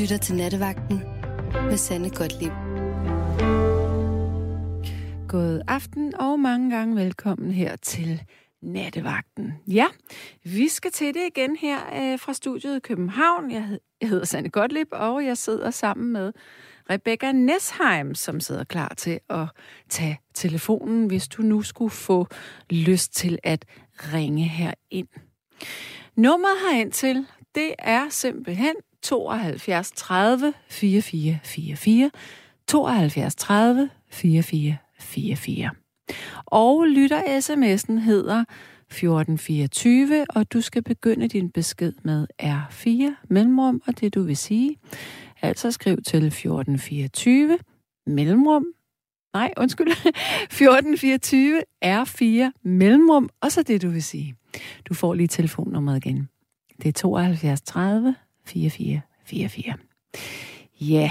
lytter 0.00 0.16
til 0.16 0.34
Nattevagten 0.34 1.02
med 1.52 1.76
Sanne 1.76 2.10
Godtlip. 2.10 2.52
God 5.28 5.62
aften 5.68 6.14
og 6.16 6.40
mange 6.40 6.76
gange 6.76 6.96
velkommen 6.96 7.50
her 7.50 7.76
til 7.76 8.22
Nattevagten. 8.62 9.52
Ja, 9.68 9.86
vi 10.44 10.68
skal 10.68 10.90
til 10.92 11.14
det 11.14 11.22
igen 11.36 11.56
her 11.56 11.78
øh, 11.78 12.18
fra 12.18 12.32
studiet 12.32 12.76
i 12.76 12.80
København. 12.80 13.50
Jeg, 13.50 13.62
hed, 13.62 13.80
jeg 14.00 14.08
hedder 14.08 14.24
Sanne 14.24 14.50
Godtlip, 14.50 14.88
og 14.92 15.24
jeg 15.24 15.38
sidder 15.38 15.70
sammen 15.70 16.12
med 16.12 16.32
Rebecca 16.90 17.32
Nesheim, 17.32 18.14
som 18.14 18.40
sidder 18.40 18.64
klar 18.64 18.94
til 18.96 19.20
at 19.30 19.46
tage 19.88 20.20
telefonen, 20.34 21.06
hvis 21.06 21.28
du 21.28 21.42
nu 21.42 21.62
skulle 21.62 21.90
få 21.90 22.26
lyst 22.70 23.14
til 23.14 23.38
at 23.42 23.64
ringe 23.94 24.44
her 24.44 24.74
ind. 24.90 25.08
Nummeret 26.16 26.56
herind 26.70 26.92
til, 26.92 27.26
det 27.54 27.74
er 27.78 28.08
simpelthen 28.08 28.74
72 29.02 29.92
30 29.92 30.54
44 30.68 31.38
44, 31.44 32.10
72 32.66 33.34
30 33.34 33.90
44 34.10 34.76
44. 35.00 35.70
Og 36.46 36.86
lytter 36.86 37.20
sms'en 37.20 37.98
hedder 37.98 38.44
1424, 38.90 40.26
og 40.28 40.52
du 40.52 40.60
skal 40.60 40.82
begynde 40.82 41.28
din 41.28 41.50
besked 41.50 41.92
med 42.04 42.26
R4 42.42 43.26
mellemrum, 43.28 43.82
og 43.86 44.00
det 44.00 44.14
du 44.14 44.22
vil 44.22 44.36
sige. 44.36 44.76
Altså 45.42 45.70
skriv 45.70 45.96
til 45.96 46.26
1424 46.26 47.58
mellemrum, 48.06 48.64
nej, 49.34 49.52
undskyld, 49.56 49.90
1424 49.90 51.62
R4 51.84 52.60
mellemrum, 52.62 53.28
og 53.40 53.52
så 53.52 53.62
det 53.62 53.82
du 53.82 53.88
vil 53.88 54.02
sige. 54.02 54.34
Du 54.88 54.94
får 54.94 55.14
lige 55.14 55.28
telefonnummeret 55.28 56.06
igen. 56.06 56.28
Det 56.82 56.88
er 56.88 56.92
72 56.92 57.60
30 57.60 58.14
44 58.46 59.00
44. 59.24 59.74
Ja, 60.80 61.10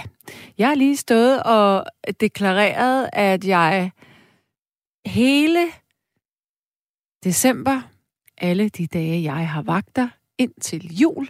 jeg 0.57 0.67
har 0.67 0.75
lige 0.75 0.97
stået 0.97 1.43
og 1.43 1.85
deklareret, 2.19 3.09
at 3.13 3.45
jeg 3.45 3.91
hele 5.05 5.59
december, 7.23 7.81
alle 8.37 8.69
de 8.69 8.87
dage, 8.87 9.23
jeg 9.23 9.49
har 9.49 9.61
vagter, 9.61 10.09
indtil 10.37 10.95
jul, 10.95 11.29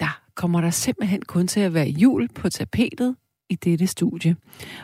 der 0.00 0.20
kommer 0.34 0.60
der 0.60 0.70
simpelthen 0.70 1.22
kun 1.22 1.48
til 1.48 1.60
at 1.60 1.74
være 1.74 1.88
jul 1.88 2.28
på 2.28 2.48
tapetet 2.48 3.16
i 3.48 3.54
dette 3.54 3.86
studie. 3.86 4.36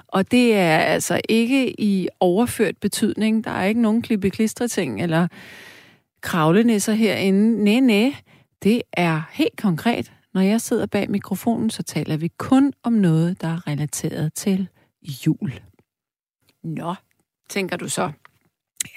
Og 0.06 0.30
det 0.30 0.54
er 0.54 0.78
altså 0.78 1.20
ikke 1.28 1.80
i 1.80 2.08
overført 2.20 2.76
betydning. 2.76 3.44
Der 3.44 3.50
er 3.50 3.64
ikke 3.64 3.82
nogen 3.82 4.02
klippe 4.02 4.30
ting 4.68 5.02
eller 5.02 5.28
kravlenisser 6.20 6.92
herinde. 6.92 7.64
Næ, 7.64 7.80
nej. 7.80 8.14
Det 8.62 8.82
er 8.92 9.22
helt 9.32 9.56
konkret. 9.56 10.12
Når 10.34 10.40
jeg 10.40 10.60
sidder 10.60 10.86
bag 10.86 11.10
mikrofonen, 11.10 11.70
så 11.70 11.82
taler 11.82 12.16
vi 12.16 12.28
kun 12.38 12.72
om 12.82 12.92
noget, 12.92 13.40
der 13.40 13.48
er 13.48 13.66
relateret 13.66 14.34
til 14.34 14.68
jul. 15.26 15.52
Nå, 16.62 16.94
tænker 17.48 17.76
du 17.76 17.88
så. 17.88 18.12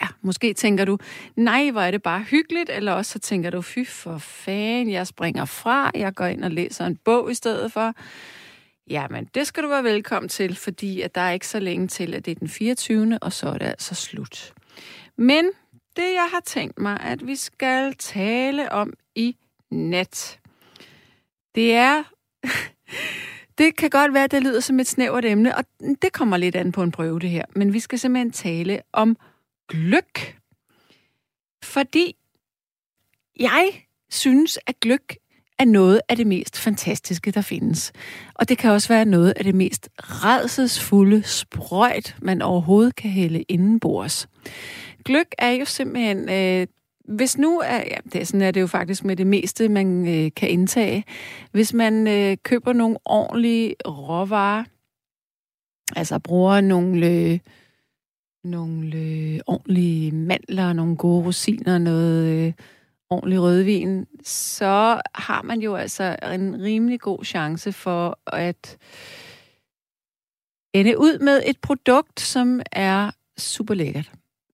Ja, 0.02 0.08
måske 0.22 0.54
tænker 0.54 0.86
du, 0.86 0.98
nej, 1.36 1.72
hvor 1.72 1.82
er 1.82 1.92
det 1.92 2.04
bare 2.04 2.24
hyggeligt, 2.24 2.70
eller 2.70 2.92
også 2.92 3.12
så 3.12 3.20
tænker 3.20 3.50
du, 3.50 3.62
fy 3.62 3.86
for 3.88 4.18
fan, 4.18 4.90
jeg 4.90 5.08
springer 5.08 5.46
fra, 5.46 5.92
jeg 5.96 6.16
går 6.16 6.26
ind 6.26 6.44
og 6.44 6.52
læser 6.52 6.86
en 6.86 6.96
bog 6.96 7.32
i 7.32 7.34
stedet 7.34 7.72
for. 7.72 7.94
Jamen, 8.90 9.26
det 9.26 9.48
skal 9.48 9.64
du 9.64 9.68
være 9.68 9.84
velkommen 9.84 10.30
til, 10.30 10.56
fordi 10.56 11.02
at 11.02 11.16
der 11.16 11.22
er 11.22 11.32
ikke 11.32 11.48
så 11.48 11.60
længe 11.60 11.88
til, 11.88 12.14
at 12.14 12.26
det 12.26 12.32
er 12.32 12.36
den 12.36 12.50
24. 12.50 13.20
og 13.22 13.34
så 13.34 13.48
er 13.50 13.58
det 13.58 13.66
altså 13.66 13.96
slut. 13.96 14.54
Men 15.18 15.46
det, 15.96 16.14
jeg 16.14 16.28
har 16.34 16.42
tænkt 16.46 16.80
mig, 16.80 17.00
at 17.00 17.28
vi 17.28 17.36
skal 17.36 17.94
tale 17.94 18.72
om 18.72 18.94
i 19.16 19.36
nat, 19.72 20.40
det 21.56 21.74
er... 21.74 22.04
Det 23.58 23.76
kan 23.76 23.90
godt 23.90 24.14
være, 24.14 24.24
at 24.24 24.32
det 24.32 24.44
lyder 24.44 24.60
som 24.60 24.80
et 24.80 24.88
snævert 24.88 25.26
emne, 25.26 25.58
og 25.58 25.64
det 26.02 26.14
kommer 26.14 26.38
lidt 26.38 26.56
an 26.56 26.72
på 26.72 26.84
en 26.84 26.92
prøve, 26.92 27.20
det 27.20 27.30
her. 27.30 27.46
Men 27.56 27.74
vi 27.74 27.80
skal 27.80 28.00
simpelthen 28.00 28.32
tale 28.32 28.82
om 28.94 29.18
gløk. 29.68 30.38
Fordi 31.64 32.16
jeg 33.40 33.72
synes, 34.10 34.60
at 34.68 34.80
gløk 34.80 35.16
er 35.60 35.66
noget 35.66 36.02
af 36.10 36.18
det 36.18 36.28
mest 36.28 36.58
fantastiske, 36.58 37.32
der 37.32 37.42
findes. 37.42 37.92
Og 38.34 38.50
det 38.50 38.58
kan 38.58 38.72
også 38.72 38.88
være 38.88 39.06
noget 39.06 39.34
af 39.36 39.44
det 39.44 39.56
mest 39.56 39.90
redselsfulde 40.00 41.24
sprøjt, 41.24 42.16
man 42.22 42.42
overhovedet 42.42 42.96
kan 42.96 43.10
hælde 43.10 43.42
indenbords. 43.42 44.28
Gløk 45.06 45.28
er 45.38 45.50
jo 45.52 45.66
simpelthen 45.66 46.30
øh, 46.30 46.68
hvis 47.04 47.38
nu 47.38 47.60
er, 47.60 47.78
ja, 47.78 47.98
det 48.14 48.22
er 48.22 48.26
sådan 48.26 48.42
er 48.42 48.52
det 48.52 48.62
jo 48.62 48.68
faktisk 48.68 49.04
med 49.04 49.16
det 49.16 49.28
meste, 49.28 49.70
man 49.70 50.08
øh, 50.08 50.32
kan 50.36 50.50
indtage. 50.50 51.04
Hvis 51.52 51.74
man 51.74 52.08
øh, 52.08 52.38
køber 52.44 52.74
nogle 52.74 52.98
ordentlige 53.06 53.76
råvarer, 53.88 54.64
altså 55.96 56.20
bruger 56.20 56.62
nogle, 56.62 57.08
øh, 57.08 57.40
nogle 58.44 58.98
øh, 58.98 59.40
ordentlige 59.48 60.12
mandler, 60.12 60.74
nogle 60.74 60.98
gode 60.98 61.26
rosiner, 61.26 61.78
noget 61.78 62.48
øh, 62.48 62.54
ordentlig 63.10 63.42
rødvin, 63.42 64.08
så 64.24 65.02
har 65.16 65.42
man 65.42 65.60
jo 65.60 65.76
altså 65.76 66.16
en 66.34 66.62
rimelig 66.62 67.00
god 67.00 67.24
chance 67.24 67.72
for 67.72 68.20
at 68.28 68.78
ende 70.74 71.00
ud 71.00 71.20
med 71.20 71.42
et 71.46 71.58
produkt, 71.62 72.20
som 72.20 72.62
er 72.72 73.12
super 73.38 73.74
lækkert. 73.74 74.12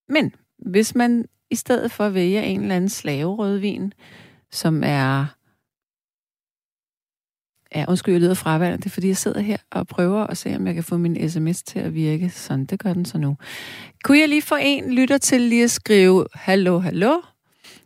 Men 0.10 0.36
hvis 0.58 0.96
man 0.96 1.26
i 1.52 1.56
stedet 1.56 1.92
for 1.92 2.04
at 2.04 2.14
vælge 2.14 2.44
en 2.44 2.62
eller 2.62 2.76
anden 2.76 2.90
slaverødvin, 2.90 3.94
som 4.52 4.84
er... 4.86 5.26
Ja, 7.76 7.86
undskyld, 7.88 8.14
jeg 8.14 8.22
lyder 8.22 8.34
fraværende. 8.34 8.78
Det 8.78 8.86
er, 8.86 8.90
fordi 8.90 9.08
jeg 9.08 9.18
sidder 9.18 9.40
her 9.40 9.58
og 9.72 9.88
prøver 9.88 10.28
at 10.28 10.38
se, 10.38 10.56
om 10.56 10.68
jeg 10.68 10.76
kan 10.76 10.84
få 10.84 10.98
min 10.98 11.30
sms 11.30 11.64
til 11.64 11.80
at 11.80 11.94
virke. 11.94 12.30
Sådan, 12.30 12.66
det 12.66 12.80
gør 12.80 12.94
den 12.94 13.06
så 13.06 13.18
nu. 13.18 13.38
Kunne 14.04 14.20
jeg 14.20 14.30
lige 14.30 14.42
få 14.42 14.56
en 14.62 14.94
lytter 14.94 15.18
til 15.18 15.42
lige 15.42 15.64
at 15.64 15.72
skrive, 15.72 16.28
hallo, 16.34 16.80
hallo? 16.80 17.22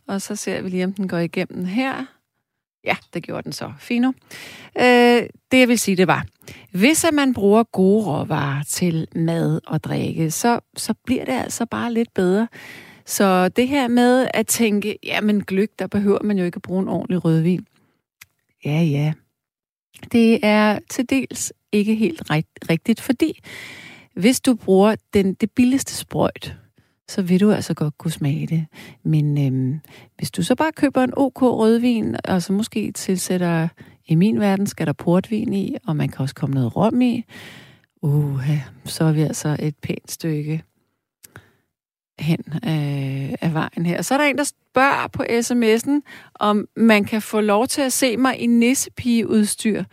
Og 0.07 0.21
så 0.21 0.35
ser 0.35 0.61
vi 0.61 0.69
lige, 0.69 0.83
om 0.83 0.93
den 0.93 1.07
går 1.07 1.17
igennem 1.17 1.65
her. 1.65 2.05
Ja, 2.83 2.95
det 3.13 3.23
gjorde 3.23 3.43
den 3.43 3.51
så. 3.53 3.73
Fino. 3.79 4.11
Øh, 4.77 5.23
det 5.51 5.59
jeg 5.59 5.67
vil 5.67 5.79
sige, 5.79 5.97
det 5.97 6.07
var, 6.07 6.25
hvis 6.71 7.03
at 7.03 7.13
man 7.13 7.33
bruger 7.33 7.63
gode 7.63 8.05
råvarer 8.05 8.63
til 8.63 9.07
mad 9.15 9.59
og 9.67 9.83
drikke, 9.83 10.31
så, 10.31 10.59
så 10.77 10.93
bliver 11.05 11.25
det 11.25 11.33
altså 11.33 11.65
bare 11.65 11.93
lidt 11.93 12.13
bedre. 12.13 12.47
Så 13.11 13.49
det 13.49 13.67
her 13.67 13.87
med 13.87 14.27
at 14.33 14.47
tænke, 14.47 14.97
jamen 15.03 15.43
gløk, 15.43 15.69
der 15.79 15.87
behøver 15.87 16.23
man 16.23 16.37
jo 16.37 16.45
ikke 16.45 16.55
at 16.55 16.61
bruge 16.61 16.81
en 16.81 16.87
ordentlig 16.87 17.25
rødvin. 17.25 17.67
Ja, 18.65 18.81
ja. 18.81 19.13
Det 20.11 20.39
er 20.43 20.79
til 20.89 21.09
dels 21.09 21.53
ikke 21.71 21.95
helt 21.95 22.21
rigtigt, 22.69 23.01
fordi 23.01 23.39
hvis 24.13 24.41
du 24.41 24.53
bruger 24.53 24.95
den, 25.13 25.33
det 25.33 25.51
billigste 25.51 25.93
sprøjt, 25.93 26.55
så 27.07 27.21
vil 27.21 27.39
du 27.39 27.51
altså 27.51 27.73
godt 27.73 27.97
kunne 27.97 28.11
smage 28.11 28.47
det. 28.47 28.65
Men 29.03 29.45
øhm, 29.47 29.79
hvis 30.17 30.31
du 30.31 30.43
så 30.43 30.55
bare 30.55 30.71
køber 30.71 31.03
en 31.03 31.13
OK 31.17 31.41
rødvin, 31.41 32.15
og 32.23 32.41
så 32.41 32.53
måske 32.53 32.91
tilsætter, 32.91 33.67
i 34.07 34.15
min 34.15 34.39
verden 34.39 34.67
skal 34.67 34.87
der 34.87 34.93
portvin 34.93 35.53
i, 35.53 35.75
og 35.87 35.95
man 35.95 36.09
kan 36.09 36.19
også 36.19 36.35
komme 36.35 36.53
noget 36.53 36.75
rom 36.75 37.01
i, 37.01 37.25
uh, 38.01 38.49
så 38.85 39.03
er 39.03 39.11
vi 39.11 39.21
altså 39.21 39.57
et 39.59 39.75
pænt 39.77 40.11
stykke 40.11 40.63
hen 42.21 42.43
øh, 42.53 43.35
af 43.41 43.53
vejen 43.53 43.85
her. 43.85 44.01
Så 44.01 44.13
er 44.13 44.17
der 44.17 44.25
en, 44.25 44.37
der 44.37 44.43
spørger 44.43 45.07
på 45.07 45.23
sms'en, 45.23 46.01
om 46.35 46.67
man 46.75 47.05
kan 47.05 47.21
få 47.21 47.41
lov 47.41 47.67
til 47.67 47.81
at 47.81 47.93
se 47.93 48.17
mig 48.17 48.37
i 48.39 48.47
nissepigeudstyr. 48.47 49.83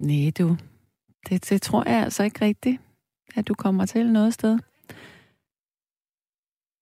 Nej, 0.00 0.30
du. 0.38 0.56
Det, 1.28 1.50
det 1.50 1.62
tror 1.62 1.88
jeg 1.88 2.04
altså 2.04 2.22
ikke 2.22 2.44
rigtigt, 2.44 2.80
at 3.36 3.48
du 3.48 3.54
kommer 3.54 3.86
til 3.86 4.12
noget 4.12 4.34
sted. 4.34 4.58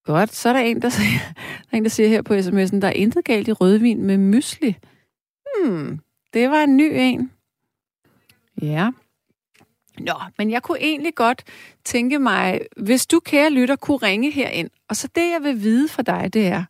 Godt, 0.05 0.35
så 0.35 0.49
er 0.49 0.53
der 0.53 0.61
en, 0.61 0.83
der 0.83 0.89
siger, 0.99 1.19
der 1.35 1.73
er 1.73 1.77
en, 1.77 1.83
der 1.85 1.91
siger 1.91 2.09
her 2.09 2.23
på 2.23 2.35
sms'en, 2.35 2.81
der 2.81 2.89
er 2.89 2.93
intet 2.93 3.25
galt 3.25 3.49
i 3.49 3.53
rødvin 3.53 4.03
med 4.03 4.19
mysli. 4.19 4.77
Hmm, 5.57 6.01
det 6.35 6.51
var 6.51 6.63
en 6.63 6.77
ny 6.77 6.93
en. 6.95 7.31
Ja. 8.63 8.91
Nå, 9.99 10.15
men 10.39 10.51
jeg 10.51 10.63
kunne 10.63 10.81
egentlig 10.81 11.15
godt 11.15 11.45
tænke 11.85 12.19
mig, 12.19 12.61
hvis 12.77 13.07
du, 13.07 13.21
kære 13.21 13.51
lytter, 13.51 13.77
kunne 13.77 13.97
ringe 13.97 14.31
herind, 14.31 14.71
og 14.89 14.97
så 14.97 15.09
det, 15.15 15.31
jeg 15.31 15.41
vil 15.43 15.63
vide 15.63 15.89
fra 15.89 16.03
dig, 16.03 16.35
det 16.35 16.47
er, 16.47 16.65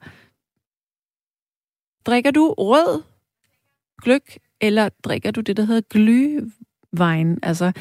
drikker 2.07 2.31
du 2.31 2.55
rød 2.59 3.03
gløk, 4.03 4.39
eller 4.61 4.89
drikker 4.89 5.31
du 5.31 5.41
det, 5.41 5.57
der 5.57 5.65
hedder 5.65 5.81
glyvejen, 5.91 7.39
altså 7.43 7.73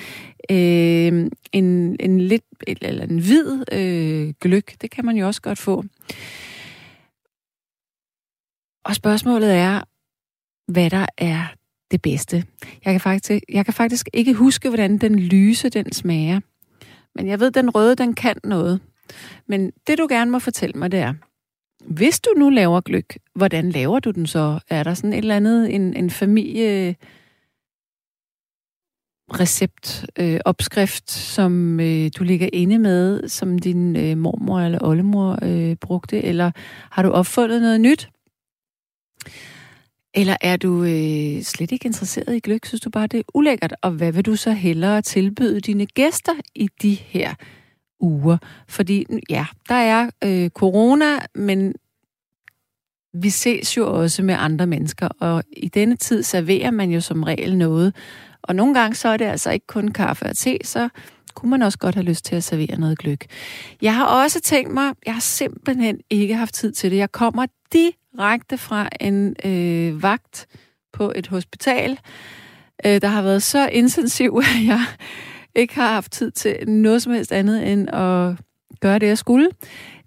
øh, 0.49 1.29
en, 1.51 1.97
en 1.99 2.21
lidt, 2.21 2.45
eller 2.67 3.03
en 3.03 3.19
hvid 3.19 3.63
øh, 3.71 4.33
gløk, 4.41 4.75
det 4.81 4.91
kan 4.91 5.05
man 5.05 5.17
jo 5.17 5.27
også 5.27 5.41
godt 5.41 5.59
få. 5.59 5.83
Og 8.83 8.95
spørgsmålet 8.95 9.53
er, 9.53 9.83
hvad 10.67 10.89
der 10.89 11.05
er 11.17 11.47
det 11.91 12.01
bedste. 12.01 12.43
Jeg 12.85 12.93
kan, 12.93 12.99
faktisk, 12.99 13.43
jeg 13.49 13.65
kan 13.65 13.73
faktisk 13.73 14.09
ikke 14.13 14.33
huske, 14.33 14.69
hvordan 14.69 14.97
den 14.97 15.19
lyse 15.19 15.69
den 15.69 15.91
smager. 15.91 16.39
Men 17.15 17.27
jeg 17.27 17.39
ved, 17.39 17.51
den 17.51 17.69
røde, 17.69 17.95
den 17.95 18.13
kan 18.13 18.35
noget. 18.43 18.79
Men 19.47 19.71
det, 19.87 19.97
du 19.97 20.07
gerne 20.09 20.31
må 20.31 20.39
fortælle 20.39 20.79
mig, 20.79 20.91
det 20.91 20.99
er, 20.99 21.13
hvis 21.85 22.19
du 22.19 22.29
nu 22.37 22.49
laver 22.49 22.81
gløk, 22.81 23.17
hvordan 23.35 23.69
laver 23.69 23.99
du 23.99 24.11
den 24.11 24.27
så? 24.27 24.59
Er 24.69 24.83
der 24.83 24.93
sådan 24.93 25.13
et 25.13 25.17
eller 25.17 25.35
andet, 25.35 25.75
en, 25.75 25.93
en 25.93 26.09
familie 26.09 26.95
recept, 29.39 30.05
øh, 30.19 30.39
opskrift, 30.45 31.11
som 31.11 31.79
øh, 31.79 32.11
du 32.17 32.23
ligger 32.23 32.49
inde 32.53 32.79
med, 32.79 33.27
som 33.27 33.59
din 33.59 33.95
øh, 33.95 34.17
mormor 34.17 34.59
eller 34.59 34.79
oldemor 34.81 35.39
øh, 35.41 35.75
brugte, 35.75 36.23
eller 36.23 36.51
har 36.91 37.03
du 37.03 37.09
opfundet 37.09 37.61
noget 37.61 37.81
nyt? 37.81 38.09
Eller 40.13 40.35
er 40.41 40.57
du 40.57 40.83
øh, 40.83 41.41
slet 41.41 41.71
ikke 41.71 41.85
interesseret 41.85 42.35
i 42.35 42.39
gløk? 42.39 42.65
Synes 42.65 42.81
du 42.81 42.89
bare, 42.89 43.07
det 43.07 43.19
er 43.19 43.23
ulækkert? 43.33 43.73
Og 43.81 43.91
hvad 43.91 44.11
vil 44.11 44.25
du 44.25 44.35
så 44.35 44.51
hellere 44.51 45.01
tilbyde 45.01 45.59
dine 45.59 45.85
gæster 45.85 46.33
i 46.55 46.69
de 46.81 46.93
her 46.93 47.33
uger? 47.99 48.37
Fordi 48.67 49.05
ja, 49.29 49.45
der 49.69 49.75
er 49.75 50.09
øh, 50.23 50.49
corona, 50.49 51.19
men 51.35 51.73
vi 53.13 53.29
ses 53.29 53.77
jo 53.77 54.01
også 54.01 54.23
med 54.23 54.35
andre 54.39 54.67
mennesker, 54.67 55.07
og 55.07 55.43
i 55.57 55.67
denne 55.67 55.95
tid 55.95 56.23
serverer 56.23 56.71
man 56.71 56.91
jo 56.91 57.01
som 57.01 57.23
regel 57.23 57.57
noget. 57.57 57.95
Og 58.41 58.55
nogle 58.55 58.73
gange 58.73 58.95
så 58.95 59.07
er 59.09 59.17
det 59.17 59.25
altså 59.25 59.51
ikke 59.51 59.67
kun 59.67 59.87
kaffe 59.87 60.25
og 60.25 60.37
te, 60.37 60.57
så 60.63 60.89
kunne 61.35 61.49
man 61.49 61.61
også 61.61 61.77
godt 61.77 61.95
have 61.95 62.05
lyst 62.05 62.25
til 62.25 62.35
at 62.35 62.43
servere 62.43 62.79
noget 62.79 62.97
gløk. 62.97 63.25
Jeg 63.81 63.95
har 63.95 64.05
også 64.05 64.41
tænkt 64.41 64.73
mig, 64.73 64.93
jeg 65.05 65.13
har 65.13 65.21
simpelthen 65.21 65.99
ikke 66.09 66.35
haft 66.35 66.53
tid 66.53 66.71
til 66.71 66.91
det. 66.91 66.97
Jeg 66.97 67.11
kommer 67.11 67.45
rakte 68.19 68.57
fra 68.57 68.89
en 69.01 69.35
øh, 69.45 70.03
vagt 70.03 70.47
på 70.93 71.11
et 71.15 71.27
hospital, 71.27 71.99
øh, 72.85 73.01
der 73.01 73.07
har 73.07 73.21
været 73.21 73.43
så 73.43 73.67
intensiv, 73.67 74.41
at 74.55 74.65
jeg 74.67 74.81
ikke 75.55 75.75
har 75.75 75.93
haft 75.93 76.11
tid 76.11 76.31
til 76.31 76.69
noget 76.69 77.01
som 77.01 77.13
helst 77.13 77.31
andet 77.31 77.71
end 77.71 77.89
at 77.89 78.35
gøre 78.79 78.99
det, 78.99 79.07
jeg 79.07 79.17
skulle. 79.17 79.49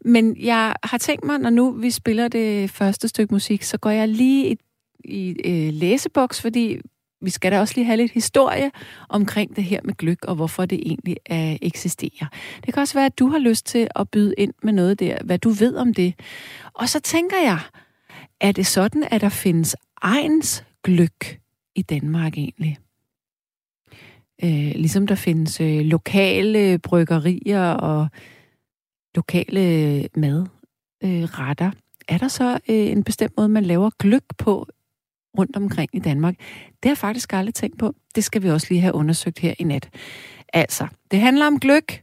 Men 0.05 0.37
jeg 0.41 0.75
har 0.83 0.99
tænkt 0.99 1.25
mig, 1.25 1.39
når 1.39 1.51
nu 1.51 1.71
vi 1.71 1.91
spiller 1.91 2.29
det 2.29 2.71
første 2.71 3.09
stykke 3.09 3.35
musik, 3.35 3.63
så 3.63 3.79
går 3.79 3.91
jeg 3.91 4.09
lige 4.09 4.51
i, 4.51 4.57
i 5.05 5.37
øh, 5.45 5.73
læseboks, 5.73 6.41
fordi 6.41 6.81
vi 7.25 7.31
skal 7.31 7.53
da 7.53 7.61
også 7.61 7.75
lige 7.77 7.85
have 7.85 7.97
lidt 7.97 8.13
historie 8.13 8.71
omkring 9.09 9.57
det 9.57 9.65
her 9.65 9.81
med 9.85 9.95
gløk, 9.95 10.25
og 10.25 10.35
hvorfor 10.35 10.65
det 10.65 10.79
egentlig 10.87 11.17
øh, 11.31 11.57
eksisterer. 11.63 12.27
Det 12.67 12.75
kan 12.75 12.81
også 12.81 12.95
være, 12.95 13.07
at 13.07 13.19
du 13.19 13.29
har 13.29 13.39
lyst 13.39 13.67
til 13.67 13.89
at 13.97 14.09
byde 14.11 14.35
ind 14.39 14.53
med 14.63 14.73
noget 14.73 15.01
der, 15.01 15.19
hvad 15.25 15.39
du 15.39 15.51
ved 15.51 15.77
om 15.77 15.95
det. 15.95 16.15
Og 16.75 16.89
så 16.89 17.01
tænker 17.01 17.37
jeg, 17.37 17.59
er 18.45 18.53
det 18.53 18.67
sådan, 18.67 19.09
at 19.11 19.21
der 19.21 19.29
findes 19.29 19.77
ejens 20.03 20.65
gløk 20.83 21.41
i 21.75 21.83
Danmark 21.83 22.39
egentlig? 22.39 22.79
Øh, 24.45 24.73
ligesom 24.77 25.07
der 25.07 25.15
findes 25.15 25.61
øh, 25.61 25.81
lokale 25.81 26.79
bryggerier 26.79 27.71
og 27.71 28.09
lokale 29.15 30.09
madretter. 30.17 31.67
Øh, 31.67 31.73
er 32.09 32.19
der 32.19 32.29
så 32.29 32.53
øh, 32.69 32.77
en 32.77 33.05
bestemt 33.05 33.33
måde, 33.37 33.49
man 33.49 33.65
laver 33.65 33.91
gløk 33.99 34.25
på 34.39 34.67
rundt 35.39 35.57
omkring 35.57 35.91
i 35.93 35.99
Danmark? 35.99 36.35
Det 36.39 36.85
har 36.85 36.91
jeg 36.91 36.99
faktisk 36.99 37.33
aldrig 37.33 37.55
tænkt 37.55 37.79
på. 37.79 37.95
Det 38.15 38.25
skal 38.25 38.43
vi 38.43 38.51
også 38.51 38.67
lige 38.71 38.81
have 38.81 38.95
undersøgt 38.95 39.39
her 39.39 39.55
i 39.59 39.65
nat. 39.65 39.91
Altså, 40.53 40.87
det 41.11 41.21
handler 41.21 41.47
om 41.47 41.61
gløk. 41.61 42.03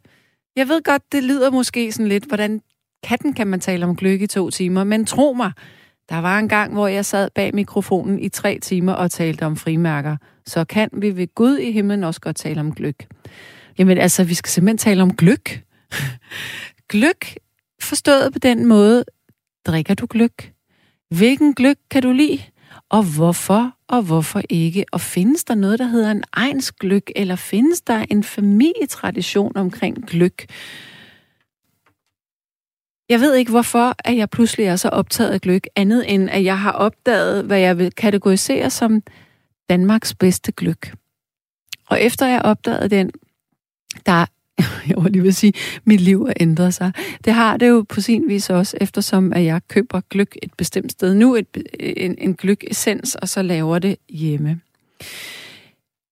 Jeg 0.55 0.67
ved 0.67 0.83
godt, 0.83 1.11
det 1.11 1.23
lyder 1.23 1.51
måske 1.51 1.91
sådan 1.91 2.07
lidt, 2.07 2.25
hvordan 2.25 2.61
katten 3.03 3.33
kan 3.33 3.47
man 3.47 3.59
tale 3.59 3.85
om 3.85 3.95
gløk 3.95 4.21
i 4.21 4.27
to 4.27 4.49
timer, 4.49 4.83
men 4.83 5.05
tro 5.05 5.33
mig, 5.33 5.51
der 6.11 6.17
var 6.17 6.39
en 6.39 6.49
gang, 6.49 6.73
hvor 6.73 6.87
jeg 6.87 7.05
sad 7.05 7.29
bag 7.35 7.55
mikrofonen 7.55 8.19
i 8.19 8.29
tre 8.29 8.59
timer 8.59 8.93
og 8.93 9.11
talte 9.11 9.45
om 9.45 9.55
frimærker. 9.55 10.17
Så 10.45 10.65
kan 10.65 10.89
vi 10.93 11.17
ved 11.17 11.27
Gud 11.35 11.57
i 11.57 11.71
himlen 11.71 12.03
også 12.03 12.21
godt 12.21 12.35
tale 12.35 12.59
om 12.59 12.75
gløk. 12.75 13.07
Jamen 13.77 13.97
altså, 13.97 14.23
vi 14.23 14.33
skal 14.33 14.49
simpelthen 14.49 14.77
tale 14.77 15.01
om 15.01 15.15
gløk. 15.15 15.63
gløk 16.91 17.35
forstået 17.81 18.33
på 18.33 18.39
den 18.39 18.65
måde, 18.65 19.03
drikker 19.65 19.93
du 19.93 20.07
gløk? 20.09 20.51
Hvilken 21.09 21.53
gløk 21.53 21.77
kan 21.91 22.01
du 22.01 22.11
lide? 22.11 22.39
Og 22.89 23.03
hvorfor 23.03 23.71
og 23.87 24.01
hvorfor 24.01 24.41
ikke? 24.49 24.85
Og 24.91 25.01
findes 25.01 25.43
der 25.43 25.55
noget, 25.55 25.79
der 25.79 25.85
hedder 25.85 26.11
en 26.11 26.23
ejens 26.37 26.71
gløk, 26.71 27.11
eller 27.15 27.35
findes 27.35 27.81
der 27.81 28.05
en 28.09 28.23
familietradition 28.23 29.57
omkring 29.57 30.07
gløk? 30.07 30.45
Jeg 33.11 33.19
ved 33.19 33.35
ikke, 33.35 33.51
hvorfor 33.51 33.95
at 33.99 34.17
jeg 34.17 34.29
pludselig 34.29 34.65
er 34.65 34.75
så 34.75 34.89
optaget 34.89 35.29
af 35.29 35.41
gløk, 35.41 35.67
andet 35.75 36.13
end 36.13 36.29
at 36.29 36.43
jeg 36.43 36.59
har 36.59 36.71
opdaget, 36.71 37.45
hvad 37.45 37.59
jeg 37.59 37.77
vil 37.77 37.91
kategorisere 37.91 38.69
som 38.69 39.01
Danmarks 39.69 40.13
bedste 40.13 40.51
gløk. 40.51 40.93
Og 41.89 42.01
efter 42.01 42.27
jeg 42.27 42.41
opdagede 42.41 42.89
den, 42.89 43.11
der 44.05 44.25
jeg 44.87 44.95
var 44.97 45.09
lige 45.09 45.23
vil 45.23 45.33
sige, 45.33 45.53
mit 45.85 46.01
liv 46.01 46.25
har 46.25 46.33
ændret 46.39 46.73
sig. 46.73 46.91
Det 47.25 47.33
har 47.33 47.57
det 47.57 47.69
jo 47.69 47.85
på 47.89 48.01
sin 48.01 48.27
vis 48.27 48.49
også, 48.49 48.77
eftersom 48.81 49.33
at 49.33 49.43
jeg 49.43 49.61
køber 49.67 50.01
gløk 50.09 50.35
et 50.43 50.53
bestemt 50.57 50.91
sted 50.91 51.13
nu, 51.13 51.35
et, 51.35 51.57
en, 51.79 52.15
en 52.17 52.35
gløk-essens, 52.35 53.15
og 53.15 53.29
så 53.29 53.41
laver 53.41 53.79
det 53.79 53.95
hjemme. 54.09 54.59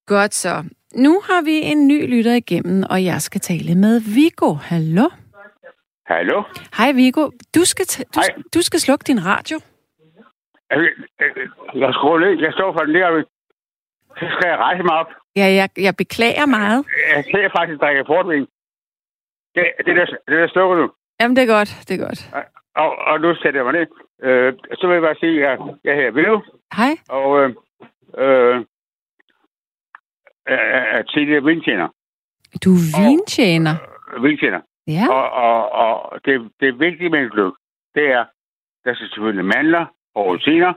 Godt 0.07 0.35
så. 0.35 0.63
Nu 0.95 1.21
har 1.23 1.41
vi 1.41 1.61
en 1.61 1.87
ny 1.87 2.09
lytter 2.09 2.33
igennem, 2.33 2.83
og 2.89 3.03
jeg 3.03 3.21
skal 3.21 3.41
tale 3.41 3.75
med 3.75 3.99
Vigo. 3.99 4.53
Hallo? 4.53 5.09
Hallo? 6.09 6.43
Hej 6.77 6.91
Vigo. 6.91 7.23
Du 7.55 7.61
skal, 7.71 7.85
du, 8.15 8.19
Hej. 8.19 8.43
du 8.53 8.61
skal 8.61 8.79
slukke 8.79 9.03
din 9.03 9.25
radio. 9.25 9.57
Jeg 11.81 11.93
skruer 11.93 12.19
ned. 12.19 12.41
Jeg 12.45 12.53
står 12.53 12.73
for 12.73 12.83
den 12.85 12.95
der. 12.95 13.23
Så 14.19 14.25
skal 14.33 14.49
jeg 14.49 14.57
rejse 14.57 14.83
mig 14.83 14.95
op. 15.01 15.09
Ja, 15.35 15.45
jeg, 15.59 15.69
jeg 15.77 15.95
beklager 15.95 16.45
meget. 16.45 16.85
Jeg 17.15 17.23
ser 17.31 17.49
faktisk 17.57 17.79
drikke 17.81 18.03
portvin. 18.03 18.47
Det, 19.55 19.65
det, 19.85 19.95
der, 19.95 20.05
det 20.05 20.37
der 20.41 20.47
står 20.47 20.75
nu. 20.75 20.91
Jamen, 21.19 21.35
det 21.35 21.43
er 21.43 21.53
godt. 21.57 21.69
Det 21.87 21.93
er 22.01 22.05
godt. 22.07 22.21
Og, 22.75 22.89
og 23.09 23.21
nu 23.21 23.35
sætter 23.35 23.59
jeg 23.59 23.65
mig 23.65 23.73
ned. 23.73 23.87
Øh, 24.27 24.53
så 24.79 24.87
vil 24.87 24.93
jeg 24.93 25.01
bare 25.01 25.19
sige, 25.19 25.47
at 25.47 25.59
jeg 25.83 25.91
er 25.93 26.01
her 26.01 26.11
Vilde. 26.11 26.41
Hej. 26.73 26.93
Og 27.09 27.29
øh, 27.41 27.49
øh, 28.17 28.65
er 30.45 31.01
tidligere 31.01 31.43
vintjener. 31.43 31.87
Du 32.63 32.69
er 32.71 33.09
vintjener? 33.09 33.75
Og, 34.13 34.23
vintjener. 34.23 34.61
Ja. 34.95 35.05
Og, 35.15 35.25
og, 35.31 35.71
og 35.71 36.19
det, 36.25 36.51
det 36.59 36.67
er 36.67 36.73
vigtigt 36.87 37.11
med 37.11 37.19
en 37.19 37.29
gløk. 37.29 37.53
Det 37.95 38.05
er, 38.11 38.25
der 38.85 38.93
skal 38.93 39.09
selvfølgelig 39.09 39.45
mandler 39.45 39.85
og 40.15 40.25
rosiner. 40.25 40.73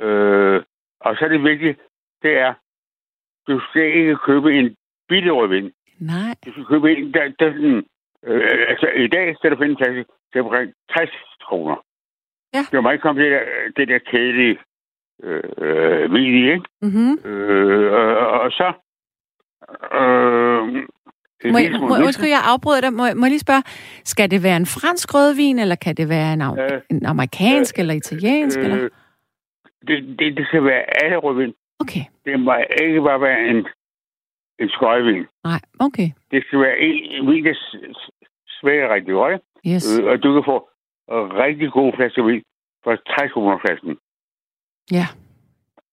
Øh, 0.00 0.62
og 1.00 1.16
så 1.16 1.24
er 1.24 1.28
det 1.28 1.42
vigtigt, 1.42 1.78
det 2.22 2.38
er, 2.38 2.54
du 3.48 3.60
skal 3.60 3.82
ikke 3.82 4.16
købe 4.16 4.58
en 4.58 4.76
billig 5.08 5.32
rødvin. 5.32 5.72
Nej. 5.98 6.34
Du 6.44 6.52
skal 6.52 6.64
købe 6.64 6.92
en, 6.92 7.14
der, 7.14 7.32
der 7.38 7.52
sådan, 7.52 7.84
øh, 8.24 8.64
altså 8.68 8.86
i 8.96 9.08
dag 9.08 9.36
skal 9.36 9.50
du 9.50 9.56
finde 9.56 9.70
en 9.70 9.78
flaske 9.78 10.04
til 10.32 10.40
omkring 10.40 10.72
60 10.90 11.10
kroner. 11.48 11.76
Ja. 12.54 12.62
Det 12.70 12.82
må 12.82 12.90
ikke 12.90 13.02
komme 13.02 13.22
det 13.22 13.30
der, 13.30 13.44
det 13.76 13.88
der 13.88 13.98
kælige 13.98 14.58
øh, 15.22 16.12
vin 16.12 16.34
i, 16.34 16.52
ikke? 16.52 16.64
Mm-hmm. 16.82 17.30
Øh, 17.30 17.92
og, 17.92 18.40
og 18.40 18.50
så... 18.50 18.72
Øh, 19.98 20.88
må 21.44 21.58
jeg, 21.58 21.70
må, 21.80 21.94
undskyld, 22.06 22.28
jeg 22.28 22.42
afbryder 22.44 22.80
dig. 22.80 22.92
Må, 22.92 23.04
må 23.16 23.24
jeg 23.26 23.30
lige 23.30 23.46
spørge, 23.48 23.62
skal 24.04 24.30
det 24.30 24.42
være 24.42 24.56
en 24.56 24.66
fransk 24.66 25.14
rødvin, 25.14 25.58
eller 25.58 25.76
kan 25.76 25.94
det 25.94 26.08
være 26.08 26.32
en, 26.32 26.42
øh, 26.42 26.80
en 26.90 27.06
amerikansk 27.06 27.78
øh, 27.78 27.80
eller 27.80 27.94
italiensk? 27.94 28.58
Øh, 28.58 28.64
eller? 28.64 28.88
Det, 29.88 30.18
det, 30.18 30.36
det 30.36 30.46
skal 30.46 30.64
være 30.64 30.82
alle 31.02 31.16
rødvin. 31.16 31.54
Okay. 31.80 32.04
Det 32.24 32.40
må 32.40 32.52
ikke 32.82 33.02
bare 33.02 33.20
være 33.20 33.40
en, 33.50 33.66
en 34.58 34.68
skøjvin. 34.68 35.26
Nej, 35.44 35.60
okay. 35.78 36.08
Det 36.30 36.44
skal 36.46 36.58
være 36.60 36.78
en 36.78 37.26
vin, 37.28 37.44
der 37.44 37.54
smager 38.60 38.94
rigtig 38.94 39.12
godt. 39.12 39.42
Yes. 39.66 39.98
Øh, 39.98 40.06
og 40.10 40.22
du 40.22 40.28
kan 40.34 40.42
få 40.52 40.68
rigtig 41.44 41.72
god 41.72 41.92
flaske 41.96 42.24
vin 42.24 42.42
for 42.84 42.96
60 42.96 43.32
kroner 43.32 43.58
flasken. 43.64 43.98
Ja. 44.90 45.06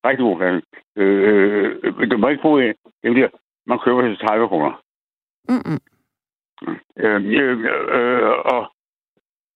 Rigtig 0.05 0.23
god 0.23 0.37
flaske. 0.39 0.67
Øh, 0.95 1.75
øh, 1.83 2.11
du 2.11 2.17
må 2.17 2.27
ikke 2.27 2.41
få 2.41 2.57
en, 2.57 2.73
det 3.03 3.11
bliver, 3.13 3.29
man 3.67 3.79
køber 3.85 4.01
til 4.01 4.17
30 4.17 4.47
kroner. 4.47 4.81
Mm-mm. 5.49 5.79
Øh, 6.97 7.25
øh, 7.25 7.59
øh, 7.97 8.29
og 8.53 8.71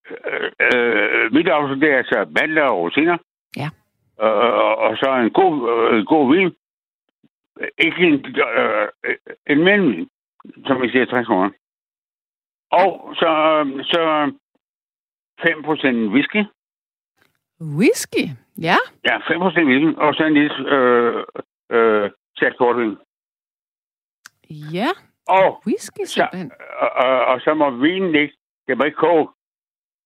øh, 0.10 0.52
øh, 0.74 1.34
mit 1.34 1.48
afsnit, 1.48 1.82
det 1.82 1.92
er 1.92 1.98
altså 1.98 2.28
mandler 2.40 2.64
og 2.64 2.78
rosiner. 2.78 3.18
Ja 3.58 3.70
og, 4.20 4.78
og 4.78 4.98
så 4.98 5.16
en 5.16 5.32
god, 5.32 5.54
øh, 5.72 6.06
god 6.06 6.36
vin. 6.36 6.56
Ikke 7.78 8.02
en, 8.08 8.26
øh, 8.26 8.88
en 9.48 9.64
mellemvin, 9.64 10.10
som 10.66 10.82
vi 10.82 10.90
siger 10.90 11.06
60 11.06 11.28
kroner. 11.28 11.50
Og 12.72 13.16
så, 13.16 13.30
så 13.84 14.32
5% 15.42 16.14
whisky. 16.14 16.44
Whisky? 17.62 18.26
Ja. 18.62 18.76
Ja, 19.06 19.18
5% 19.18 19.66
whisky, 19.66 19.96
og 19.98 20.16
så 20.16 20.24
en 20.24 20.34
lille 20.34 20.76
øh, 20.76 21.24
øh, 21.70 22.12
tæt 22.40 22.56
portvin. 22.58 22.98
Ja, 24.50 24.90
og 25.38 25.62
whisky 25.68 26.04
simpelthen. 26.06 26.50
Så, 26.50 26.56
og, 26.80 26.90
og, 27.06 27.26
og, 27.26 27.42
så 27.42 27.54
må 27.54 27.70
vinen 27.70 28.16
ikke, 28.16 28.34
det 28.68 28.78
må 28.78 28.84
ikke 28.84 28.98
koge. 29.08 29.28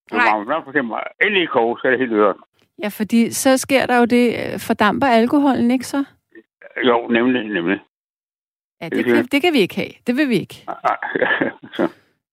Det 0.09 0.21
må 0.33 0.43
nok 0.43 0.63
for 0.63 0.71
eksempel 0.71 0.97
endelig 1.23 1.49
koge, 1.49 1.79
så 1.79 1.87
er 1.87 1.91
det 1.91 1.99
helt 1.99 2.11
øret. 2.11 2.37
Ja, 2.83 2.87
fordi 2.87 3.31
så 3.31 3.57
sker 3.57 3.85
der 3.85 3.97
jo 3.97 4.05
det, 4.05 4.25
øh, 4.41 4.59
fordamper 4.59 5.07
alkoholen, 5.07 5.71
ikke 5.71 5.87
så? 5.87 6.05
Jo, 6.83 7.07
nemlig, 7.07 7.43
nemlig. 7.53 7.79
Ja, 8.81 8.89
det 8.89 9.05
kan, 9.05 9.25
det 9.25 9.41
kan 9.41 9.53
vi 9.53 9.59
ikke 9.59 9.75
have. 9.75 9.93
Det 10.07 10.17
vil 10.17 10.29
vi 10.29 10.35
ikke. 10.35 10.55
så. 11.77 11.89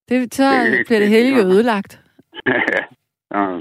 Det, 0.09 0.35
så 0.35 0.45
bliver 0.87 1.01
det 1.01 1.09
hele 1.09 1.37
jo 1.37 1.43
ødelagt. 1.43 2.01
ja. 3.35 3.61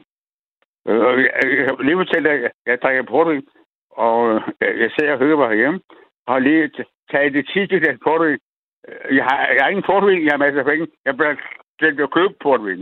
Lige 1.86 1.98
fortælle 1.98 2.30
dig, 2.30 2.50
jeg 2.66 2.82
drikker 2.82 3.04
portvin, 3.04 3.48
og 3.92 4.42
jeg 4.62 4.92
ser 5.00 5.14
og 5.14 5.20
hører 5.20 5.38
mig 5.38 5.48
herhjemme, 5.48 5.80
og 6.28 6.34
har 6.34 6.40
lige 6.40 6.72
tage 7.12 7.34
det 7.34 7.50
sidste 7.54 7.80
glas 7.80 8.00
portvin. 8.04 8.40
Øh, 8.88 9.16
Jeg 9.18 9.24
har, 9.26 9.38
jeg 9.56 9.64
har 9.64 9.70
ingen 9.70 9.84
portvin, 9.92 10.26
jeg 10.26 10.32
har 10.34 10.38
masser 10.46 10.60
af 10.60 10.66
penge. 10.66 10.88
Jeg 11.06 11.18
bliver 11.18 11.36
glemt 11.80 12.00
at 12.00 12.12
købe 12.18 12.34
portvin. 12.44 12.82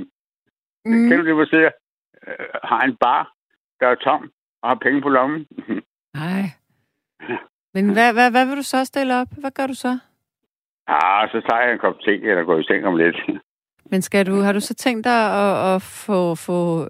Mm. 0.85 0.91
Kender 1.09 1.17
du 1.17 1.25
det, 1.27 1.35
hvor 1.35 1.45
sidder, 1.45 1.71
øh, 2.27 2.45
har 2.63 2.81
en 2.83 2.95
bar, 2.95 3.33
der 3.79 3.87
er 3.87 3.95
tom, 3.95 4.31
og 4.61 4.69
har 4.69 4.75
penge 4.75 5.01
på 5.01 5.09
lommen? 5.09 5.47
Nej. 6.21 6.43
Men 7.73 7.93
hvad, 7.93 8.13
hvad, 8.13 8.31
hvad 8.31 8.45
vil 8.45 8.57
du 8.57 8.63
så 8.63 8.85
stille 8.85 9.15
op? 9.21 9.27
Hvad 9.41 9.51
gør 9.51 9.67
du 9.67 9.73
så? 9.73 9.99
ah, 10.87 11.29
så 11.31 11.41
tager 11.49 11.61
jeg 11.63 11.73
en 11.73 11.79
kop 11.79 11.99
te, 11.99 12.11
eller 12.21 12.43
går 12.43 12.59
i 12.59 12.63
seng 12.63 12.85
om 12.85 12.95
lidt. 12.97 13.15
Men 13.91 14.01
skal 14.01 14.25
du, 14.25 14.35
har 14.41 14.53
du 14.53 14.59
så 14.59 14.73
tænkt 14.73 15.03
dig 15.05 15.19
at, 15.43 15.75
at 15.75 15.81
få, 15.81 16.35
få 16.35 16.87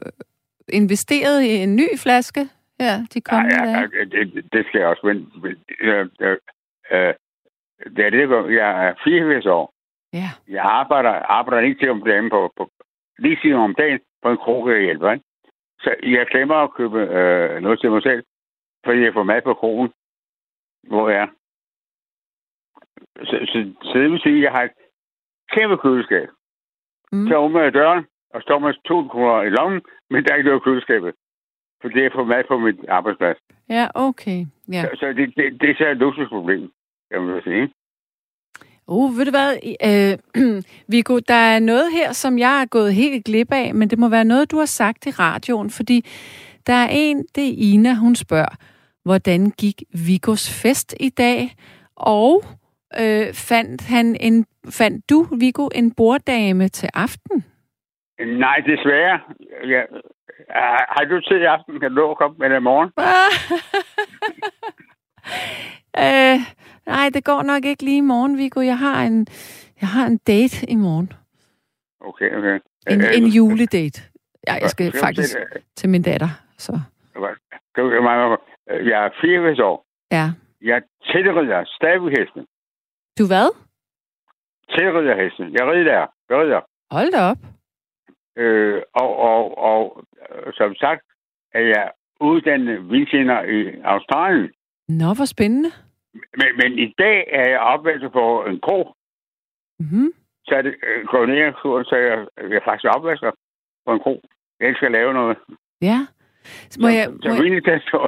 investeret 0.70 1.42
i 1.44 1.50
en 1.50 1.76
ny 1.76 1.88
flaske 1.98 2.40
her 2.80 2.94
de 3.14 3.20
Nej, 3.20 3.22
kommende 3.30 3.56
ja, 3.56 3.66
dage? 3.66 3.90
ja, 4.00 4.04
det, 4.04 4.54
det 4.54 4.66
skal 4.68 4.80
jeg 4.80 4.88
også, 4.88 5.02
men, 5.06 5.18
men 5.44 5.56
øh, 5.82 6.10
øh, 6.22 6.38
øh, 6.92 7.14
er 7.80 8.10
det, 8.10 8.20
jeg 8.20 8.28
gør. 8.28 8.48
jeg 8.48 8.88
er 8.88 8.94
84 9.04 9.46
år. 9.46 9.74
Ja. 10.14 10.30
Jeg 10.48 10.64
arbejder, 10.64 11.10
arbejder 11.10 11.68
ikke 11.68 11.80
til 11.80 11.90
om 11.90 12.02
dagen 12.02 12.30
på, 12.30 12.52
på 12.58 12.70
lige 13.20 13.40
siden 13.42 13.56
om 13.56 13.76
dagen 13.76 14.00
på 14.24 14.32
en 14.32 14.38
kroge, 14.38 14.74
jeg 14.74 14.82
hjælper. 14.82 15.12
Ikke? 15.12 15.26
Så 15.80 15.96
jeg 16.04 16.28
glemmer 16.32 16.56
at 16.56 16.74
købe 16.74 17.00
øh, 17.00 17.62
noget 17.62 17.80
til 17.80 17.92
mig 17.92 18.04
selv, 18.04 18.24
fordi 18.86 19.00
jeg 19.02 19.14
får 19.14 19.24
mad 19.24 19.42
på 19.42 19.54
krogen, 19.54 19.90
hvor 20.88 21.10
jeg 21.10 21.22
er. 21.22 21.28
Så, 23.26 23.36
så, 23.52 23.74
så 23.84 24.00
det 24.00 24.12
vil 24.12 24.22
sige, 24.22 24.38
at 24.38 24.44
jeg 24.44 24.52
har 24.52 24.64
et 24.64 24.72
kæmpe 25.52 25.78
køleskab. 25.78 26.30
Mm. 27.12 27.28
Så 27.28 27.36
åbner 27.36 27.62
jeg 27.62 27.74
døren, 27.74 28.06
og 28.34 28.42
står 28.42 28.60
med 28.60 28.74
to 28.86 29.08
kroner 29.08 29.42
i 29.42 29.50
lommen, 29.50 29.82
men 30.10 30.24
der 30.24 30.34
er 30.34 30.38
ikke 30.38 30.50
noget 30.50 30.64
køleskabet. 30.64 31.14
For 31.82 31.88
det 31.90 32.06
er 32.06 32.10
for 32.14 32.24
mad 32.24 32.44
på 32.48 32.58
mit 32.58 32.80
arbejdsplads. 32.90 33.38
Ja, 33.70 33.88
okay. 33.96 34.46
Ja. 34.72 34.82
Så, 34.82 34.90
så 35.00 35.08
det, 35.08 35.34
det, 35.38 35.62
det 35.62 35.70
er 35.70 35.76
så 35.78 35.88
et 35.88 35.98
luksusproblem, 35.98 36.72
kan 37.12 37.22
man 37.22 37.42
sige. 37.44 37.74
Uh, 38.88 39.18
ved 39.18 39.26
du 39.26 39.32
hvad, 39.32 39.52
øh, 39.90 40.44
Viggo, 40.92 41.20
der 41.28 41.34
er 41.34 41.60
noget 41.60 41.92
her, 41.92 42.12
som 42.12 42.40
jeg 42.40 42.62
er 42.62 42.66
gået 42.66 42.94
helt 42.94 43.26
glip 43.26 43.52
af, 43.52 43.76
men 43.76 43.90
det 43.90 44.00
må 44.00 44.10
være 44.10 44.26
noget, 44.26 44.52
du 44.52 44.58
har 44.58 44.66
sagt 44.66 45.06
i 45.06 45.10
radioen, 45.10 45.70
fordi 45.70 46.06
der 46.68 46.74
er 46.74 46.88
en, 46.92 47.26
det 47.36 47.50
er 47.50 47.56
Ina, 47.58 47.94
hun 47.94 48.16
spørger, 48.16 48.56
hvordan 49.04 49.52
gik 49.52 49.84
Viggos 50.08 50.62
fest 50.62 50.96
i 51.00 51.10
dag, 51.10 51.56
og 51.96 52.44
øh, 53.02 53.34
fandt, 53.34 53.82
han 53.82 54.18
en, 54.20 54.46
fandt 54.70 55.10
du, 55.10 55.28
Viggo, 55.40 55.68
en 55.76 55.96
borddame 55.96 56.68
til 56.68 56.90
aften? 56.94 57.46
Nej, 58.20 58.58
desværre. 58.66 59.20
Ja. 59.64 59.82
Har 60.96 61.06
du 61.10 61.22
tid 61.22 61.38
i 61.38 61.44
aften? 61.44 61.80
Kan 61.80 61.96
du 61.96 62.14
komme 62.14 62.38
med 62.40 62.58
i 62.58 62.60
morgen? 62.60 62.92
øh, 66.00 66.40
nej, 66.86 67.10
det 67.14 67.24
går 67.26 67.42
nok 67.44 67.66
ikke 67.66 67.84
lige 67.84 67.98
i 67.98 68.02
morgen, 68.02 68.38
Viggo. 68.38 68.62
Jeg 68.62 68.78
har 68.80 69.04
en, 69.04 69.28
jeg 69.82 69.90
har 69.90 70.06
en 70.08 70.18
date 70.18 70.70
i 70.70 70.76
morgen. 70.76 71.14
Okay, 72.02 72.36
okay. 72.38 72.60
En, 72.90 73.02
Øh, 73.02 73.18
en 73.18 73.26
juledate. 73.26 74.02
Ja, 74.48 74.54
jeg 74.54 74.70
skal 74.70 74.92
du 74.92 74.98
faktisk 75.00 75.38
det? 75.54 75.64
til 75.76 75.90
min 75.90 76.02
datter, 76.02 76.30
så 76.58 76.80
Jeg 78.68 79.06
er 79.06 79.10
84 79.22 79.60
år. 79.60 79.86
ja. 80.12 80.26
Jeg 80.62 80.82
tilrider 81.12 81.64
stadig 81.78 82.10
hesten. 82.20 82.46
Du 83.20 83.28
hvad? 83.28 83.50
Tilrider 84.70 85.16
hesten. 85.24 85.54
Jeg 85.54 85.66
rider. 85.72 86.06
Jeg 86.30 86.38
rider. 86.42 86.62
Hold 86.92 87.12
da 87.12 87.22
op. 87.32 87.38
Øh, 88.38 88.82
og, 88.94 89.16
og, 89.18 89.58
og 89.58 90.04
øh, 90.30 90.54
som 90.54 90.76
sagt, 90.76 91.02
er 91.54 91.60
jeg 91.60 91.92
uddannet 92.22 92.90
vildtjener 92.92 93.42
i 93.44 93.82
Australien. 93.84 94.52
Nå, 94.90 95.14
hvor 95.14 95.26
spændende. 95.26 95.72
Men, 96.40 96.50
men 96.60 96.80
i 96.80 96.94
dag 96.98 97.18
er 97.40 97.50
jeg 97.50 97.60
opvalgt 97.60 98.14
på 98.14 98.46
en 98.50 98.60
krog. 98.60 98.96
Mm-hmm. 99.80 100.14
Så 100.48 100.56
er 100.56 100.62
det 100.62 100.76
øh, 100.88 101.06
gået 101.06 101.30
ned, 101.30 101.54
så 101.90 101.96
jeg, 101.96 102.18
jeg 102.54 102.62
faktisk 102.66 102.86
opvasker 102.96 103.32
på 103.86 103.94
en 103.94 104.00
krog. 104.00 104.22
Jeg 104.60 104.76
at 104.82 104.92
lave 104.92 105.14
noget. 105.14 105.38
Ja. 105.82 106.00
Så 106.70 106.82
må 106.82 106.88
så, 106.88 106.94
jeg, 106.94 107.06
så 107.22 107.30
må 107.30 107.36
jeg 107.36 107.44
really 107.44 107.60
kan 107.60 107.82
stå. 107.88 108.00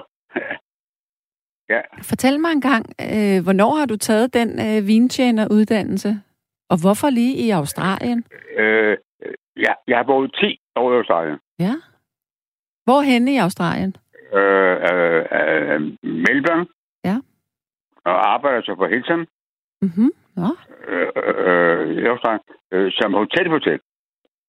ja. 1.74 1.82
fortælle 2.12 2.40
mig 2.40 2.52
en 2.52 2.62
gang, 2.62 2.86
øh, 3.02 3.44
hvornår 3.44 3.76
har 3.76 3.86
du 3.86 3.98
taget 3.98 4.34
den 4.34 4.50
øh, 4.50 4.88
vintjeneruddannelse? 4.88 6.10
Og 6.70 6.78
hvorfor 6.82 7.10
lige 7.10 7.36
i 7.46 7.50
Australien? 7.50 8.24
Øh, 8.58 8.98
ja, 9.58 9.74
jeg 9.88 9.98
har 9.98 10.04
boet 10.04 10.36
10 10.36 10.62
år 10.76 10.94
i 10.94 10.98
Australien. 10.98 11.38
Ja. 11.60 11.74
Hvorhenne 12.86 13.34
i 13.34 13.38
Australien? 13.38 13.96
Øh, 14.34 14.78
øh, 14.92 15.26
øh, 15.32 15.82
Melbourne. 16.04 16.66
Ja. 18.10 18.14
Og 18.16 18.34
arbejder 18.34 18.62
så 18.62 18.76
på 18.76 18.88
Hilton 18.88 19.28
Mhm. 19.82 20.12
Nå. 20.36 20.50
øh, 20.88 21.08
øh, 21.16 22.10
Australien 22.12 22.42
øh, 22.72 22.92
som 22.92 23.14
hotelhotel. 23.14 23.80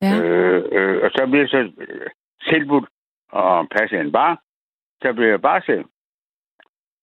Ja. 0.02 0.12
Øh, 0.22 0.64
øh, 0.72 1.02
og 1.04 1.10
så 1.10 1.26
bliver 1.26 1.42
jeg 1.42 1.48
så 1.48 1.72
øh, 1.78 2.10
tilbudt 2.48 2.88
at 3.36 3.68
passe 3.76 4.00
en 4.00 4.12
bar. 4.12 4.42
Så 5.02 5.12
bliver 5.12 5.28
jeg 5.30 5.40
bare 5.42 5.62
selv. 5.66 5.84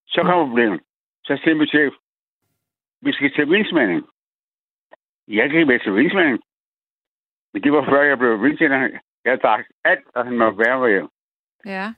Så 0.07 0.21
kommer 0.21 0.47
problemet. 0.47 0.81
Så 1.23 1.39
siger 1.43 1.55
min 1.55 1.67
chef, 1.67 1.93
vi 3.01 3.11
skal 3.13 3.33
til 3.33 3.49
vindsmænding. 3.51 4.05
Jeg 5.27 5.49
kan 5.49 5.59
ikke 5.59 5.69
være 5.71 5.79
til 5.83 5.95
vindsmænding. 5.95 6.39
Men 7.53 7.63
det 7.63 7.71
var 7.71 7.85
før 7.89 8.01
jeg 8.01 8.17
blev 8.17 8.43
vindtjener. 8.43 8.99
Jeg 9.25 9.39
drak 9.41 9.65
alt, 9.83 10.07
og 10.15 10.25
han 10.25 10.37
måtte 10.37 10.57
være 10.57 10.79
med 10.79 10.89
hjem. 10.89 11.07
Ja. 11.65 11.93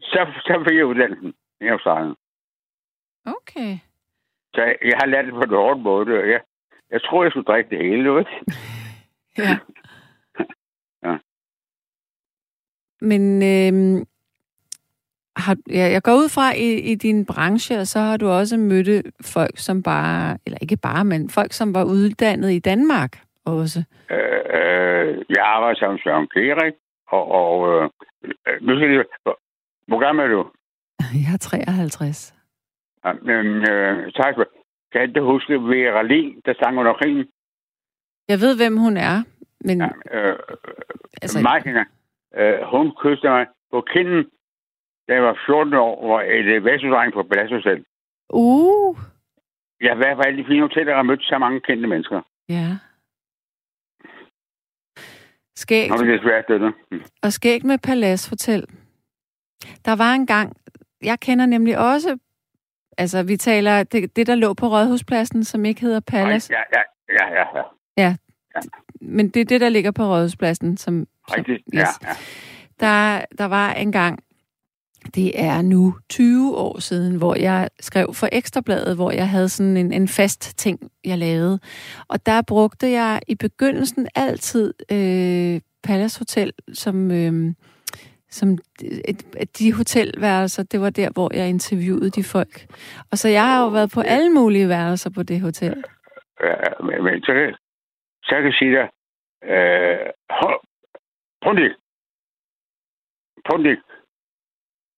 Så, 0.00 0.32
så 0.46 0.64
fik 0.68 0.76
jeg 0.76 0.86
uddannelsen 0.86 1.34
i 1.60 1.66
Australien. 1.66 2.16
Okay. 3.26 3.78
Så 4.54 4.60
jeg, 4.62 4.96
har 5.00 5.06
lært 5.06 5.24
det 5.24 5.34
på 5.34 5.40
den 5.40 5.54
hårde 5.54 5.80
måde. 5.80 6.30
Jeg, 6.32 6.40
jeg 6.90 7.02
tror, 7.02 7.22
jeg 7.22 7.30
skulle 7.30 7.44
drikke 7.44 7.70
det 7.70 7.78
hele, 7.78 8.14
ved. 8.14 8.24
Ja. 9.38 9.58
Ja. 11.04 11.16
Men 13.00 13.42
øh, 13.42 14.06
har, 15.36 15.56
ja, 15.70 15.86
jeg 15.94 16.02
går 16.02 16.12
ud 16.12 16.28
fra 16.28 16.54
i, 16.56 16.68
i 16.92 16.94
din 16.94 17.26
branche, 17.26 17.78
og 17.78 17.86
så 17.86 17.98
har 17.98 18.16
du 18.16 18.28
også 18.28 18.56
mødt 18.56 19.06
folk, 19.34 19.58
som 19.58 19.82
bare, 19.82 20.38
eller 20.46 20.58
ikke 20.62 20.76
bare, 20.76 21.04
men 21.04 21.30
folk, 21.30 21.52
som 21.52 21.74
var 21.74 21.84
uddannet 21.84 22.50
i 22.52 22.58
Danmark 22.58 23.12
også. 23.44 23.84
Øh, 24.10 24.40
øh, 24.58 25.24
jeg 25.28 25.42
arbejder 25.44 25.78
som 25.78 25.98
Søren 25.98 26.28
Kerik, 26.34 26.74
og, 27.08 27.24
og 27.30 27.54
øh, 27.68 27.88
øh, 28.46 28.56
nu 28.62 28.76
skal 28.76 28.90
jeg, 28.90 29.04
hvor, 29.22 29.38
hvor 29.88 29.98
gammel 29.98 30.24
er 30.24 30.28
du? 30.28 30.46
Jeg 31.00 31.34
er 31.34 31.38
53. 31.38 32.34
Men, 33.22 33.46
øh, 33.70 34.12
tak 34.12 34.34
kan 34.92 35.12
du 35.12 35.24
huske 35.32 35.52
Vera 35.54 36.02
Lin, 36.02 36.40
der 36.44 36.54
sang 36.54 36.78
under 36.78 36.92
krigen? 36.94 37.28
Jeg 38.28 38.40
ved, 38.40 38.56
hvem 38.56 38.76
hun 38.76 38.96
er, 38.96 39.16
men 39.60 39.78
Ja, 39.80 39.88
øh, 40.18 40.38
altså, 41.22 41.40
Martina, 41.40 41.84
øh, 42.36 42.58
hun 42.72 42.92
kyssede 43.02 43.32
mig 43.32 43.46
på 43.70 43.80
kinden, 43.80 44.24
da 45.08 45.14
jeg 45.14 45.22
var 45.22 45.38
14 45.46 45.74
år, 45.74 46.06
hvor 46.06 46.20
et 46.20 46.64
væsudreng 46.64 47.12
på 47.12 47.22
Paladshotel. 47.22 47.84
uh, 48.30 48.96
Jeg 49.80 49.90
har 49.90 49.98
været 49.98 50.16
på 50.16 50.22
alle 50.22 50.42
de 50.42 50.46
fine 50.48 50.60
hoteller 50.62 50.94
og 50.94 51.06
mødt 51.06 51.22
så 51.22 51.38
mange 51.38 51.60
kendte 51.60 51.88
mennesker. 51.88 52.20
ja. 52.48 52.68
Skægt. 55.56 55.90
Har 55.90 55.96
du 55.96 56.06
desværre 56.06 56.42
støttet? 56.42 56.74
Mm. 56.90 57.02
Og 57.22 57.32
skægt 57.32 57.64
med 57.64 57.78
Palace 57.78 58.30
Hotel. 58.30 58.66
Der 59.84 59.96
var 59.96 60.12
en 60.14 60.26
gang, 60.26 60.56
jeg 61.02 61.20
kender 61.20 61.46
nemlig 61.46 61.78
også, 61.78 62.18
altså 63.00 63.22
vi 63.22 63.36
taler, 63.36 63.82
det, 63.82 64.16
det 64.16 64.26
der 64.26 64.34
lå 64.34 64.54
på 64.54 64.68
Rådhuspladsen, 64.68 65.44
som 65.44 65.64
ikke 65.64 65.80
hedder 65.80 66.00
Palace, 66.00 66.52
Ja, 66.52 66.58
ja, 66.78 67.34
ja, 67.34 67.44
ja, 67.96 68.04
ja. 68.04 68.16
men 69.00 69.28
det 69.28 69.40
er 69.40 69.44
det, 69.44 69.60
der 69.60 69.68
ligger 69.68 69.90
på 69.90 70.04
Rådhuspladsen, 70.04 70.76
som, 70.76 71.06
som 71.28 71.34
Rigtigt. 71.38 71.62
yes. 71.74 71.80
Ja, 71.80 71.86
ja. 72.08 72.14
Der, 72.80 73.24
der 73.38 73.44
var 73.44 73.72
en 73.72 73.92
gang, 73.92 74.18
det 75.14 75.40
er 75.40 75.62
nu 75.62 75.94
20 76.08 76.56
år 76.56 76.80
siden, 76.80 77.16
hvor 77.16 77.34
jeg 77.34 77.68
skrev 77.80 78.14
for 78.14 78.28
Ekstrabladet, 78.32 78.96
hvor 78.96 79.10
jeg 79.10 79.28
havde 79.28 79.48
sådan 79.48 79.76
en, 79.76 79.92
en 79.92 80.08
fast 80.08 80.58
ting, 80.58 80.80
jeg 81.04 81.18
lavede. 81.18 81.60
Og 82.08 82.26
der 82.26 82.42
brugte 82.42 82.90
jeg 82.90 83.20
i 83.28 83.34
begyndelsen 83.34 84.08
altid 84.14 84.74
øh, 84.92 85.60
Palace 85.82 86.18
Hotel 86.18 86.52
som, 86.72 87.10
øh, 87.10 87.54
som 88.30 88.48
et, 88.82 89.20
et, 89.40 89.58
de 89.58 89.72
hotelværelser. 89.74 90.62
Det 90.62 90.80
var 90.80 90.90
der, 90.90 91.10
hvor 91.14 91.30
jeg 91.34 91.48
interviewede 91.48 92.10
de 92.10 92.24
folk. 92.24 92.54
Og 93.10 93.18
så 93.18 93.28
jeg 93.28 93.46
har 93.46 93.62
jo 93.64 93.68
været 93.68 93.90
på 93.94 94.00
alle 94.00 94.30
mulige 94.30 94.68
værelser 94.68 95.10
på 95.16 95.22
det 95.22 95.40
hotel. 95.40 95.84
ja 96.42 96.54
men, 96.86 97.04
men 97.04 97.22
så, 97.22 97.32
kan, 97.32 97.54
så 98.24 98.34
kan 98.34 98.44
jeg 98.44 98.54
sige 98.60 98.72
dig, 98.78 98.88
øh, 99.50 100.06
hold- 100.40 100.60
Pundik, 101.44 101.72
Pundik, 103.50 103.78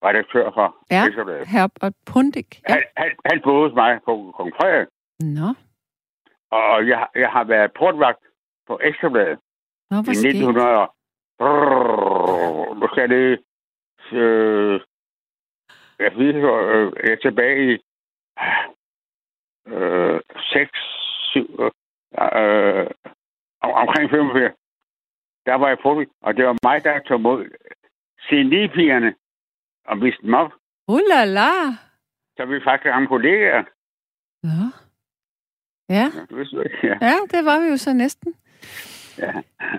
redaktør 0.07 0.47
for 0.57 0.67
Ja. 0.91 1.07
Ekstrabladet. 1.07 1.47
Herbert 1.49 1.93
Pundik. 2.07 2.51
Ja. 2.69 2.73
Han, 2.75 2.83
han, 2.97 3.11
han 3.31 3.41
boede 3.45 3.63
hos 3.69 3.75
mig 3.83 3.93
på 4.05 4.13
Kong 4.37 4.53
Frederik, 4.59 4.89
Nå, 5.39 5.49
og 6.51 6.89
jeg, 6.89 7.07
jeg 7.15 7.31
har 7.37 7.45
været 7.45 7.71
portvagt 7.79 8.23
på 8.69 8.81
Ekstrabladet 8.89 9.39
Nå 9.91 9.97
i 10.01 10.03
hvor 10.05 10.13
skægt. 10.15 10.37
1900. 10.37 10.69
og- 10.83 10.95
Brrr, 11.39 11.92
skal 12.89 13.09
det... 13.11 13.45
Øh, 14.13 14.81
jeg 15.99 16.13
ved, 16.17 16.35
øh, 16.35 16.93
jeg 17.05 17.13
er 17.13 17.17
tilbage 17.23 17.73
i... 17.73 17.79
Øh, 19.67 20.21
6, 20.53 20.71
7, 21.33 21.61
øh, 21.61 21.71
øh, 22.41 22.87
omkring 23.63 24.11
85, 24.11 24.55
der 25.47 25.55
var 25.55 25.69
jeg 25.69 25.79
på 25.83 26.05
og 26.23 26.37
det 26.37 26.45
var 26.47 26.57
mig, 26.63 26.85
der 26.85 27.01
tog 27.01 27.21
mod 27.21 27.41
CNI-pigerne 28.27 29.15
og 29.85 30.01
viste 30.01 30.23
dem 30.23 30.35
op. 30.35 30.53
Uh 30.89 31.01
la 31.09 31.25
la. 31.25 31.51
Så 32.37 32.45
vi 32.45 32.61
faktisk 32.65 32.93
ham 32.93 33.07
kollegaer. 33.07 33.65
Ja. 34.45 34.65
Ja. 35.89 36.07
Ja. 36.83 36.97
ja, 37.09 37.15
det 37.31 37.45
var 37.45 37.61
vi 37.61 37.67
jo 37.67 37.77
så 37.77 37.93
næsten. 37.93 38.35
Ja. 39.19 39.33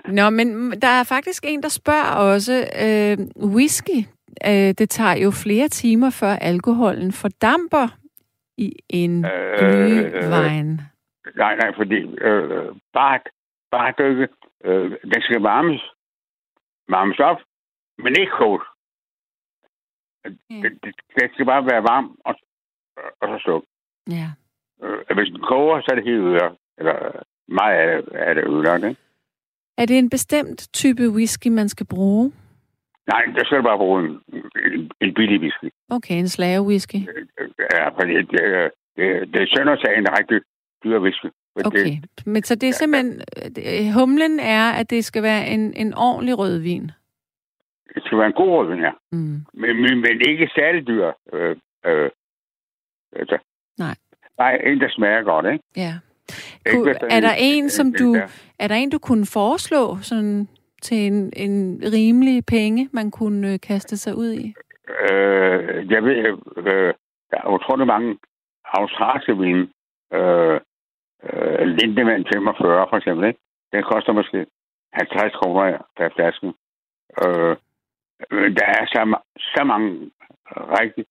Nå, 0.08 0.30
men 0.30 0.70
der 0.70 0.88
er 0.88 1.04
faktisk 1.04 1.44
en, 1.46 1.62
der 1.62 1.68
spørger 1.68 2.14
også, 2.32 2.52
øh, 2.84 3.18
whisky, 3.54 3.98
øh, 4.46 4.74
det 4.78 4.90
tager 4.90 5.16
jo 5.16 5.30
flere 5.30 5.68
timer, 5.68 6.10
før 6.10 6.32
alkoholen 6.32 7.12
fordamper 7.12 7.88
i 8.56 8.72
en 8.88 9.24
øh, 9.24 9.58
glühwein. 9.58 10.70
Øh, 11.26 11.36
nej, 11.36 11.56
nej, 11.56 11.74
fordi 11.76 12.00
øh, 12.20 12.76
bare, 12.92 13.20
bare 13.70 13.94
dykke, 13.98 14.28
øh, 14.64 14.90
den 14.90 15.22
skal 15.22 15.40
varmes, 15.40 15.82
varmes 16.88 17.18
op, 17.18 17.40
men 17.98 18.16
ikke 18.20 18.32
kogt. 18.32 18.64
Ja. 20.24 20.56
Det, 20.62 20.78
det, 20.84 20.94
det 21.14 21.30
skal 21.32 21.46
bare 21.46 21.66
være 21.66 21.82
varm 21.82 22.18
og, 22.24 22.34
og 23.20 23.28
så 23.28 23.38
stå. 23.40 23.64
Ja. 24.10 24.28
Øh, 24.82 25.16
hvis 25.16 25.28
den 25.28 25.40
koger, 25.40 25.80
så 25.80 25.86
er 25.90 25.94
det 25.94 26.04
helt 26.04 26.22
ødelagt. 26.22 26.56
Eller 26.78 27.22
meget 27.48 27.76
af 27.78 28.02
det, 28.02 28.12
af 28.12 28.34
det 28.34 28.44
ødelagt, 28.44 28.84
ikke? 28.84 29.00
Er 29.78 29.86
det 29.86 29.98
en 29.98 30.10
bestemt 30.10 30.68
type 30.72 31.10
whisky, 31.10 31.48
man 31.48 31.68
skal 31.68 31.86
bruge? 31.86 32.32
Nej, 33.06 33.22
der 33.36 33.44
skal 33.44 33.58
du 33.58 33.62
bare 33.62 33.78
bruge 33.78 34.04
en, 34.04 34.20
en, 34.72 34.90
en 35.00 35.14
billig 35.14 35.40
whisky. 35.40 35.68
Okay, 35.88 36.14
en 36.14 36.28
slave-whisky. 36.28 37.00
Ja, 37.72 37.88
fordi 37.88 38.14
det, 38.14 38.28
det, 38.30 38.70
det, 38.96 39.34
det 39.34 39.42
er 39.42 39.46
synd 39.46 39.70
at 39.70 39.80
tage 39.84 39.98
en 39.98 40.06
rigtig 40.18 40.40
dyr 40.84 40.98
whisky. 40.98 41.26
Okay, 41.64 41.96
det, 42.16 42.26
men 42.26 42.42
så 42.42 42.54
det 42.54 42.68
er 42.68 42.72
simpelthen... 42.72 43.22
Humlen 43.94 44.40
er, 44.40 44.70
at 44.70 44.90
det 44.90 45.04
skal 45.04 45.22
være 45.22 45.46
en, 45.46 45.74
en 45.76 45.94
ordentlig 45.94 46.38
rødvin. 46.38 46.90
Det 47.94 48.02
skal 48.04 48.18
være 48.18 48.26
en 48.26 48.32
god 48.32 48.50
rødvin, 48.50 48.80
ja. 48.80 48.90
Mm. 49.12 49.40
Men, 49.52 49.76
men, 49.82 50.00
men 50.00 50.20
ikke 50.28 50.50
særlig 50.54 50.86
dyr. 50.86 51.12
Øh, 51.32 51.56
øh, 51.86 52.10
altså. 53.16 53.38
Nej. 53.78 53.94
Nej, 54.38 54.60
en, 54.64 54.80
der 54.80 54.88
smager 54.90 55.22
godt, 55.22 55.46
ikke? 55.52 55.64
Ja. 55.76 55.94
Ku, 56.70 56.84
er 57.10 57.20
der 57.20 57.34
en, 57.38 57.70
som 57.70 57.92
du... 57.92 58.16
Er 58.58 58.68
der 58.68 58.74
en, 58.74 58.90
du 58.90 58.98
kunne 58.98 59.26
foreslå 59.26 59.96
sådan 60.02 60.48
til 60.82 60.98
en, 61.06 61.32
en 61.36 61.82
rimelig 61.92 62.46
penge, 62.46 62.88
man 62.92 63.10
kunne 63.10 63.52
øh, 63.52 63.60
kaste 63.60 63.96
sig 63.96 64.16
ud 64.16 64.32
i? 64.32 64.54
Øh, 65.00 65.90
jeg 65.90 66.02
ved, 66.04 66.16
øh, 66.56 66.94
der 67.30 67.38
er 67.42 67.54
utrolig 67.54 67.86
mange 67.86 68.18
australske 68.64 69.38
vin. 69.38 69.60
Øh, 70.12 70.60
øh, 71.28 71.66
Lindemann 71.76 72.26
45 72.34 72.86
for 72.90 72.96
eksempel, 72.96 73.28
ikke? 73.28 73.40
Den 73.72 73.82
koster 73.82 74.12
måske 74.12 74.46
50 74.92 75.32
kroner 75.34 75.78
per 75.96 76.08
flaske. 76.16 76.46
Øh, 77.22 77.56
der 78.58 78.66
er 78.78 78.84
så, 78.86 79.18
så 79.38 79.64
mange 79.64 80.10
rigtig 80.80 81.04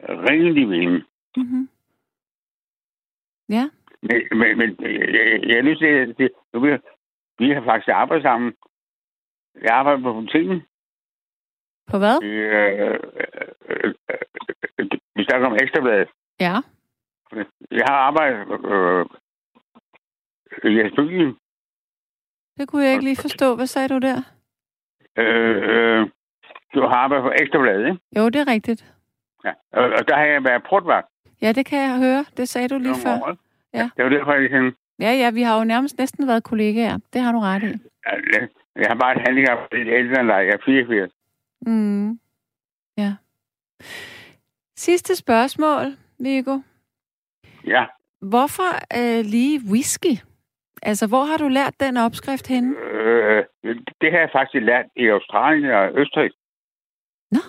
rigelige 0.00 0.68
vin. 0.68 1.02
Mm-hmm. 1.36 1.68
Ja. 3.48 3.68
Men, 4.02 4.38
men, 4.38 4.58
men 4.58 4.76
jeg, 5.48 5.56
har 5.56 5.62
lyst 5.62 5.80
til, 5.80 5.86
at 5.86 6.18
det, 6.18 6.30
vi, 6.52 6.78
vi 7.38 7.50
har 7.50 7.64
faktisk 7.64 7.88
arbejdet 7.88 8.22
sammen. 8.24 8.54
Jeg 9.62 9.70
arbejder 9.70 10.02
på 10.02 10.12
politikken. 10.12 10.62
På 11.90 11.98
hvad? 11.98 12.22
Øh, 12.22 12.98
øh, 13.68 13.94
øh, 14.78 14.88
vi 15.16 15.24
snakker 15.24 15.46
om 15.46 15.56
ekstrabladet. 15.62 16.08
Ja. 16.40 16.54
Jeg 17.70 17.84
har 17.88 17.96
arbejdet 17.96 18.38
øh, 18.72 19.06
i 20.72 20.80
Asbyggen. 20.80 21.38
Det 22.58 22.68
kunne 22.68 22.84
jeg 22.84 22.92
ikke 22.92 23.04
lige 23.04 23.16
forstå. 23.16 23.56
Hvad 23.56 23.66
sagde 23.66 23.88
du 23.88 23.98
der? 23.98 24.22
Øh, 25.16 25.56
øh, 25.70 26.08
du 26.74 26.80
har 26.80 26.96
arbejdet 26.96 27.24
på 27.24 27.32
ekstrabladet, 27.40 27.86
ikke? 27.86 28.00
Jo, 28.16 28.28
det 28.28 28.36
er 28.36 28.52
rigtigt. 28.52 28.94
Ja, 29.44 29.52
og, 29.72 29.84
og 29.84 30.08
der 30.08 30.16
har 30.16 30.24
jeg 30.24 30.44
været 30.44 30.62
portvagt. 30.68 31.08
Ja, 31.42 31.52
det 31.52 31.66
kan 31.66 31.78
jeg 31.78 31.98
høre. 31.98 32.24
Det 32.36 32.48
sagde 32.48 32.68
du 32.68 32.78
lige 32.78 32.94
før. 33.04 33.22
Året. 33.22 33.38
Ja. 33.76 33.90
Det 33.96 34.04
var 34.04 34.10
derfor, 34.10 34.32
jeg 34.32 34.50
sådan... 34.50 34.74
Ja, 34.98 35.12
ja, 35.12 35.30
vi 35.30 35.42
har 35.42 35.58
jo 35.58 35.64
nærmest 35.64 35.98
næsten 35.98 36.26
været 36.26 36.44
kollegaer. 36.44 36.98
Det 37.12 37.20
har 37.20 37.32
du 37.32 37.38
ret 37.38 37.62
i. 37.62 37.72
Jeg, 38.76 38.88
har 38.88 38.94
bare 38.94 39.16
et 39.16 39.22
handicap, 39.26 39.58
er 39.72 39.98
ældre 40.00 40.20
end 40.20 40.28
dig. 40.28 40.46
Jeg 40.46 40.54
er 40.54 40.64
84. 40.66 41.12
Mm. 41.66 42.18
Ja. 42.98 43.12
Sidste 44.76 45.16
spørgsmål, 45.16 45.86
Viggo. 46.18 46.58
Ja. 47.66 47.86
Hvorfor 48.20 48.70
øh, 48.98 49.24
lige 49.24 49.60
whisky? 49.70 50.14
Altså, 50.82 51.06
hvor 51.08 51.24
har 51.24 51.36
du 51.36 51.48
lært 51.48 51.80
den 51.80 51.96
opskrift 51.96 52.46
henne? 52.48 52.76
Øh, 52.78 53.44
det 54.00 54.12
har 54.12 54.18
jeg 54.18 54.30
faktisk 54.32 54.62
lært 54.62 54.86
i 54.96 55.06
Australien 55.06 55.70
og 55.70 55.98
Østrig. 55.98 56.30
Nå. 57.30 57.40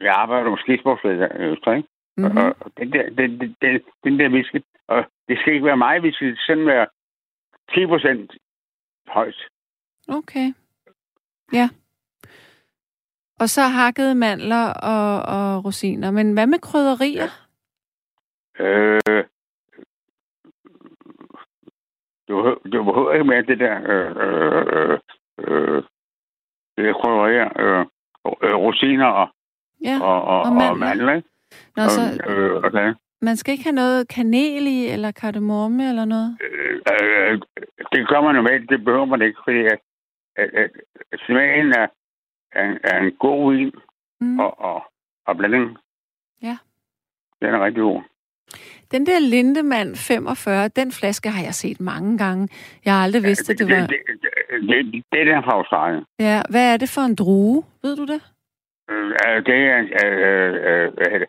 Jeg 0.00 0.14
arbejder 0.14 0.50
som 0.50 0.56
skisportsleder 0.56 1.28
i 1.40 1.44
Østrig. 1.44 1.84
Mm-hmm. 2.16 2.36
Og, 2.38 2.56
og 2.60 2.72
den, 2.76 2.92
der, 2.92 3.10
den, 3.10 3.40
den, 3.40 3.56
den, 3.62 3.80
den 4.04 4.18
der 4.18 4.28
whisky, 4.28 4.60
og 4.88 5.04
det 5.28 5.38
skal 5.38 5.52
ikke 5.52 5.66
være 5.66 5.76
mig, 5.76 6.00
hvis 6.00 6.16
det 6.20 6.38
sådan 6.46 6.66
være 6.66 6.86
10 7.74 7.86
procent 7.86 8.32
højt. 9.08 9.48
Okay. 10.08 10.52
Ja. 11.52 11.68
Og 13.40 13.48
så 13.48 13.62
hakkede 13.62 14.14
mandler 14.14 14.72
og, 14.72 15.22
og 15.22 15.64
rosiner. 15.64 16.10
Men 16.10 16.32
hvad 16.32 16.46
med 16.46 16.58
krydderier? 16.58 17.28
Øh, 18.58 19.24
du, 22.28 22.58
du 22.72 22.84
behøver 22.84 23.12
ikke 23.12 23.24
med 23.24 23.42
det 23.42 23.58
der 23.58 23.76
øh, 23.92 24.10
øh, 24.24 24.98
øh, 25.38 25.82
det 26.76 26.84
der 26.84 26.92
krydderier, 26.92 27.60
øh, 27.60 27.86
øh, 28.42 28.54
rosiner 28.54 29.06
og, 29.06 29.28
ja, 29.84 29.98
og, 30.02 30.22
og, 30.22 30.40
og 30.40 30.42
og 30.42 30.52
mandler. 30.52 30.86
mandler. 30.86 31.14
ikke? 31.14 31.28
Nå, 31.76 31.82
Og, 31.82 31.90
så 31.90 32.00
øh, 32.30 32.56
okay. 32.56 32.94
Man 33.24 33.36
skal 33.36 33.52
ikke 33.52 33.64
have 33.64 33.74
noget 33.74 34.08
kanel 34.08 34.66
i, 34.66 34.86
eller 34.86 35.10
kardemomme, 35.10 35.88
eller 35.88 36.04
noget? 36.04 36.38
Øh, 36.40 36.80
øh, 36.92 37.40
det 37.92 38.08
gør 38.08 38.20
man 38.20 38.34
normalt, 38.34 38.70
det 38.70 38.84
behøver 38.84 39.04
man 39.04 39.22
ikke, 39.22 39.38
fordi 39.44 39.58
at, 39.64 39.78
at, 40.36 40.70
at 41.12 41.20
smagen 41.26 41.68
er, 41.82 41.86
er, 42.52 42.78
er 42.84 42.98
en 43.04 43.12
god 43.12 43.52
vin, 43.54 43.72
Mm. 44.20 44.38
og, 44.38 44.60
og, 44.60 44.84
og 45.26 45.36
blandingen, 45.36 45.76
Ja. 46.42 46.56
den 47.42 47.54
er 47.54 47.64
rigtig 47.64 47.80
god. 47.82 48.02
Den 48.90 49.06
der 49.06 49.18
Lindemann 49.18 49.96
45, 49.96 50.68
den 50.68 50.92
flaske 50.92 51.28
har 51.30 51.42
jeg 51.44 51.54
set 51.54 51.80
mange 51.80 52.18
gange. 52.18 52.48
Jeg 52.84 52.92
har 52.94 53.02
aldrig 53.04 53.22
vidst, 53.22 53.50
at 53.50 53.58
det 53.58 53.68
var... 53.68 53.74
Det, 53.86 53.88
det, 53.88 53.98
det, 54.22 54.84
det, 54.92 55.04
det 55.12 55.20
er 55.20 55.24
den 55.34 55.42
fra 55.44 55.52
Australien. 55.56 56.04
Ja, 56.18 56.42
hvad 56.50 56.72
er 56.72 56.76
det 56.76 56.88
for 56.94 57.00
en 57.00 57.14
drue? 57.14 57.64
Ved 57.82 57.96
du 57.96 58.04
det? 58.12 58.20
Øh, 58.90 59.06
øh, 59.26 59.46
det 59.46 59.54
er. 59.74 59.78
Øh, 60.04 60.54
øh? 60.70 61.14
Øh, 61.20 61.26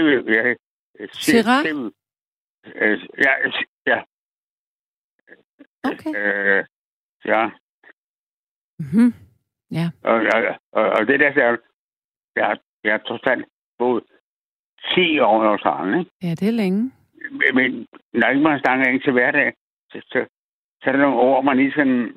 Sevel. 0.00 0.34
Ja, 0.34 0.54
Syrah? 1.12 1.62
Sevel. 1.66 1.92
Øh, 2.76 2.98
ja, 3.18 3.32
ja. 3.86 4.02
Okay. 5.84 6.10
Øh, 6.16 6.64
ja. 7.24 7.50
Mm-hmm. 8.78 9.14
Ja. 9.70 9.90
Og, 10.02 10.14
og, 10.14 10.42
og, 10.72 10.84
og 10.90 11.06
det 11.06 11.20
der, 11.20 11.32
der 11.32 11.56
jeg, 12.36 12.58
jeg 12.84 12.92
har 12.92 12.98
trods 12.98 13.22
alt 13.26 13.44
boet 13.78 14.04
10 14.94 15.18
år 15.18 15.44
i 15.44 15.46
Australien, 15.46 15.98
ikke? 16.00 16.10
Ja, 16.22 16.30
det 16.30 16.48
er 16.48 16.52
længe. 16.52 16.92
Men- 17.30 17.54
Men 17.54 17.86
når 18.12 18.28
ikke 18.28 18.42
man 18.42 18.60
snakker 18.60 18.84
engelsk 18.84 19.04
til 19.04 19.12
hverdag, 19.12 19.52
så, 19.92 20.00
så, 20.12 20.26
så 20.82 20.90
er 20.90 20.92
der 20.92 20.98
nogle 21.00 21.16
ord, 21.20 21.44
man 21.44 21.56
lige 21.56 21.72
sådan 21.72 22.16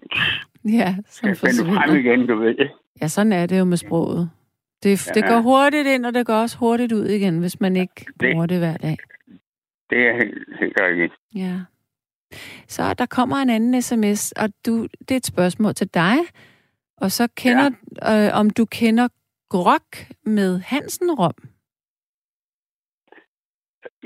Ja, 0.65 0.95
som 0.95 1.33
skal 1.33 1.35
finde 1.35 1.65
frem 1.65 1.89
forsvinder. 1.89 2.11
igen, 2.11 2.27
du 2.27 2.35
ved. 2.35 2.69
Ja, 3.01 3.07
sådan 3.07 3.31
er 3.33 3.45
det 3.45 3.59
jo 3.59 3.65
med 3.65 3.77
sproget. 3.77 4.31
Det, 4.83 5.11
det 5.15 5.21
Ja. 5.21 5.27
går 5.33 5.39
hurtigt 5.41 5.87
ind, 5.87 6.05
og 6.05 6.13
det 6.13 6.25
går 6.25 6.33
også 6.33 6.57
hurtigt 6.57 6.91
ud 6.91 7.05
igen, 7.05 7.39
hvis 7.39 7.59
man 7.59 7.75
ikke 7.75 8.05
Det- 8.05 8.15
bruger 8.33 8.45
det 8.45 8.57
hver 8.59 8.77
dag. 8.77 8.97
Det 9.89 9.99
er 10.07 10.13
helt, 10.13 10.59
helt 10.59 10.77
rigtigt. 10.81 11.13
Ja. 11.35 11.55
Så 12.67 12.93
der 12.93 13.05
kommer 13.05 13.35
en 13.37 13.49
anden 13.49 13.81
sms, 13.81 14.31
og 14.31 14.49
du, 14.65 14.83
det 14.99 15.11
er 15.11 15.15
et 15.17 15.25
spørgsmål 15.25 15.73
til 15.73 15.87
dig. 15.93 16.15
Og 16.97 17.11
så 17.11 17.27
kender, 17.37 17.69
ja. 18.01 18.25
øh, 18.27 18.39
om 18.39 18.49
du 18.49 18.65
kender 18.65 19.07
grok 19.49 19.97
med 20.25 20.59
Hansen 20.59 21.11
Rom. 21.11 21.33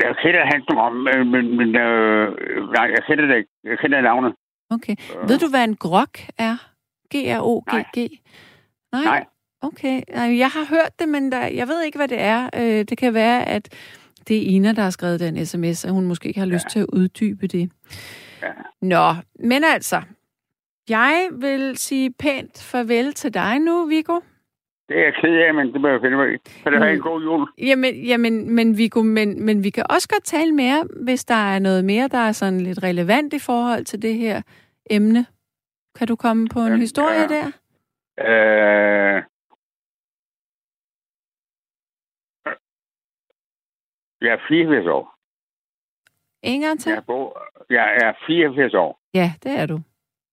Jeg 0.03 0.15
kender 0.23 0.43
hans 0.53 0.65
om, 0.87 0.93
men, 1.33 1.57
men, 1.57 1.69
øh, 1.75 2.27
nej, 2.77 2.85
jeg 2.95 3.01
kender 3.07 3.25
det 3.25 3.35
ikke. 3.37 3.49
Jeg 3.63 3.77
kender 3.79 4.01
navnet. 4.01 4.33
Okay. 4.69 4.95
Ved 5.29 5.37
du, 5.39 5.49
hvad 5.49 5.63
en 5.63 5.75
grok 5.75 6.17
er? 6.37 6.55
G-R-O-G-G? 7.15 7.97
Nej. 8.91 9.03
Nej. 9.03 9.25
Okay. 9.61 10.01
Jeg 10.15 10.49
har 10.49 10.65
hørt 10.69 10.99
det, 10.99 11.09
men 11.09 11.31
der, 11.31 11.47
jeg 11.47 11.67
ved 11.67 11.83
ikke, 11.83 11.97
hvad 11.97 12.07
det 12.07 12.21
er. 12.21 12.49
Øh, 12.55 12.85
det 12.89 12.97
kan 12.97 13.13
være, 13.13 13.49
at 13.49 13.69
det 14.27 14.37
er 14.37 14.41
Ina, 14.41 14.73
der 14.73 14.81
har 14.81 14.89
skrevet 14.89 15.19
den 15.19 15.45
sms, 15.45 15.85
og 15.85 15.91
hun 15.91 16.05
måske 16.05 16.27
ikke 16.27 16.39
har 16.39 16.47
lyst 16.47 16.69
til 16.69 16.79
at 16.79 16.85
uddybe 16.93 17.47
det. 17.47 17.71
Ja. 18.41 18.47
Nå, 18.81 19.15
men 19.39 19.63
altså, 19.63 20.01
jeg 20.89 21.29
vil 21.31 21.77
sige 21.77 22.13
pænt 22.19 22.63
farvel 22.71 23.13
til 23.13 23.33
dig 23.33 23.59
nu, 23.59 23.85
Viggo. 23.85 24.19
Det 24.89 24.97
er 24.97 25.03
jeg 25.03 25.13
ked 25.21 25.35
af, 25.47 25.53
men 25.53 25.73
det 25.73 25.81
må 25.81 25.87
jeg 25.87 25.99
finde 26.01 26.17
mig 26.17 26.33
i. 26.33 26.37
Så 26.63 26.69
det 26.69 26.77
har 26.79 26.85
en 26.87 26.99
god 26.99 27.23
jul. 27.23 27.47
Jamen, 27.57 27.95
jamen 27.95 28.55
men, 28.55 28.77
vi 28.77 28.87
kunne, 28.87 29.13
men, 29.13 29.45
men 29.45 29.63
vi 29.63 29.69
kan 29.69 29.83
også 29.89 30.07
godt 30.09 30.23
tale 30.23 30.51
mere, 30.51 30.83
hvis 31.03 31.25
der 31.25 31.35
er 31.53 31.59
noget 31.59 31.85
mere, 31.85 32.07
der 32.07 32.17
er 32.17 32.31
sådan 32.31 32.61
lidt 32.61 32.83
relevant 32.83 33.33
i 33.33 33.39
forhold 33.39 33.85
til 33.85 34.01
det 34.01 34.13
her 34.15 34.41
emne. 34.89 35.25
Kan 35.97 36.07
du 36.07 36.15
komme 36.15 36.47
på 36.47 36.59
en 36.59 36.71
Ja, 36.73 36.77
historie 36.77 37.19
ja. 37.21 37.27
der? 37.27 37.45
Øh, 39.17 39.23
jeg 44.21 44.33
er 44.33 44.39
84 44.47 44.87
år. 44.87 45.13
En 46.41 46.61
gang 46.61 46.79
til? 46.79 46.91
Jeg, 46.93 47.05
bor, 47.05 47.41
jeg 47.69 47.97
er 48.03 48.13
84 48.27 48.73
år, 48.73 48.99
Ja, 49.13 49.31
det 49.43 49.51
er 49.59 49.65
du. 49.65 49.79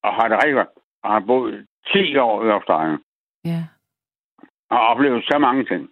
og 0.03 0.15
har 0.15 0.29
det 0.29 0.37
rigtig 0.37 0.55
godt. 0.55 0.69
Og 1.03 1.11
har 1.13 1.21
boet 1.21 1.67
10 1.93 2.17
år 2.17 2.45
i 2.47 2.49
Australien. 2.51 2.99
Ja. 3.45 3.65
Og 4.71 4.77
har 4.77 4.85
oplevet 4.85 5.25
så 5.25 5.39
mange 5.39 5.65
ting. 5.65 5.83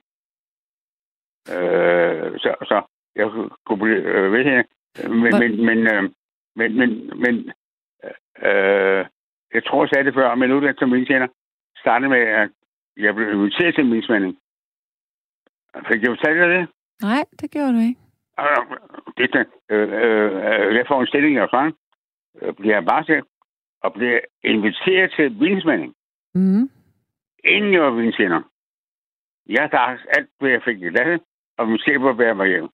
Øh, 1.57 2.33
så, 2.39 2.51
så 2.71 2.83
jeg 3.17 3.27
kunne 3.67 3.79
blive 3.85 3.97
øh, 4.03 4.33
ved 4.33 4.45
her. 4.45 4.63
Men, 5.09 5.21
Hvor- 5.21 5.39
men, 5.39 5.67
men, 5.67 5.79
øh, 5.95 6.03
men, 6.57 6.77
men, 6.79 6.91
men 7.21 7.35
øh, 8.49 9.07
jeg 9.55 9.65
tror, 9.67 9.83
jeg 9.85 9.89
sagde 9.93 10.05
det 10.07 10.15
før, 10.15 10.35
men 10.35 10.53
uddannelse 10.53 10.79
som 10.81 10.89
minkstjener 10.89 11.29
startede 11.77 12.09
med, 12.11 12.19
at 12.19 12.51
jeg 12.97 13.15
blev 13.15 13.29
inviteret 13.33 13.75
til 13.75 13.87
minksmænding. 13.87 14.39
Fik 15.89 16.03
jeg 16.03 16.11
fortalt 16.11 16.39
dig 16.41 16.49
det? 16.49 16.69
Nej, 17.03 17.25
det 17.41 17.51
gjorde 17.51 17.73
du 17.77 17.79
ikke. 17.89 18.01
Øh, 18.41 18.63
det, 19.17 19.31
det, 19.35 19.47
øh, 19.71 19.89
øh, 19.93 20.75
jeg 20.77 20.85
får 20.89 21.01
en 21.01 21.07
stilling 21.07 21.39
Australien, 21.39 21.75
øh, 22.43 22.55
bliver 22.55 22.75
jeg 22.75 22.85
bare 22.85 23.05
til, 23.05 23.23
og 23.83 23.93
bliver 23.93 24.21
inviteret 24.45 25.13
til 25.17 25.41
vinsmænding, 25.41 25.93
Mm. 26.35 26.71
inden 27.45 27.73
jeg 27.73 27.83
var 27.83 27.91
vinstjener. 27.91 28.41
Jeg 29.47 29.69
drak 29.73 29.99
alt, 30.17 30.29
hvad 30.41 30.51
jeg 30.51 30.63
fik 30.65 30.83
i 30.83 30.89
landet, 30.89 31.21
og 31.59 31.69
min 31.69 31.79
skab 31.79 32.01
var 32.01 32.13
bære 32.15 32.35
mig 32.35 32.49
hjem. 32.49 32.69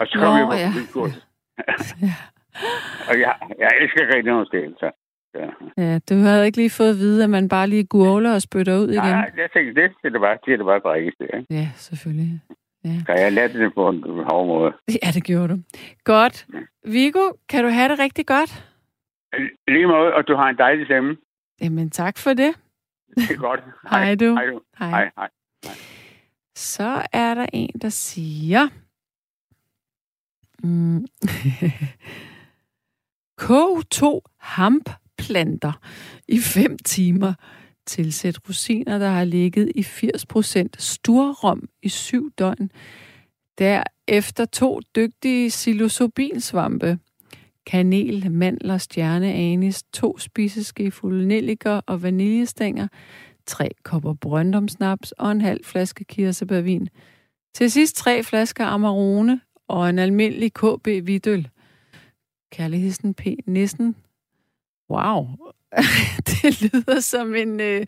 Og 0.00 0.06
så 0.06 0.14
kom 0.18 0.32
Nå, 0.32 0.38
jeg 0.38 0.46
på 0.50 0.56
ja. 0.64 0.70
vinkurs. 0.78 1.16
Ja. 2.06 2.14
Og 3.08 3.20
jeg, 3.20 3.34
jeg 3.58 3.70
elsker 3.80 4.06
rigtig 4.06 4.32
noget 4.32 4.48
så. 4.78 4.90
Ja. 5.34 5.48
ja, 5.82 5.98
du 6.08 6.14
havde 6.14 6.46
ikke 6.46 6.56
lige 6.58 6.70
fået 6.70 6.90
at 6.90 6.96
vide, 6.96 7.24
at 7.24 7.30
man 7.30 7.48
bare 7.48 7.66
lige 7.66 7.86
gurgler 7.86 8.34
og 8.34 8.42
spytter 8.42 8.78
ud 8.78 8.88
igen. 8.88 9.02
Nej, 9.20 9.32
jeg 9.36 9.48
tænkte, 9.54 9.82
det 9.82 9.92
skal 9.98 10.12
det 10.12 10.20
bare, 10.20 10.38
det 10.44 10.52
er 10.52 10.56
det 10.56 10.66
bare 10.66 10.78
drikkes 10.78 11.14
det, 11.20 11.30
ikke? 11.34 11.54
Ja, 11.54 11.68
selvfølgelig. 11.74 12.40
Så 12.84 13.12
jeg 13.12 13.32
lærte 13.32 13.58
det 13.58 13.74
på 13.74 13.88
en 13.88 14.02
hård 14.02 14.46
måde. 14.46 14.72
Ja, 15.02 15.10
det 15.14 15.24
gjorde 15.24 15.48
du. 15.48 15.58
Godt. 16.04 16.46
Viggo, 16.84 17.32
kan 17.48 17.64
du 17.64 17.70
have 17.70 17.88
det 17.88 17.98
rigtig 17.98 18.26
godt? 18.26 18.64
Lige 19.68 19.86
måde, 19.86 20.14
og 20.14 20.28
du 20.28 20.36
har 20.36 20.48
en 20.48 20.58
dejlig 20.58 20.86
stemme. 20.86 21.16
Jamen, 21.60 21.90
tak 21.90 22.18
for 22.18 22.30
det. 22.30 22.54
Det 23.16 23.30
er 23.30 23.36
godt. 23.36 23.60
Hej, 23.90 24.14
du. 24.14 24.34
Hej, 24.34 24.46
du. 24.46 24.60
Hej. 24.78 24.90
Hej, 24.90 25.10
hej. 25.16 25.28
Så 26.54 27.06
er 27.12 27.34
der 27.34 27.46
en, 27.52 27.70
der 27.82 27.88
siger... 27.88 28.68
Mm. 30.62 31.06
Kog 33.46 33.90
to 33.90 34.22
hampplanter 34.38 35.72
i 36.28 36.38
5 36.38 36.78
timer. 36.78 37.34
Tilsæt 37.90 38.48
rosiner, 38.48 38.98
der 38.98 39.08
har 39.08 39.24
ligget 39.24 39.72
i 39.74 39.80
80% 39.80 40.66
sturrom 40.78 41.68
i 41.82 41.88
7 41.88 42.30
døgn. 42.38 42.70
Derefter 43.58 44.44
to 44.44 44.80
dygtige 44.96 45.48
psilocybinsvampe. 45.48 46.98
Kanel, 47.66 48.32
mandler, 48.32 48.78
stjerneanis, 48.78 49.82
to 49.82 50.18
spiseskefulde 50.18 51.28
nelliker 51.28 51.80
og 51.86 52.02
vaniljestænger, 52.02 52.88
tre 53.46 53.70
kopper 53.82 54.14
brøndomsnaps 54.14 55.12
og 55.12 55.32
en 55.32 55.40
halv 55.40 55.64
flaske 55.64 56.04
kirsebærvin. 56.04 56.88
Til 57.54 57.70
sidst 57.70 57.96
tre 57.96 58.22
flasker 58.22 58.66
Amarone 58.66 59.40
og 59.68 59.90
en 59.90 59.98
almindelig 59.98 60.52
KB 60.54 60.86
Vidøl. 60.86 61.48
Kærligheden 62.52 63.14
P. 63.14 63.26
Nissen. 63.46 63.96
Wow. 64.90 65.26
det 66.26 66.62
lyder 66.62 67.00
som 67.00 67.34
en, 67.34 67.60
øh, 67.60 67.86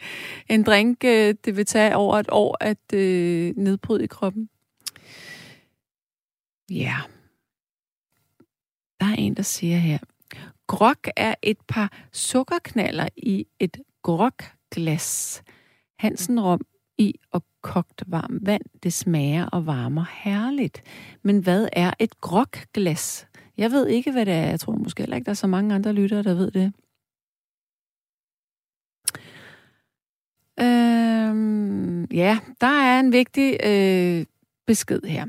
en 0.49 0.63
drink, 0.63 1.05
øh, 1.05 1.35
det 1.45 1.57
vil 1.57 1.67
tage 1.67 1.97
over 1.97 2.19
et 2.19 2.29
år 2.33 2.57
at 2.61 2.93
øh, 2.95 3.53
nedbryde 3.57 4.05
i 4.05 4.07
kroppen. 4.07 4.49
Ja. 6.71 6.97
Der 9.01 9.07
er 9.07 9.15
en, 9.19 9.35
der 9.35 9.43
siger 9.43 9.77
her. 9.77 9.99
Grok 10.67 11.09
er 11.17 11.35
et 11.43 11.59
par 11.69 11.93
sukkerknaller 12.13 13.09
i 13.17 13.47
et 13.59 13.77
grokglas. 14.03 15.43
Hansen 15.99 16.41
rom 16.41 16.61
i 16.99 17.15
og 17.31 17.45
kogt 17.61 18.03
varmt 18.07 18.47
vand. 18.47 18.63
Det 18.83 18.93
smager 18.93 19.47
og 19.47 19.67
varmer 19.67 20.05
herligt. 20.13 20.83
Men 21.23 21.39
hvad 21.39 21.69
er 21.73 21.91
et 21.99 22.21
grokglas? 22.21 23.27
Jeg 23.57 23.71
ved 23.71 23.87
ikke, 23.87 24.13
hvad 24.13 24.27
det 24.27 24.35
er. 24.35 24.47
Jeg 24.47 24.61
tror 24.61 24.73
måske 24.73 25.03
heller 25.03 25.17
ikke, 25.17 25.27
der 25.27 25.31
er 25.31 25.35
så 25.35 25.47
mange 25.47 25.75
andre 25.75 25.93
lyttere, 25.93 26.23
der 26.23 26.35
ved 26.35 26.51
det. 26.51 26.73
Øhm, 31.33 32.05
ja, 32.05 32.39
der 32.61 32.67
er 32.67 33.01
en 33.01 33.13
vigtig 33.13 33.57
øh, 33.67 34.25
besked 34.67 35.01
her. 35.05 35.27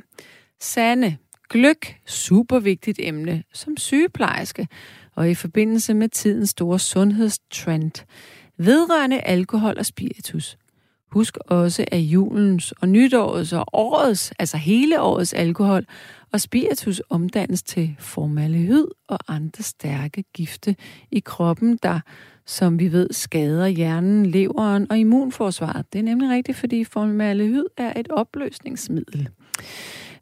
Sande, 0.59 1.17
gløk, 1.49 1.95
super 2.05 2.59
vigtigt 2.59 2.99
emne 3.01 3.43
som 3.53 3.77
sygeplejerske 3.77 4.67
og 5.15 5.29
i 5.29 5.35
forbindelse 5.35 5.93
med 5.93 6.09
tidens 6.09 6.49
store 6.49 6.79
sundhedstrend 6.79 8.05
vedrørende 8.57 9.19
alkohol 9.19 9.77
og 9.77 9.85
spiritus. 9.85 10.57
Husk 11.11 11.37
også, 11.37 11.85
at 11.87 11.99
julens 11.99 12.71
og 12.71 12.89
nytårets 12.89 13.53
og 13.53 13.65
årets, 13.73 14.33
altså 14.39 14.57
hele 14.57 15.01
årets 15.01 15.33
alkohol 15.33 15.85
og 16.31 16.41
spiritus 16.41 17.01
omdannes 17.09 17.63
til 17.63 17.95
formaldehyd 17.99 18.87
og 19.07 19.19
andre 19.27 19.63
stærke 19.63 20.23
gifte 20.33 20.75
i 21.11 21.19
kroppen, 21.19 21.79
der, 21.83 21.99
som 22.45 22.79
vi 22.79 22.91
ved, 22.91 23.07
skader 23.11 23.67
hjernen, 23.67 24.25
leveren 24.25 24.87
og 24.91 24.97
immunforsvaret. 24.97 25.85
Det 25.93 25.99
er 25.99 26.03
nemlig 26.03 26.29
rigtigt, 26.29 26.57
fordi 26.57 26.83
formaldehyd 26.83 27.65
er 27.77 27.99
et 27.99 28.07
opløsningsmiddel. 28.09 29.29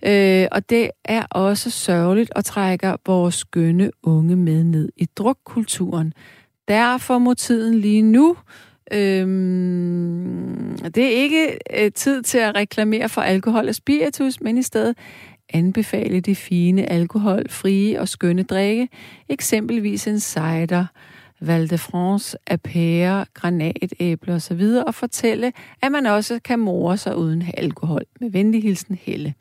Øh, 0.06 0.48
og 0.52 0.70
det 0.70 0.92
er 1.06 1.26
også 1.30 1.70
sørgeligt 1.70 2.32
og 2.32 2.46
trækker 2.46 2.96
vores 3.06 3.36
skønne 3.36 3.92
unge 4.04 4.36
med 4.36 4.64
ned 4.64 4.90
i 4.96 5.06
drukkulturen. 5.06 6.14
Derfor 6.68 7.18
må 7.18 7.34
tiden 7.34 7.76
lige 7.76 8.02
nu 8.02 8.38
Øhm, 8.94 10.78
det 10.96 11.04
er 11.04 11.10
ikke 11.10 11.58
øh, 11.78 11.92
tid 11.92 12.22
til 12.22 12.38
at 12.38 12.56
reklamere 12.56 13.10
for 13.10 13.22
alkohol 13.22 13.68
og 13.68 13.76
spiritus, 13.76 14.42
men 14.42 14.58
i 14.58 14.62
stedet 14.62 14.98
anbefale 15.54 16.20
de 16.20 16.36
fine 16.36 16.90
alkoholfrie 16.92 18.00
og 18.00 18.08
skønne 18.08 18.44
drikke, 18.44 18.90
eksempelvis 19.30 20.08
en 20.08 20.20
cider, 20.20 20.86
Val 21.42 21.70
de 21.70 21.78
France, 21.78 22.38
apære, 22.48 23.26
granatæble 23.34 24.34
osv., 24.34 24.62
og 24.88 24.96
fortælle, 24.96 25.54
at 25.82 25.92
man 25.92 26.06
også 26.06 26.40
kan 26.44 26.60
more 26.60 26.98
sig 26.98 27.18
uden 27.18 27.44
alkohol. 27.58 28.02
Med 28.20 28.32
venlig 28.32 28.64
hilsen 28.64 28.96
Helle. 28.96 29.34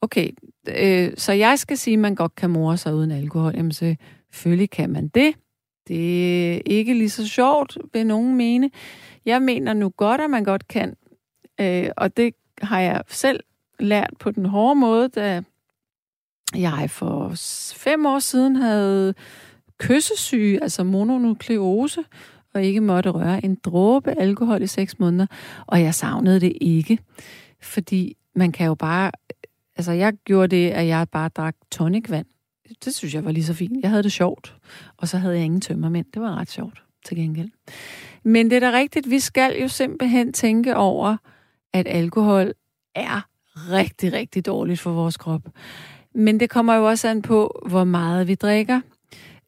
Okay, 0.00 0.30
øh, 0.68 1.12
så 1.16 1.32
jeg 1.32 1.58
skal 1.58 1.78
sige, 1.78 1.94
at 1.94 2.00
man 2.00 2.14
godt 2.14 2.34
kan 2.34 2.50
more 2.50 2.76
sig 2.76 2.94
uden 2.94 3.10
alkohol. 3.10 3.52
Jamen 3.56 3.72
selvfølgelig 3.72 4.70
kan 4.70 4.90
man 4.90 5.08
det. 5.08 5.34
Det 5.88 6.54
er 6.54 6.60
ikke 6.66 6.94
lige 6.94 7.10
så 7.10 7.28
sjovt, 7.28 7.78
vil 7.92 8.06
nogen 8.06 8.36
mene. 8.36 8.70
Jeg 9.24 9.42
mener 9.42 9.72
nu 9.72 9.88
godt, 9.88 10.20
at 10.20 10.30
man 10.30 10.44
godt 10.44 10.68
kan. 10.68 10.96
Øh, 11.60 11.88
og 11.96 12.16
det 12.16 12.34
har 12.62 12.80
jeg 12.80 13.02
selv 13.08 13.40
lært 13.80 14.10
på 14.18 14.30
den 14.30 14.46
hårde 14.46 14.80
måde, 14.80 15.08
da 15.08 15.42
jeg 16.54 16.90
for 16.90 17.32
fem 17.76 18.06
år 18.06 18.18
siden 18.18 18.56
havde 18.56 19.14
kyssesyge, 19.78 20.62
altså 20.62 20.84
mononukleose, 20.84 22.04
og 22.54 22.64
ikke 22.64 22.80
måtte 22.80 23.10
røre 23.10 23.44
en 23.44 23.54
dråbe 23.64 24.20
alkohol 24.20 24.62
i 24.62 24.66
seks 24.66 24.98
måneder. 24.98 25.26
Og 25.66 25.82
jeg 25.82 25.94
savnede 25.94 26.40
det 26.40 26.52
ikke, 26.60 26.98
fordi 27.62 28.16
man 28.34 28.52
kan 28.52 28.66
jo 28.66 28.74
bare... 28.74 29.10
Altså, 29.76 29.92
jeg 29.92 30.12
gjorde 30.24 30.56
det, 30.56 30.70
at 30.70 30.86
jeg 30.86 31.08
bare 31.08 31.28
drak 31.28 31.56
tonicvand. 31.70 32.26
Det 32.84 32.94
synes 32.94 33.14
jeg 33.14 33.24
var 33.24 33.32
lige 33.32 33.44
så 33.44 33.54
fint. 33.54 33.82
Jeg 33.82 33.90
havde 33.90 34.02
det 34.02 34.12
sjovt. 34.12 34.56
Og 34.96 35.08
så 35.08 35.18
havde 35.18 35.34
jeg 35.34 35.44
ingen 35.44 35.60
tømmermænd. 35.60 36.06
Det 36.14 36.22
var 36.22 36.36
ret 36.36 36.50
sjovt 36.50 36.82
til 37.06 37.16
gengæld. 37.16 37.50
Men 38.22 38.50
det 38.50 38.56
er 38.56 38.70
da 38.70 38.78
rigtigt, 38.78 39.10
vi 39.10 39.18
skal 39.18 39.56
jo 39.62 39.68
simpelthen 39.68 40.32
tænke 40.32 40.76
over, 40.76 41.16
at 41.72 41.86
alkohol 41.88 42.52
er 42.94 43.20
rigtig, 43.70 44.12
rigtig 44.12 44.46
dårligt 44.46 44.80
for 44.80 44.90
vores 44.90 45.16
krop. 45.16 45.42
Men 46.14 46.40
det 46.40 46.50
kommer 46.50 46.74
jo 46.74 46.88
også 46.88 47.08
an 47.08 47.22
på, 47.22 47.62
hvor 47.68 47.84
meget 47.84 48.28
vi 48.28 48.34
drikker. 48.34 48.80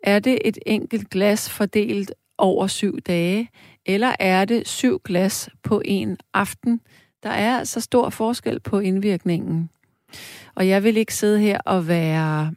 Er 0.02 0.18
det 0.18 0.38
et 0.44 0.58
enkelt 0.66 1.10
glas 1.10 1.50
fordelt 1.50 2.12
over 2.38 2.66
syv 2.66 3.00
dage, 3.00 3.50
eller 3.86 4.16
er 4.18 4.44
det 4.44 4.68
syv 4.68 5.00
glas 5.04 5.48
på 5.62 5.82
en 5.84 6.18
aften? 6.34 6.80
Der 7.22 7.30
er 7.30 7.58
altså 7.58 7.80
stor 7.80 8.10
forskel 8.10 8.60
på 8.60 8.78
indvirkningen. 8.78 9.70
Og 10.54 10.68
jeg 10.68 10.84
vil 10.84 10.96
ikke 10.96 11.14
sidde 11.14 11.40
her 11.40 11.60
og 11.60 11.88
være 11.88 12.54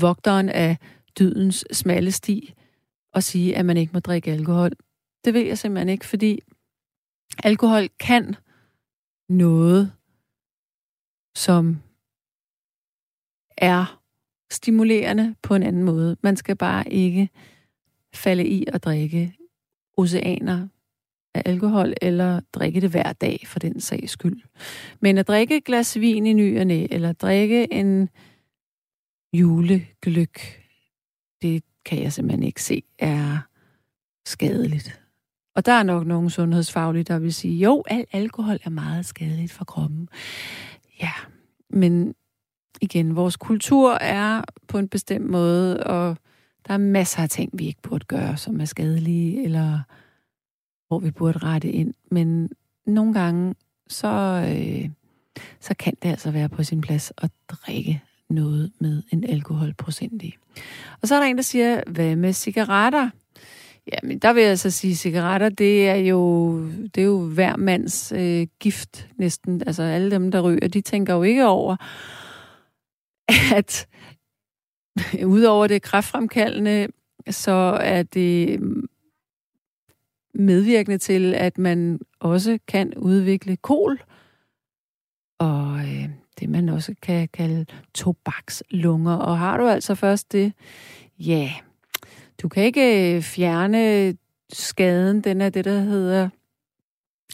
vogteren 0.00 0.48
af 0.48 0.76
dydens 1.18 1.64
smalle 1.72 2.12
sti 2.12 2.54
og 3.12 3.22
sige, 3.22 3.56
at 3.56 3.66
man 3.66 3.76
ikke 3.76 3.92
må 3.92 4.00
drikke 4.00 4.32
alkohol. 4.32 4.70
Det 5.24 5.34
vil 5.34 5.46
jeg 5.46 5.58
simpelthen 5.58 5.88
ikke, 5.88 6.06
fordi 6.06 6.40
alkohol 7.44 7.88
kan 8.00 8.36
noget, 9.28 9.92
som 11.36 11.82
er 13.56 14.02
stimulerende 14.50 15.34
på 15.42 15.54
en 15.54 15.62
anden 15.62 15.82
måde. 15.82 16.16
Man 16.22 16.36
skal 16.36 16.56
bare 16.56 16.92
ikke 16.92 17.28
falde 18.14 18.46
i 18.46 18.64
at 18.72 18.84
drikke 18.84 19.36
oceaner 19.96 20.68
af 21.34 21.42
alkohol, 21.44 21.94
eller 22.02 22.40
drikke 22.52 22.80
det 22.80 22.90
hver 22.90 23.12
dag 23.12 23.42
for 23.46 23.58
den 23.58 23.80
sags 23.80 24.12
skyld. 24.12 24.42
Men 25.00 25.18
at 25.18 25.28
drikke 25.28 25.56
et 25.56 25.64
glas 25.64 26.00
vin 26.00 26.26
i 26.26 26.32
ny 26.32 26.58
og 26.58 26.66
næ, 26.66 26.86
eller 26.90 27.12
drikke 27.12 27.72
en 27.72 28.08
julegløk, 29.32 30.40
det 31.42 31.62
kan 31.84 32.02
jeg 32.02 32.12
simpelthen 32.12 32.42
ikke 32.42 32.62
se 32.62 32.82
er 32.98 33.38
skadeligt. 34.26 35.00
Og 35.54 35.66
der 35.66 35.72
er 35.72 35.82
nok 35.82 36.06
nogle 36.06 36.30
sundhedsfaglige, 36.30 37.04
der 37.04 37.18
vil 37.18 37.34
sige, 37.34 37.58
jo, 37.58 37.84
al 37.86 38.06
alkohol 38.12 38.58
er 38.64 38.70
meget 38.70 39.06
skadeligt 39.06 39.52
for 39.52 39.64
kroppen. 39.64 40.08
Ja, 41.00 41.12
men 41.70 42.14
igen, 42.80 43.16
vores 43.16 43.36
kultur 43.36 43.92
er 43.92 44.42
på 44.68 44.78
en 44.78 44.88
bestemt 44.88 45.30
måde, 45.30 45.84
og 45.84 46.16
der 46.68 46.74
er 46.74 46.78
masser 46.78 47.22
af 47.22 47.28
ting, 47.28 47.50
vi 47.52 47.66
ikke 47.66 47.82
burde 47.82 48.04
gøre, 48.04 48.36
som 48.36 48.60
er 48.60 48.64
skadelige, 48.64 49.44
eller 49.44 49.80
hvor 50.88 50.98
vi 50.98 51.10
burde 51.10 51.38
rette 51.38 51.70
ind. 51.72 51.94
Men 52.10 52.50
nogle 52.86 53.14
gange, 53.14 53.54
så, 53.88 54.08
øh, 54.48 54.90
så 55.60 55.74
kan 55.78 55.94
det 56.02 56.08
altså 56.08 56.30
være 56.30 56.48
på 56.48 56.62
sin 56.62 56.80
plads 56.80 57.12
at 57.18 57.30
drikke 57.48 58.02
noget 58.30 58.72
med 58.78 59.02
en 59.12 59.24
alkoholprocent 59.24 60.22
i. 60.22 60.36
Og 61.02 61.08
så 61.08 61.14
er 61.14 61.18
der 61.18 61.26
en, 61.26 61.36
der 61.36 61.42
siger, 61.42 61.80
hvad 61.86 62.16
med 62.16 62.32
cigaretter? 62.32 63.10
Jamen, 63.92 64.18
der 64.18 64.32
vil 64.32 64.42
jeg 64.42 64.58
så 64.58 64.70
sige, 64.70 64.90
at 64.90 64.96
cigaretter, 64.96 65.48
det 65.48 65.88
er 65.88 65.94
jo, 65.94 66.60
det 66.94 67.00
er 67.00 67.04
jo 67.04 67.20
hver 67.20 67.56
mands 67.56 68.12
øh, 68.12 68.46
gift 68.60 69.08
næsten. 69.16 69.62
Altså 69.66 69.82
alle 69.82 70.10
dem, 70.10 70.30
der 70.30 70.40
ryger, 70.40 70.68
de 70.68 70.80
tænker 70.80 71.14
jo 71.14 71.22
ikke 71.22 71.46
over, 71.46 71.76
at 73.56 73.88
udover 75.24 75.66
det 75.66 75.82
kraftfremkaldende, 75.82 76.88
så 77.30 77.78
er 77.80 78.02
det 78.02 78.60
medvirkende 80.34 80.98
til, 80.98 81.34
at 81.34 81.58
man 81.58 82.00
også 82.20 82.58
kan 82.68 82.94
udvikle 82.94 83.56
kol, 83.56 84.00
og 85.38 85.78
øh, 85.78 86.08
det 86.40 86.48
man 86.48 86.68
også 86.68 86.94
kan 87.02 87.28
kalde 87.28 87.66
tobakslunger. 87.94 89.14
Og 89.14 89.38
har 89.38 89.56
du 89.56 89.68
altså 89.68 89.94
først 89.94 90.32
det, 90.32 90.52
ja, 91.18 91.52
du 92.42 92.48
kan 92.48 92.64
ikke 92.64 93.16
øh, 93.16 93.22
fjerne 93.22 94.16
skaden, 94.52 95.20
den 95.20 95.40
er 95.40 95.48
det, 95.48 95.64
der 95.64 95.80
hedder 95.80 96.28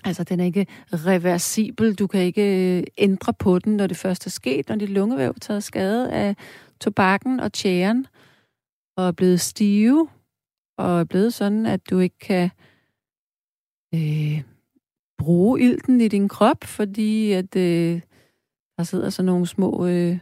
Altså, 0.05 0.25
den 0.25 0.41
er 0.41 0.45
ikke 0.45 0.67
reversibel. 0.93 1.95
Du 1.95 2.07
kan 2.07 2.21
ikke 2.21 2.79
øh, 2.79 2.85
ændre 2.99 3.33
på 3.33 3.59
den, 3.59 3.77
når 3.77 3.87
det 3.87 3.97
først 3.97 4.27
er 4.27 4.31
sket, 4.31 4.69
når 4.69 4.77
dit 4.77 4.89
lungevæv 4.89 5.29
er 5.29 5.39
taget 5.41 5.65
skade 5.65 6.13
af 6.13 6.37
tobakken 6.81 7.41
og 7.41 7.53
tjæren, 7.53 8.07
og 8.97 9.07
er 9.07 9.13
blevet 9.13 9.41
stive, 9.41 10.09
og 10.79 11.01
er 11.01 11.05
blevet 11.05 11.35
sådan, 11.35 11.67
at 11.67 11.91
du 11.91 11.99
ikke 11.99 12.19
kan 12.19 12.51
øh, 13.95 14.43
bruge 15.19 15.61
ilten 15.61 16.01
i 16.01 16.09
din 16.09 16.29
krop, 16.29 16.65
fordi 16.65 17.33
at 17.33 17.57
øh, 17.57 18.01
der 18.77 18.83
sidder 18.83 19.11
sådan 19.11 19.27
nogle 19.27 19.47
små, 19.47 19.87
øh, 19.87 20.19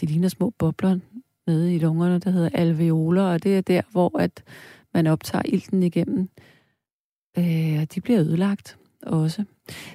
de 0.00 0.06
ligner 0.06 0.28
små 0.28 0.50
bobler 0.50 0.98
nede 1.46 1.74
i 1.74 1.78
lungerne, 1.78 2.18
der 2.18 2.30
hedder 2.30 2.50
alveoler, 2.54 3.22
og 3.22 3.42
det 3.42 3.56
er 3.56 3.60
der, 3.60 3.82
hvor 3.90 4.18
at 4.18 4.44
man 4.94 5.06
optager 5.06 5.42
ilten 5.44 5.82
igennem. 5.82 6.20
Øh, 6.20 6.55
øh, 7.38 7.86
de 7.94 8.00
bliver 8.00 8.20
ødelagt 8.20 8.78
også. 9.02 9.44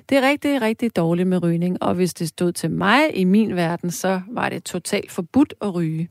Det 0.10 0.18
er 0.18 0.30
rigtig, 0.30 0.62
rigtig 0.62 0.96
dårligt 0.96 1.28
med 1.28 1.44
rygning, 1.44 1.84
og 1.84 1.96
hvis 1.96 2.14
det 2.14 2.28
stod 2.28 2.52
til 2.52 2.72
mig 2.72 3.18
i 3.18 3.24
min 3.24 3.56
verden, 3.56 3.92
så 3.92 4.22
var 4.28 4.50
det 4.50 4.64
totalt 4.64 5.12
forbudt 5.12 5.54
at 5.62 5.74
ryge. 5.76 6.10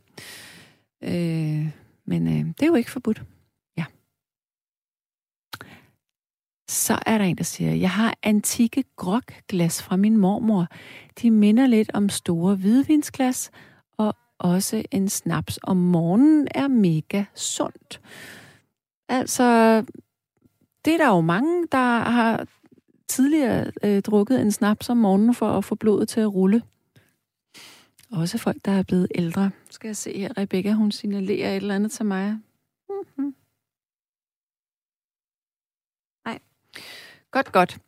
Øh, 1.03 1.69
men 2.05 2.27
øh, 2.27 2.47
det 2.47 2.63
er 2.63 2.67
jo 2.67 2.75
ikke 2.75 2.91
forbudt. 2.91 3.23
Ja. 3.77 3.85
Så 6.69 6.99
er 7.07 7.19
der 7.19 7.25
en, 7.25 7.39
der 7.39 7.45
siger, 7.45 7.75
jeg 7.75 7.91
har 7.91 8.15
antikke 8.23 8.85
grogglas 8.97 9.83
fra 9.83 9.97
min 9.97 10.17
mormor. 10.17 10.67
De 11.23 11.31
minder 11.31 11.67
lidt 11.67 11.91
om 11.95 12.09
store 12.09 12.55
hvidvinsglas, 12.55 13.51
og 13.99 14.17
også 14.39 14.83
en 14.91 15.09
snaps 15.09 15.59
om 15.63 15.77
morgenen 15.77 16.49
er 16.55 16.69
mega 16.69 17.25
sundt. 17.35 18.01
Altså, 19.09 19.85
det 20.85 20.95
er 20.95 20.99
der 20.99 21.09
jo 21.09 21.21
mange, 21.21 21.67
der 21.73 21.99
har 21.99 22.47
tidligere 23.09 23.73
øh, 23.85 24.03
drukket 24.03 24.41
en 24.41 24.53
snaps 24.53 24.89
om 24.89 24.97
morgenen 24.97 25.35
for 25.35 25.59
at 25.59 25.65
få 25.65 25.75
blodet 25.75 26.09
til 26.09 26.21
at 26.21 26.35
rulle. 26.35 26.63
Også 28.13 28.39
folk, 28.39 28.57
der 28.65 28.73
er 28.73 28.83
blevet 28.83 29.09
ældre. 29.15 29.51
Skal 29.71 29.89
jeg 29.89 29.97
se 29.97 30.19
her, 30.19 30.39
Rebecca, 30.39 30.73
hun 30.73 30.93
signalerer 30.93 31.51
et 31.51 31.57
eller 31.57 31.75
andet 31.75 31.93
til 31.93 32.05
mig. 32.07 32.39
Mm-hmm. 32.89 33.35
Nej. 36.25 36.39
Godt, 37.31 37.53
godt. 37.53 37.79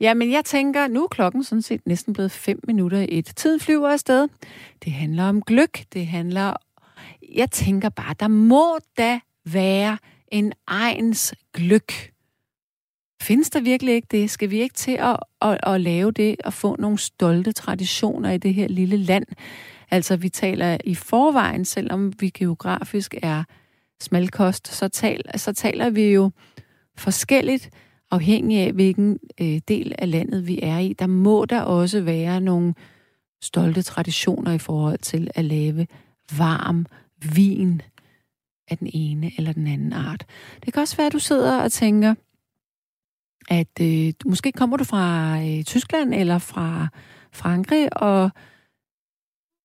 Ja, 0.00 0.14
men 0.14 0.32
jeg 0.32 0.44
tænker, 0.44 0.88
nu 0.88 1.04
er 1.04 1.08
klokken 1.08 1.44
sådan 1.44 1.62
set 1.62 1.86
næsten 1.86 2.12
blevet 2.12 2.30
fem 2.30 2.60
minutter 2.66 2.98
i 2.98 3.18
et. 3.18 3.32
Tiden 3.36 3.60
flyver 3.60 3.88
afsted. 3.88 4.28
Det 4.84 4.92
handler 4.92 5.24
om 5.24 5.42
gløk. 5.42 5.84
Det 5.92 6.06
handler... 6.06 6.54
Jeg 7.34 7.50
tænker 7.50 7.88
bare, 7.88 8.14
der 8.20 8.28
må 8.28 8.78
da 8.98 9.20
være 9.44 9.98
en 10.28 10.52
ejens 10.68 11.34
gløk. 11.52 12.15
Findes 13.26 13.50
der 13.50 13.60
virkelig 13.60 13.94
ikke 13.94 14.08
det? 14.10 14.30
Skal 14.30 14.50
vi 14.50 14.60
ikke 14.60 14.74
til 14.74 14.96
at, 15.00 15.16
at, 15.42 15.58
at 15.62 15.80
lave 15.80 16.10
det 16.10 16.36
og 16.44 16.52
få 16.52 16.76
nogle 16.78 16.98
stolte 16.98 17.52
traditioner 17.52 18.30
i 18.30 18.38
det 18.38 18.54
her 18.54 18.68
lille 18.68 18.96
land? 18.96 19.26
Altså, 19.90 20.16
vi 20.16 20.28
taler 20.28 20.78
i 20.84 20.94
forvejen, 20.94 21.64
selvom 21.64 22.12
vi 22.20 22.28
geografisk 22.28 23.14
er 23.22 23.44
smalkost, 24.00 24.68
så, 24.68 24.88
tal, 24.88 25.20
så 25.36 25.52
taler 25.52 25.90
vi 25.90 26.02
jo 26.02 26.30
forskelligt 26.96 27.70
afhængig 28.10 28.58
af, 28.58 28.72
hvilken 28.72 29.18
øh, 29.40 29.60
del 29.68 29.94
af 29.98 30.10
landet 30.10 30.46
vi 30.46 30.60
er 30.62 30.78
i. 30.78 30.92
Der 30.92 31.06
må 31.06 31.44
der 31.44 31.60
også 31.60 32.00
være 32.00 32.40
nogle 32.40 32.74
stolte 33.42 33.82
traditioner 33.82 34.52
i 34.52 34.58
forhold 34.58 34.98
til 34.98 35.30
at 35.34 35.44
lave 35.44 35.86
varm 36.38 36.86
vin 37.34 37.82
af 38.68 38.78
den 38.78 38.90
ene 38.92 39.32
eller 39.38 39.52
den 39.52 39.66
anden 39.66 39.92
art. 39.92 40.26
Det 40.64 40.72
kan 40.72 40.80
også 40.82 40.96
være, 40.96 41.06
at 41.06 41.12
du 41.12 41.18
sidder 41.18 41.62
og 41.62 41.72
tænker, 41.72 42.14
at 43.48 43.80
øh, 43.80 44.12
måske 44.26 44.52
kommer 44.52 44.76
du 44.76 44.84
fra 44.84 45.38
øh, 45.40 45.64
Tyskland 45.64 46.14
eller 46.14 46.38
fra 46.38 46.88
Frankrig 47.32 48.02
og 48.02 48.30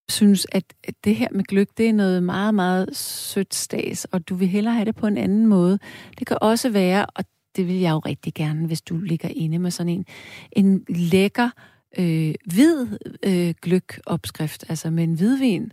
synes, 0.09 0.47
at, 0.51 0.73
det 1.03 1.15
her 1.15 1.27
med 1.31 1.43
gløk, 1.43 1.67
det 1.77 1.89
er 1.89 1.93
noget 1.93 2.23
meget, 2.23 2.55
meget 2.55 2.97
sødt 2.97 3.55
stas, 3.55 4.05
og 4.05 4.29
du 4.29 4.35
vil 4.35 4.47
hellere 4.47 4.73
have 4.73 4.85
det 4.85 4.95
på 4.95 5.07
en 5.07 5.17
anden 5.17 5.47
måde. 5.47 5.79
Det 6.19 6.27
kan 6.27 6.37
også 6.41 6.69
være, 6.69 7.05
og 7.05 7.25
det 7.55 7.67
vil 7.67 7.75
jeg 7.75 7.91
jo 7.91 7.99
rigtig 7.99 8.33
gerne, 8.33 8.67
hvis 8.67 8.81
du 8.81 8.97
ligger 8.97 9.29
inde 9.29 9.59
med 9.59 9.71
sådan 9.71 9.89
en, 9.89 10.05
en 10.51 10.85
lækker 10.89 11.49
øh, 11.97 12.33
hvid 12.45 12.87
øh, 13.23 13.53
gløk-opskrift, 13.61 14.65
altså 14.69 14.89
med 14.89 15.03
en 15.03 15.13
hvidvin. 15.13 15.71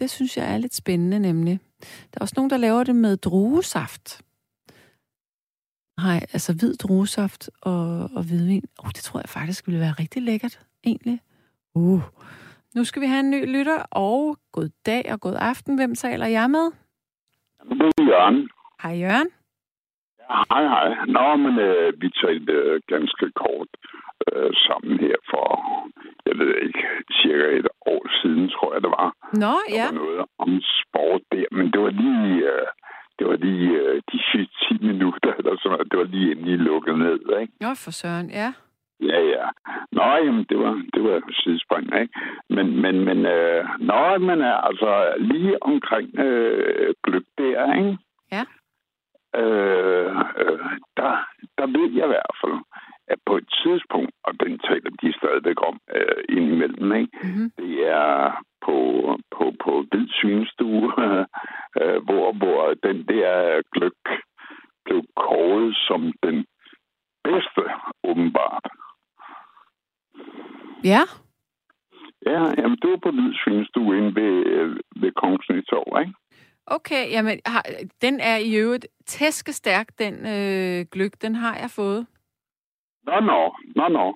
Det 0.00 0.10
synes 0.10 0.36
jeg 0.36 0.54
er 0.54 0.58
lidt 0.58 0.74
spændende 0.74 1.18
nemlig. 1.18 1.60
Der 1.80 2.18
er 2.20 2.20
også 2.20 2.34
nogen, 2.36 2.50
der 2.50 2.56
laver 2.56 2.84
det 2.84 2.96
med 2.96 3.16
druesaft. 3.16 4.20
Nej, 6.04 6.20
altså 6.34 6.52
hvid 6.58 6.74
druesaft 6.82 7.50
og, 7.62 8.10
og 8.16 8.22
hvidvin. 8.28 8.64
Oh, 8.78 8.88
det 8.88 9.02
tror 9.06 9.20
jeg 9.20 9.28
faktisk 9.28 9.66
ville 9.66 9.80
være 9.80 9.98
rigtig 10.02 10.22
lækkert, 10.22 10.60
egentlig. 10.84 11.20
Uh. 11.74 12.02
Nu 12.74 12.84
skal 12.84 13.02
vi 13.02 13.06
have 13.06 13.20
en 13.20 13.30
ny 13.30 13.56
lytter, 13.56 13.80
og 13.90 14.36
god 14.52 14.68
dag 14.86 15.04
og 15.12 15.20
god 15.20 15.36
aften. 15.40 15.76
Hvem 15.76 15.94
taler 15.94 16.26
jeg 16.26 16.50
med? 16.50 16.66
Det 17.78 17.92
er 17.98 18.04
Jørgen. 18.12 18.48
Hej 18.82 18.94
Jørgen. 19.02 19.30
Ja, 20.20 20.36
hej, 20.50 20.64
hej. 20.74 20.88
Nå, 21.06 21.36
men 21.36 21.58
øh, 21.58 22.00
vi 22.00 22.08
talte 22.22 22.52
øh, 22.52 22.80
ganske 22.88 23.26
kort 23.42 23.70
øh, 24.26 24.50
sammen 24.66 24.98
her 25.04 25.16
for, 25.30 25.46
jeg 26.26 26.38
ved 26.38 26.52
ikke, 26.66 26.82
cirka 27.18 27.46
et 27.60 27.68
år 27.86 28.02
siden, 28.22 28.48
tror 28.48 28.74
jeg 28.74 28.82
det 28.82 28.90
var. 28.90 29.08
Nå, 29.32 29.54
ja. 29.70 29.74
Der 29.76 29.84
var 29.84 30.00
noget 30.04 30.20
om 30.38 30.50
sport 30.80 31.22
der, 31.32 31.48
men 31.56 31.66
det 31.72 31.80
var 31.80 31.90
lige... 31.90 32.36
Øh, 32.52 32.66
det 33.18 33.26
var 33.26 33.36
lige 33.36 33.70
øh, 33.70 34.02
de 34.12 34.18
sidste 34.32 34.54
10 34.68 34.86
minutter, 34.86 35.32
eller 35.38 35.56
sådan 35.56 35.70
noget. 35.70 35.90
Det 35.90 35.98
var 35.98 36.04
lige 36.04 36.30
inden 36.30 36.46
I 36.46 36.56
lukkede 36.56 36.98
ned, 36.98 37.20
ikke? 37.40 37.52
Nå, 37.60 37.74
for 37.74 37.90
søren, 37.90 38.30
ja. 38.30 38.52
Ja, 39.00 39.20
ja. 39.34 39.46
Nå, 39.92 40.02
jamen, 40.02 40.46
det 40.50 40.58
var, 40.58 40.82
det 40.94 41.02
var 41.04 41.22
sidespring, 41.42 42.00
ikke? 42.00 42.14
Men, 42.50 42.80
men, 42.82 43.04
men, 43.04 43.26
øh, 43.26 43.64
nå, 43.80 44.18
men 44.18 44.42
altså, 44.42 45.14
lige 45.18 45.62
omkring 45.62 46.18
øh, 46.18 46.94
gløb 47.04 47.26
der, 47.38 47.74
ikke? 47.74 47.98
Ja. 48.32 48.44
Øh, 49.40 50.16
øh, 50.40 50.58
der, 50.96 51.10
der 51.58 51.66
ved 51.66 51.90
jeg 51.92 52.04
i 52.04 52.12
hvert 52.14 52.36
fald, 52.40 52.58
at 53.08 53.18
på 53.26 53.36
et 53.36 53.48
tidspunkt, 53.62 54.12
og 54.24 54.32
den 54.40 54.58
taler 54.58 54.90
de 55.02 55.18
stadigvæk 55.18 55.58
om 55.68 55.80
øh, 55.96 56.22
indimellem, 56.28 56.92
ikke? 56.92 57.18
Mm-hmm. 57.22 57.50
det 57.58 57.74
er 57.88 58.44
på, 58.66 58.76
på, 59.36 59.44
på 59.64 59.72
hvid 59.90 60.08
synstue, 60.20 60.86
øh, 61.80 61.98
hvor, 62.06 62.26
hvor 62.40 62.74
den 62.86 62.98
der 63.12 63.62
gløk 63.72 64.02
blev 64.84 65.02
kåret 65.16 65.76
som 65.88 66.12
den 66.22 66.46
bedste 67.24 67.62
Ja. 70.84 71.02
Ja, 72.26 72.42
jamen, 72.58 72.78
det 72.82 72.90
var 72.90 73.00
på 73.02 73.10
Hvid 73.10 73.34
Svinestue 73.44 73.98
inde 73.98 74.14
ved, 74.20 74.46
øh, 74.46 74.76
ved 74.96 75.12
Kongens 75.12 75.48
Nytorv, 75.50 76.00
ikke? 76.00 76.14
Okay, 76.66 77.10
jamen, 77.10 77.40
har, 77.46 77.64
den 78.02 78.20
er 78.20 78.36
i 78.36 78.56
øvrigt 78.56 78.86
tæskestærk, 79.06 79.86
den 79.98 80.14
øh, 80.14 80.86
gløk, 80.92 81.12
den 81.22 81.34
har 81.34 81.56
jeg 81.56 81.70
fået. 81.70 82.06
Nå, 83.06 83.16
nå, 83.30 83.40
nå, 83.78 83.86
nå. 83.98 84.06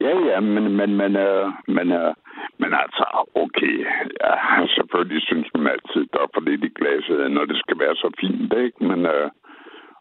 Ja, 0.00 0.12
ja, 0.30 0.40
men, 0.40 0.64
men, 0.78 0.90
men, 1.00 1.12
øh, 1.16 1.46
men, 1.76 1.86
øh, 2.00 2.12
men 2.60 2.70
altså, 2.82 3.04
okay. 3.44 3.76
Ja, 4.24 4.34
selvfølgelig 4.76 5.22
synes 5.22 5.48
man 5.54 5.66
altid, 5.74 6.02
der 6.12 6.20
er 6.24 6.30
for 6.34 6.40
lidt 6.48 6.64
i 6.64 6.72
glasset, 6.78 7.32
når 7.32 7.44
det 7.44 7.58
skal 7.62 7.78
være 7.78 7.94
så 8.02 8.08
fint, 8.20 8.52
ikke? 8.64 8.84
Men, 8.90 9.00
øh, 9.14 9.30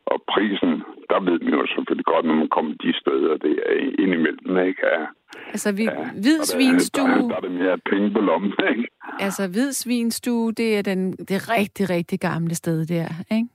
og 0.05 0.17
prisen, 0.33 0.71
der 1.09 1.19
ved 1.27 1.39
man 1.39 1.53
jo 1.59 1.65
selvfølgelig 1.73 2.05
godt, 2.13 2.25
når 2.25 2.33
man 2.33 2.49
kommer 2.55 2.73
de 2.83 2.93
steder, 3.01 3.37
det 3.45 3.53
er 3.65 3.73
indimellem, 4.03 4.57
ikke? 4.67 4.81
Ja, 4.93 5.05
Altså, 5.53 5.71
vi, 5.71 5.83
ja, 5.83 5.91
hvid 6.23 6.37
der, 6.39 7.07
der, 7.07 7.27
der 7.27 7.35
er 7.35 7.39
det 7.39 7.51
mere 7.51 7.77
penge 7.89 8.11
på 8.11 8.19
lommen, 8.21 8.53
ikke? 8.71 8.87
altså 9.19 9.47
hvid 9.47 9.71
svinstue, 9.71 10.51
det 10.51 10.77
er 10.77 10.81
den, 10.81 11.11
det 11.11 11.49
rigtig, 11.49 11.89
rigtig 11.89 12.19
gamle 12.19 12.55
sted 12.55 12.85
der, 12.85 13.07
ikke? 13.31 13.47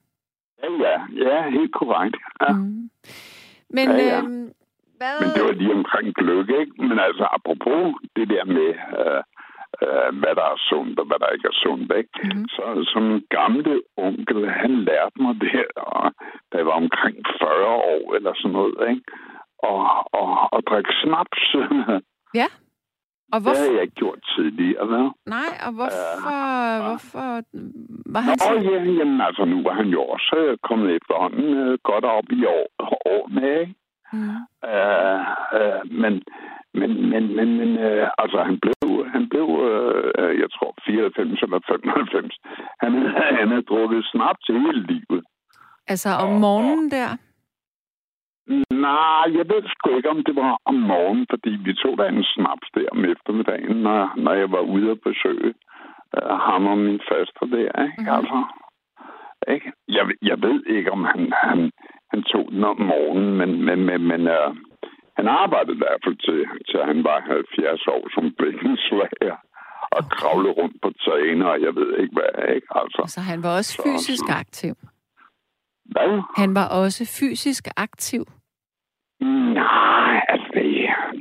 Ja, 0.62 0.68
ja, 0.86 0.96
ja, 1.28 1.50
helt 1.50 1.72
korrekt. 1.72 2.16
Ja. 2.40 2.52
Mm. 2.52 2.90
Men, 3.70 3.88
Ja, 3.88 3.96
ja. 4.06 4.18
øhm, 4.22 4.48
hvad... 4.98 5.14
Men 5.22 5.28
det 5.36 5.42
var 5.48 5.54
lige 5.60 5.78
omkring 5.80 6.06
gløk, 6.20 6.48
ikke? 6.60 6.74
Men 6.88 6.98
altså, 7.06 7.24
apropos 7.36 7.82
det 8.16 8.26
der 8.34 8.44
med, 8.56 8.70
øh, 9.00 9.22
øh, 9.84 10.10
hvad 10.20 10.34
der 10.38 10.46
er 10.54 10.58
sundt 10.70 10.96
og 11.00 11.06
hvad 11.06 11.18
der 11.22 11.34
ikke 11.34 11.48
er 11.52 11.58
sundt, 11.64 11.90
ikke? 12.00 12.14
Mhm. 12.16 12.26
Mm-hmm. 12.28 12.48
Så 12.54 12.64
som 12.92 13.04
gamle 13.38 13.74
onkel, 14.06 14.40
han 14.62 14.72
lærte 14.88 15.18
mig 15.24 15.34
det, 15.46 15.64
og, 15.76 16.04
da 16.48 16.54
jeg 16.60 16.66
var 16.66 16.76
omkring 16.84 17.16
40 17.40 17.66
år 17.94 18.14
eller 18.16 18.32
sådan 18.36 18.56
noget, 18.58 18.76
ikke? 18.90 19.02
Og, 19.70 19.78
og, 20.20 20.28
og 20.54 20.60
drikke 20.68 20.92
snaps. 21.02 21.42
Ja, 22.34 22.48
og 23.32 23.36
det 23.40 23.42
hvorfor... 23.42 23.64
har 23.64 23.72
jeg 23.74 23.82
ikke 23.82 24.00
gjort 24.04 24.20
tidligere, 24.36 24.88
vel? 24.88 25.06
Nej, 25.36 25.50
og 25.66 25.72
hvorfor... 25.78 26.38
hvorfor 26.86 27.26
var 28.14 28.22
han 28.28 28.36
Nå, 28.40 28.46
så... 28.48 28.70
ja, 28.70 28.78
jamen 28.98 29.20
altså, 29.20 29.44
nu 29.44 29.62
var 29.62 29.74
han 29.80 29.88
jo 29.96 30.02
også 30.14 30.36
øh, 30.36 30.58
kommet 30.68 30.96
efterhånden 30.96 31.48
øh, 31.62 31.78
godt 31.90 32.04
op 32.04 32.28
i 32.40 32.44
år, 32.44 32.66
årene, 33.14 33.60
ikke? 33.60 33.74
Mm. 34.12 34.36
Øh, 34.70 35.20
øh, 35.58 35.80
men, 36.02 36.22
men, 36.74 36.90
men, 37.10 37.36
men, 37.36 37.48
men 37.60 37.70
øh, 37.78 38.08
altså, 38.18 38.38
han 38.48 38.58
blev, 38.64 39.06
han 39.14 39.28
blev 39.28 39.48
øh, 40.18 40.40
jeg 40.42 40.50
tror, 40.56 40.74
94 40.86 41.42
eller 41.42 41.60
95. 41.68 42.34
Han, 42.80 42.92
han 43.38 43.48
havde 43.48 43.68
drukket 43.70 44.04
snaps 44.12 44.44
hele 44.48 44.82
livet. 44.92 45.24
Altså 45.92 46.10
om 46.24 46.30
morgenen 46.40 46.90
der? 46.90 47.10
Nej, 48.86 49.24
jeg 49.38 49.46
ved 49.52 49.62
sgu 49.68 49.96
ikke, 49.96 50.10
om 50.10 50.24
det 50.24 50.36
var 50.36 50.58
om 50.64 50.74
morgenen, 50.74 51.26
fordi 51.30 51.50
vi 51.50 51.72
tog 51.74 51.98
da 51.98 52.04
en 52.08 52.24
snaps 52.34 52.68
der 52.74 52.88
om 52.92 53.04
eftermiddagen, 53.04 53.76
når, 53.76 54.12
når 54.16 54.32
jeg 54.32 54.50
var 54.50 54.60
ude 54.60 54.90
at 54.90 55.00
besøge 55.00 55.54
øh, 56.16 56.36
ham 56.46 56.66
og 56.66 56.78
min 56.78 57.00
faster 57.08 57.46
der, 57.46 57.70
ikke? 57.84 57.98
Mm-hmm. 57.98 58.16
Altså, 58.16 58.38
ikke? 59.54 59.72
Jeg, 59.88 60.04
jeg 60.22 60.42
ved 60.42 60.66
ikke, 60.66 60.92
om 60.92 61.04
han, 61.04 61.32
han, 61.42 61.72
han 62.12 62.22
tog 62.32 62.44
den 62.52 62.64
om 62.64 62.80
morgenen, 62.92 63.30
men, 63.40 63.50
men, 63.66 63.78
men, 63.88 64.00
men 64.10 64.22
øh, 64.36 64.48
han 65.18 65.26
arbejdede 65.28 65.74
i 65.76 65.82
hvert 65.82 66.00
fald 66.04 66.16
til, 66.26 66.40
til 66.68 66.78
han 66.90 67.04
var 67.04 67.18
70 67.20 67.86
år 67.94 68.02
som 68.14 68.24
bækkenslager 68.38 69.36
og 69.96 70.02
Okay. 70.04 70.08
kravlede 70.16 70.54
rundt 70.60 70.76
på 70.82 70.90
tagene, 71.04 71.50
og 71.50 71.60
jeg 71.66 71.74
ved 71.74 71.90
ikke 72.02 72.14
hvad, 72.18 72.54
ikke? 72.54 72.66
Altså, 72.80 72.98
Altså 73.04 73.20
han 73.20 73.42
var 73.42 73.52
også 73.58 73.72
Så- 73.72 73.82
fysisk 73.86 74.24
aktiv. 74.42 74.74
hvad? 75.94 76.22
Han 76.36 76.54
var 76.54 76.66
også 76.82 77.02
fysisk 77.20 77.64
aktiv. 77.76 78.22
Nej, 79.60 80.14
altså 80.28 80.48
det, 80.54 80.66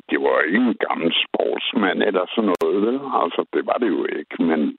det 0.10 0.18
var 0.22 0.36
ikke 0.48 0.58
en 0.58 0.78
gammel 0.90 1.12
sportsmand 1.26 2.00
eller 2.10 2.26
sådan 2.36 2.52
noget, 2.62 2.78
vel? 2.88 2.98
Altså, 3.24 3.42
det 3.54 3.66
var 3.70 3.78
det 3.84 3.88
jo 3.96 4.06
ikke, 4.20 4.36
men, 4.50 4.78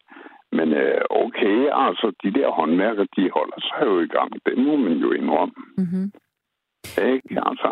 men 0.52 0.68
øh, 0.72 1.00
okay, 1.10 1.58
altså, 1.72 2.12
de 2.22 2.32
der 2.38 2.50
håndværker, 2.50 3.04
de 3.16 3.30
holder 3.30 3.60
sig 3.60 3.86
jo 3.86 4.00
i 4.00 4.06
gang. 4.06 4.32
Det 4.46 4.58
må 4.58 4.76
man 4.76 4.92
jo 4.92 5.12
indrømme, 5.12 5.54
Mm-hmm. 5.78 6.12
ikke? 7.12 7.28
Altså, 7.48 7.70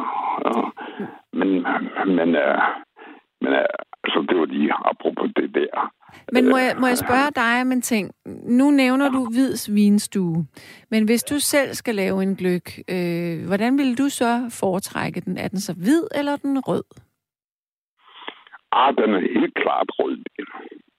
men, 1.32 1.48
men, 2.16 2.28
øh, 2.44 2.58
men 3.40 3.52
øh, 3.52 3.68
altså, 4.04 4.26
det 4.28 4.38
var 4.38 4.44
lige 4.46 4.72
apropos 4.84 5.30
det 5.36 5.54
der. 5.54 5.92
Men 6.32 6.48
må 6.48 6.56
jeg, 6.56 6.74
må 6.80 6.86
jeg 6.86 6.98
spørge 6.98 7.30
dig 7.34 7.60
om 7.60 7.72
en 7.72 7.82
ting? 7.82 8.10
Nu 8.58 8.70
nævner 8.70 9.08
du 9.10 9.26
hvid 9.34 9.56
svinstue. 9.56 10.46
Men 10.90 11.04
hvis 11.04 11.22
du 11.22 11.34
selv 11.38 11.74
skal 11.74 11.94
lave 11.94 12.22
en 12.22 12.36
gløk, 12.36 12.66
øh, 12.90 13.46
hvordan 13.46 13.78
vil 13.78 13.98
du 13.98 14.08
så 14.08 14.32
foretrække 14.60 15.20
den? 15.20 15.38
Er 15.38 15.48
den 15.48 15.60
så 15.60 15.74
hvid 15.74 16.02
eller 16.18 16.32
er 16.32 16.36
den 16.36 16.58
rød? 16.58 16.84
Ah, 18.72 18.94
den 18.96 19.14
er 19.14 19.20
helt 19.40 19.54
klart 19.54 19.88
rød. 19.98 20.18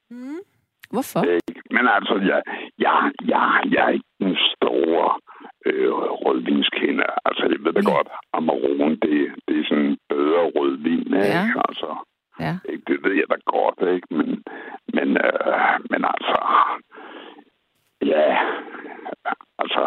Mm. 0.10 0.40
Hvorfor? 0.94 1.22
Ikke? 1.24 1.62
Men 1.76 1.86
altså, 1.88 2.16
jeg, 2.32 2.42
jeg, 2.86 3.12
jeg, 3.34 3.62
jeg 3.74 3.86
er 3.86 3.90
ikke 3.90 4.12
den 4.22 4.36
store 4.54 5.10
øh, 5.66 5.92
rødvinskender. 6.24 7.10
Altså, 7.26 7.44
jeg 7.52 7.60
ved 7.64 7.74
da 7.74 7.82
Ja. 7.86 7.96
godt, 7.96 8.10
Amarone, 8.34 8.96
det, 9.06 9.16
det 9.48 9.60
er 9.60 9.64
sådan 9.70 9.86
en 9.86 9.98
bedre 10.10 10.44
rødvin, 10.56 11.08
ikke? 11.08 11.18
Ja. 11.40 11.46
Altså, 11.70 11.90
Ja. 12.40 12.54
ikke? 12.72 12.84
det 12.88 12.98
ved 13.04 13.14
jeg 13.22 13.28
da 13.32 13.36
godt, 13.58 13.80
ikke? 13.96 14.08
Men, 14.18 14.30
men, 14.98 15.10
øh, 15.26 15.74
men 15.92 16.02
altså, 16.14 16.38
ja, 18.12 18.28
altså, 19.62 19.84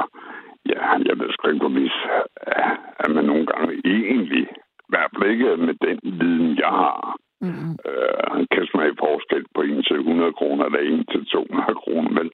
ja, 0.72 0.82
jeg 1.08 1.14
ved 1.20 1.28
sgu 1.32 1.48
ikke, 1.48 1.66
øh, 1.66 2.70
at 3.02 3.10
man 3.14 3.24
nogle 3.24 3.46
gange 3.46 3.72
egentlig, 3.84 4.42
i 4.86 4.88
hvert 4.88 5.10
fald 5.16 5.30
ikke 5.30 5.56
med 5.56 5.74
den 5.86 5.98
viden, 6.20 6.58
jeg 6.58 6.68
har, 6.68 7.16
Mm. 7.42 7.70
øh, 7.88 8.46
kan 8.54 8.64
smage 8.72 8.94
forskel 9.04 9.44
på 9.54 9.60
1 9.62 9.84
til 9.88 9.96
100 9.96 10.32
kroner 10.32 10.64
eller 10.64 10.80
1 11.00 11.06
til 11.12 11.26
200 11.26 11.74
kroner, 11.82 12.10
men 12.18 12.26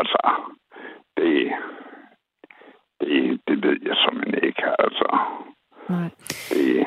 altså, 0.00 0.20
det, 1.16 1.32
det, 3.00 3.40
det 3.48 3.56
ved 3.66 3.78
jeg 3.88 3.96
simpelthen 4.02 4.44
ikke, 4.48 4.64
altså. 4.84 5.08
Nej. 5.88 6.08
Det, 6.50 6.86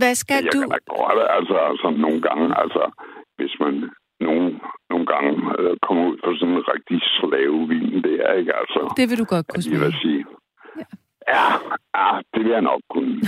Hvad 0.00 0.14
skal 0.14 0.34
jeg 0.34 0.52
du... 0.52 0.58
kan 0.60 0.68
da 0.74 0.78
godt, 0.96 1.20
altså, 1.38 1.56
altså 1.70 1.88
nogle 2.04 2.20
gange, 2.28 2.46
altså, 2.62 2.82
hvis 3.36 3.54
man 3.60 3.74
nogle, 4.20 4.60
nogle 4.90 5.06
gange 5.12 5.30
øh, 5.58 5.76
kommer 5.86 6.02
ud 6.10 6.16
på 6.24 6.30
sådan 6.38 6.54
en 6.54 6.64
rigtig 6.74 6.98
slavevin, 7.16 8.02
det 8.06 8.16
er 8.28 8.32
ikke, 8.40 8.54
altså, 8.62 8.80
Det 8.98 9.04
vil 9.10 9.18
du 9.22 9.26
godt 9.34 9.46
kunne 9.48 9.62
jeg 9.72 9.80
vil 9.84 9.92
smage. 9.92 10.02
sige. 10.02 10.24
Ja. 10.78 10.84
Ja, 11.28 11.46
ja, 11.96 12.20
det 12.34 12.44
vil 12.44 12.50
jeg 12.52 12.60
nok 12.62 12.80
kunne. 12.90 13.20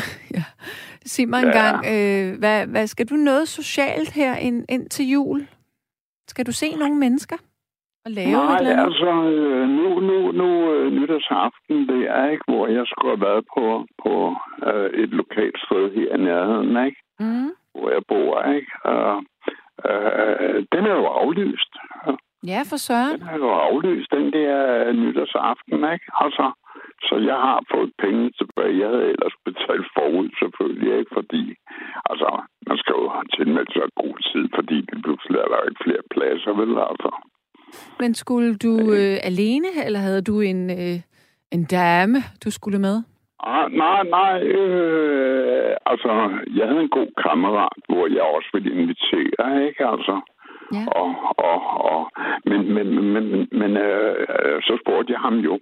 Sig 1.12 1.28
mig 1.28 1.38
en 1.42 1.44
Ja. 1.54 1.58
gang, 1.60 1.76
øh, 1.92 2.38
hvad, 2.38 2.66
hvad 2.66 2.86
skal 2.86 3.06
du 3.06 3.14
noget 3.14 3.48
socialt 3.48 4.12
her 4.12 4.36
ind, 4.36 4.64
ind 4.68 4.88
til 4.90 5.06
jul? 5.10 5.46
Skal 6.28 6.46
du 6.46 6.52
se 6.52 6.66
nogle 6.78 6.96
mennesker? 6.96 7.36
Og 8.04 8.10
lave 8.10 8.28
et 8.28 8.32
Nej, 8.32 8.56
eller 8.58 8.72
andet? 8.72 8.84
altså, 8.84 9.10
øh, 9.32 9.68
nu, 9.68 10.00
nu, 10.00 10.32
nu 10.32 10.72
øh, 10.72 10.92
nytårsaften, 10.92 11.88
det 11.88 12.02
er 12.18 12.30
ikke, 12.30 12.44
hvor 12.48 12.66
jeg 12.66 12.84
skulle 12.86 13.16
have 13.16 13.26
været 13.28 13.44
på, 13.56 13.86
på 14.02 14.12
øh, 14.68 14.90
et 15.02 15.08
lokalt 15.10 15.58
sted 15.64 15.84
her 15.94 16.14
i 16.14 16.20
nærheden, 16.20 16.86
ikke? 16.86 17.00
Mm. 17.20 17.50
Hvor 17.74 17.90
jeg 17.90 18.02
bor, 18.08 18.42
ikke? 18.56 18.72
Og, 18.84 19.22
øh, 19.88 20.56
den 20.72 20.82
er 20.90 20.94
jo 21.00 21.06
aflyst. 21.06 21.72
Ja, 22.46 22.60
for 22.70 22.76
søren. 22.76 23.20
Den 23.20 23.28
er 23.28 23.36
jo 23.36 23.50
aflyst, 23.50 24.10
den 24.12 24.32
der 24.32 24.52
nytårsaften, 24.92 25.76
ikke? 25.94 26.06
Altså, 26.24 26.46
så 26.67 26.67
jeg 27.30 27.38
har 27.48 27.60
fået 27.72 27.92
penge 28.04 28.24
tilbage. 28.40 28.78
Jeg 28.82 28.88
havde 28.88 29.08
ellers 29.14 29.36
betalt 29.44 29.86
forud 29.96 30.28
selvfølgelig, 30.40 30.98
ikke? 30.98 31.10
Fordi, 31.18 31.42
altså, 32.10 32.30
man 32.68 32.76
skal 32.78 32.94
jo 33.02 33.12
tilmelde 33.36 33.72
sig 33.72 33.88
god 34.02 34.16
tid, 34.30 34.44
fordi 34.56 34.76
det 34.88 34.98
pludselig 35.04 35.38
er 35.40 35.48
der 35.52 35.68
ikke 35.68 35.84
flere 35.86 36.04
pladser, 36.14 36.52
vel? 36.60 36.72
Altså. 36.90 37.10
Men 38.00 38.14
skulle 38.14 38.56
du 38.56 38.72
øh, 38.98 39.16
alene, 39.30 39.70
eller 39.86 40.00
havde 40.06 40.22
du 40.22 40.40
en, 40.40 40.70
øh, 40.70 40.96
en 41.52 41.64
dame, 41.64 42.18
du 42.44 42.50
skulle 42.50 42.78
med? 42.78 42.96
Ah, 43.40 43.72
nej, 43.72 44.02
nej. 44.18 44.42
Øh, 44.42 45.76
altså, 45.86 46.10
jeg 46.58 46.66
havde 46.68 46.82
en 46.82 46.96
god 47.00 47.10
kammerat, 47.26 47.78
hvor 47.88 48.06
jeg 48.16 48.22
også 48.36 48.48
ville 48.52 48.70
invitere, 48.80 49.66
ikke? 49.68 49.86
Altså, 49.94 50.20
Ja. 50.72 50.84
og, 51.00 51.08
og, 51.50 51.58
og, 51.92 52.10
men, 52.44 52.74
men, 52.74 52.86
men, 52.94 53.04
men, 53.14 53.48
men 53.52 53.76
øh, 53.76 54.26
øh, 54.44 54.62
så 54.62 54.78
spurgte 54.82 55.12
jeg 55.12 55.20
ham 55.20 55.36
jo 55.38 55.60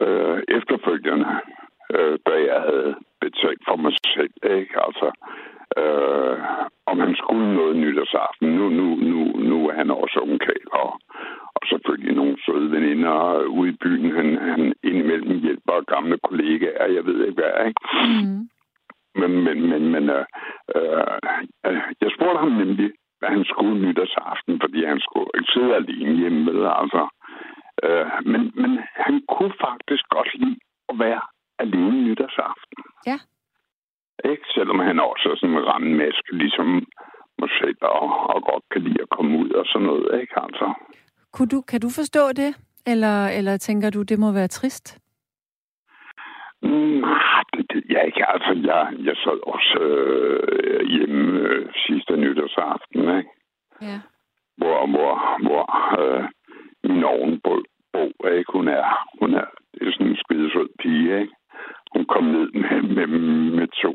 øh, 0.00 0.42
efterfølgende, 0.48 1.28
øh, 1.94 2.18
da 2.26 2.34
jeg 2.50 2.60
havde 2.68 2.94
betalt 3.20 3.62
for 3.68 3.76
mig 3.76 3.92
selv, 4.14 4.34
ikke? 4.58 4.74
Altså, 4.86 5.08
øh, 5.80 6.36
om 6.86 6.96
han 7.00 7.14
skulle 7.16 7.54
noget 7.54 7.76
nytårsaften. 7.76 8.48
Nu, 8.48 8.68
nu, 8.68 8.86
nu, 9.10 9.20
nu 9.50 9.68
er 9.68 9.74
han 9.74 9.90
også 9.90 10.18
onkel, 10.22 10.62
og, 10.72 10.90
og 11.56 11.62
selvfølgelig 11.70 12.14
nogle 12.14 12.36
søde 12.46 12.70
veninder 12.70 13.44
ude 13.44 13.70
i 13.70 13.76
byen. 13.82 14.16
Han, 14.16 14.38
han 14.38 14.74
indimellem 14.82 15.40
hjælper 15.40 15.92
gamle 15.94 16.18
kollegaer, 16.28 16.86
jeg 16.86 17.06
ved 17.06 17.26
ikke 17.26 17.40
hvad, 17.42 17.66
ikke? 17.66 17.80
Mm. 18.04 18.48
Men, 19.20 19.30
men, 19.44 19.68
men, 19.70 19.82
men 19.92 20.10
øh, 20.10 20.24
øh, 21.66 21.80
jeg 22.00 22.10
spurgte 22.16 22.38
ham 22.38 22.52
nemlig, 22.52 22.90
hvad 23.18 23.28
han 23.28 23.44
skulle 23.44 23.86
nytårsaften, 23.86 24.60
fordi 24.60 24.84
han 24.84 25.00
skulle 25.00 25.30
ikke 25.36 25.52
sidde 25.54 25.74
alene 25.74 26.14
hjemme 26.20 26.44
med, 26.44 26.60
altså. 26.80 27.02
Øh, 27.86 28.06
men, 28.32 28.42
men 28.54 28.72
han 29.06 29.22
kunne 29.32 29.54
faktisk 29.66 30.04
godt 30.08 30.30
lide 30.34 30.58
at 30.88 30.98
være 30.98 31.20
alene 31.58 32.02
nytårsaften. 32.02 32.82
Ja. 33.06 33.18
Ikke? 34.30 34.44
Selvom 34.54 34.78
han 34.78 35.00
også 35.00 35.28
er 35.32 35.36
sådan 35.36 35.56
en 35.56 35.66
randmaske, 35.66 36.30
ligesom 36.42 36.86
mig 37.38 37.50
selv, 37.60 37.76
og, 37.80 38.08
og 38.34 38.42
godt 38.50 38.64
kan 38.72 38.82
lide 38.82 39.02
at 39.02 39.08
komme 39.16 39.38
ud 39.38 39.50
og 39.50 39.64
sådan 39.66 39.86
noget, 39.86 40.20
ikke? 40.20 40.34
Altså. 40.46 40.66
Kunne 41.32 41.48
du, 41.48 41.60
kan 41.60 41.80
du 41.80 41.88
forstå 42.00 42.24
det? 42.42 42.50
Eller, 42.86 43.28
eller 43.38 43.56
tænker 43.56 43.90
du, 43.90 44.02
det 44.02 44.18
må 44.18 44.32
være 44.32 44.48
trist? 44.48 44.98
Mm, 46.62 47.02
det, 47.52 47.62
det, 47.70 47.84
ja, 47.90 48.00
ikke. 48.00 48.30
Altså, 48.34 48.52
jeg, 48.68 48.82
jeg 49.08 49.16
sad 49.24 49.38
også 49.54 49.78
øh, 49.80 50.86
hjemme 50.86 51.40
øh, 51.40 51.72
sidste 51.86 52.16
nytårsaften, 52.16 53.00
ikke? 53.18 53.30
Ja. 53.80 54.00
Hvor, 54.56 54.86
hvor, 54.86 55.12
hvor 55.46 55.64
øh, 56.00 56.24
min 56.84 57.04
ovenbo, 57.04 57.62
Bo, 57.92 58.04
ikke? 58.38 58.52
Hun 58.52 58.68
er, 58.68 58.84
hun 59.20 59.34
er, 59.34 59.44
det 59.74 59.88
er 59.88 59.92
sådan 59.92 60.06
en 60.06 60.16
skidesød 60.24 60.68
pige, 60.82 61.20
ikke? 61.20 61.34
Hun 61.94 62.04
kom 62.12 62.24
ned 62.24 62.48
med, 62.62 62.82
med, 62.96 63.06
med 63.58 63.68
to 63.82 63.92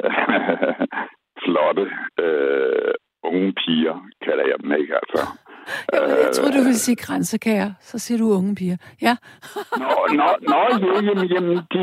flotte 1.44 1.84
øh, 2.24 2.92
unge 3.24 3.52
piger, 3.52 3.96
kalder 4.24 4.44
jeg 4.50 4.54
dem, 4.62 4.72
ikke? 4.72 4.94
Altså, 5.00 5.20
Jeg, 5.92 6.00
jeg 6.24 6.32
troede, 6.34 6.52
du 6.58 6.62
ville 6.68 6.84
sige 6.86 6.96
grænsekager. 6.96 7.70
Så 7.80 7.98
siger 7.98 8.18
du 8.18 8.26
unge 8.38 8.54
piger. 8.54 8.76
Ja. 9.02 9.14
Nå, 9.82 9.90
nå, 10.20 10.28
nå 10.52 10.60
ja, 10.84 11.00
jamen, 11.08 11.26
jamen 11.34 11.56
de, 11.74 11.82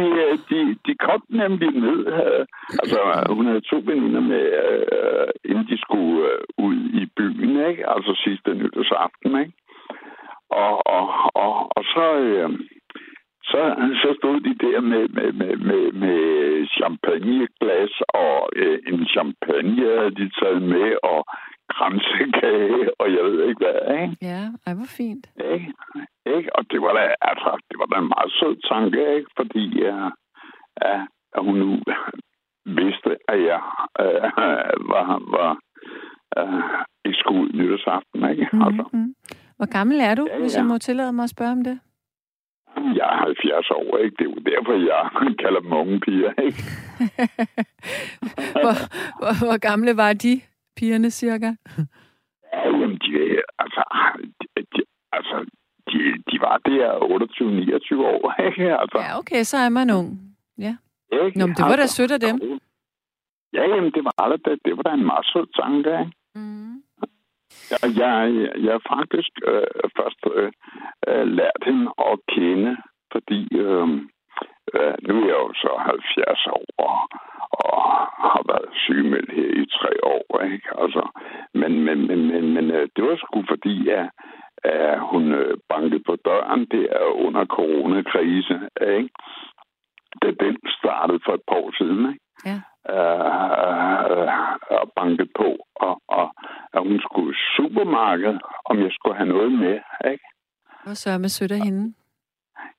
de, 0.50 0.60
de 0.86 0.94
kom 1.06 1.22
nemlig 1.30 1.70
ned. 1.72 2.00
øh, 2.16 2.46
Altså, 2.82 3.00
hun 3.30 3.46
havde 3.46 3.62
to 3.62 3.78
veninder 3.86 4.22
med, 4.22 4.44
øh, 4.64 5.28
inden 5.46 5.66
de 5.72 5.78
skulle 5.82 6.30
øh, 6.32 6.40
ud 6.66 6.76
i 7.02 7.06
byen, 7.18 7.70
ikke? 7.70 7.90
Altså 7.90 8.22
sidste 8.26 8.50
nytårsaften, 8.54 9.40
ikke? 9.40 9.54
Og, 10.50 10.88
og, 10.88 11.06
og, 11.36 11.54
og 11.78 11.84
så, 11.84 12.06
øh, 12.16 12.50
så, 13.44 13.62
så 14.02 14.16
stod 14.20 14.40
de 14.40 14.56
der 14.66 14.82
med, 14.82 15.08
med, 15.08 15.32
med, 15.32 15.56
med, 15.58 15.92
med 15.92 16.68
champagneglas 16.78 17.94
og 18.10 18.50
øh, 18.56 18.80
en 18.88 19.08
champagne 19.08 19.86
havde 20.00 20.16
de 20.16 20.30
taget 20.40 20.62
med, 20.62 20.98
og 21.04 21.26
kransekage, 21.70 23.02
og 23.02 23.08
jeg 23.16 23.24
ved 23.24 23.44
ikke 23.50 23.62
hvad, 23.66 23.80
ikke? 24.02 24.18
Ja, 24.22 24.42
ej, 24.68 24.74
hvor 24.74 24.90
fint. 25.00 25.26
Ikke? 25.54 25.74
ikke? 26.36 26.56
Og 26.56 26.64
det 26.72 26.82
var 26.82 26.94
da, 26.94 27.04
altså, 27.22 27.50
det 27.70 27.76
var 27.80 27.86
da 27.86 27.98
en 28.00 28.14
meget 28.16 28.32
sød 28.40 28.56
tanke, 28.70 29.16
ikke? 29.18 29.30
Fordi 29.38 29.64
ja, 29.86 29.98
ja, 30.86 30.96
at 31.36 31.42
hun 31.46 31.56
nu 31.56 31.70
vidste, 32.66 33.12
at 33.28 33.40
jeg 33.50 33.62
øh, 34.04 34.22
var, 34.94 35.08
var 35.36 35.52
øh, 36.38 36.86
ikke 37.06 37.20
skulle 37.20 37.42
ud 37.42 37.50
nytårsaften, 37.54 38.30
ikke? 38.32 38.48
Mm-hmm. 38.52 38.68
Altså, 38.68 38.84
Mm-hmm. 38.94 39.14
Hvor 39.58 39.66
gammel 39.78 40.00
er 40.00 40.16
du, 40.16 40.28
Ja, 40.32 40.40
hvis 40.40 40.54
ja. 40.54 40.60
jeg 40.60 40.66
må 40.68 40.78
tillade 40.78 41.14
mig 41.14 41.24
at 41.24 41.30
spørge 41.30 41.52
om 41.52 41.64
det? 41.64 41.80
jeg 42.96 43.08
er 43.14 43.26
70 43.26 43.72
år, 43.72 43.98
ikke? 43.98 44.16
Det 44.20 44.26
er 44.26 44.30
jo 44.30 44.42
derfor, 44.52 44.74
jeg 44.92 45.10
kalder 45.44 45.60
dem 45.60 45.74
unge 45.74 46.00
piger, 46.00 46.34
ikke? 46.48 46.64
hvor, 48.64 48.76
hvor, 49.20 49.34
hvor 49.46 49.58
gamle 49.58 49.98
var 49.98 50.14
de, 50.14 50.42
pigerne 50.78 51.12
cirka? 51.12 51.52
Ja, 52.54 52.60
jamen, 52.66 52.92
de, 53.04 53.42
altså, 53.60 53.84
de, 54.56 54.62
de, 54.76 54.82
altså, 55.12 55.36
de, 55.90 55.98
de 56.32 56.36
var 56.42 56.58
der 56.66 56.90
28-29 57.96 57.96
år, 58.16 58.34
ikke? 58.50 58.78
Altså, 58.82 58.98
Ja, 59.00 59.18
okay, 59.20 59.44
så 59.44 59.58
er 59.58 59.70
man 59.70 59.90
ung. 59.90 60.08
Ja. 60.58 60.76
ikke? 61.26 61.40
Nå, 61.40 61.46
men 61.46 61.56
det 61.56 61.66
var 61.66 61.76
da 61.76 61.86
sødt 61.88 62.12
af 62.12 62.20
dem. 62.20 62.60
Ja, 63.54 63.64
jamen, 63.74 63.92
det 63.92 64.04
var 64.06 64.38
det. 64.46 64.60
Det 64.66 64.78
var 64.78 64.84
da 64.84 64.94
en 64.94 65.06
meget 65.06 65.26
sød 65.26 65.48
tanke, 65.62 65.90
ikke? 66.00 66.12
Mm. 66.36 66.84
Jeg, 67.72 67.80
jeg, 68.02 68.16
jeg 68.64 68.72
har 68.72 68.96
faktisk 68.96 69.32
øh, 69.52 69.88
først 69.98 70.22
øh, 70.36 70.52
øh, 71.08 71.28
lært 71.28 71.62
hende 71.66 71.86
at 72.12 72.20
kende, 72.36 72.78
fordi 73.12 73.42
øh, 73.64 73.88
øh, 74.78 74.96
nu 75.08 75.14
er 75.22 75.28
jeg 75.32 75.40
jo 75.46 75.54
så 75.54 75.72
70 75.78 76.48
år 76.48 76.66
og, 76.78 76.98
og 77.52 77.82
har 78.34 78.44
været 78.52 78.70
sygemeldt 78.86 79.32
her 79.38 79.50
i 79.62 79.66
tre 79.78 79.92
år, 80.04 80.42
ikke? 80.54 80.70
Altså, 80.82 81.04
men 81.54 81.72
men, 81.86 82.08
men, 82.08 82.20
men, 82.32 82.54
men 82.54 82.72
øh, 82.72 82.88
det 82.96 83.04
var 83.04 83.16
sgu 83.16 83.44
fordi, 83.48 83.90
at, 83.90 84.10
at 84.64 85.00
hun 85.00 85.32
øh, 85.32 85.58
bankede 85.70 86.04
på 86.08 86.16
døren 86.26 86.66
der 86.72 87.00
under 87.26 87.46
coronakrise, 87.46 88.60
ikke? 88.98 89.10
Da 90.22 90.28
den 90.46 90.58
startede 90.80 91.20
for 91.26 91.34
et 91.34 91.46
par 91.48 91.56
år 91.56 91.72
siden, 91.78 92.02
ikke? 92.14 92.24
Ja. 92.46 92.58
øh, 92.96 94.28
og 94.82 94.92
banket 94.96 95.30
på, 95.36 95.50
og, 95.76 96.02
og 96.08 96.26
at 96.74 96.82
hun 96.88 97.00
skulle 97.00 97.32
i 97.34 97.42
supermarkedet, 97.56 98.42
om 98.66 98.80
jeg 98.80 98.92
skulle 98.92 99.18
have 99.18 99.30
noget 99.30 99.52
med, 99.52 99.80
ikke? 100.12 100.26
Hvor 100.84 100.94
sørger 100.94 101.18
med 101.18 101.30
sødt 101.30 101.52
af 101.52 101.60
hende. 101.60 101.94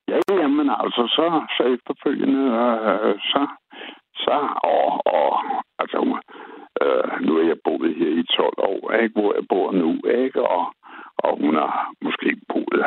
Ja, 0.08 0.18
jamen 0.30 0.70
altså, 0.70 1.02
så, 1.16 1.24
så 1.56 1.62
efterfølgende, 1.74 2.44
øh, 2.88 3.14
så, 3.30 3.46
så, 4.14 4.36
og, 4.74 5.06
og 5.16 5.28
altså, 5.78 5.98
øh, 6.82 7.20
nu 7.26 7.32
er 7.40 7.46
jeg 7.46 7.58
boet 7.64 7.94
her 7.94 8.10
i 8.22 8.24
12 8.36 8.54
år, 8.58 8.92
ikke, 8.92 9.20
hvor 9.20 9.34
jeg 9.34 9.44
bor 9.48 9.72
nu, 9.72 9.90
ikke, 10.22 10.48
og, 10.48 10.64
og 11.18 11.38
hun 11.40 11.54
har 11.54 11.92
måske 12.02 12.36
boet 12.48 12.84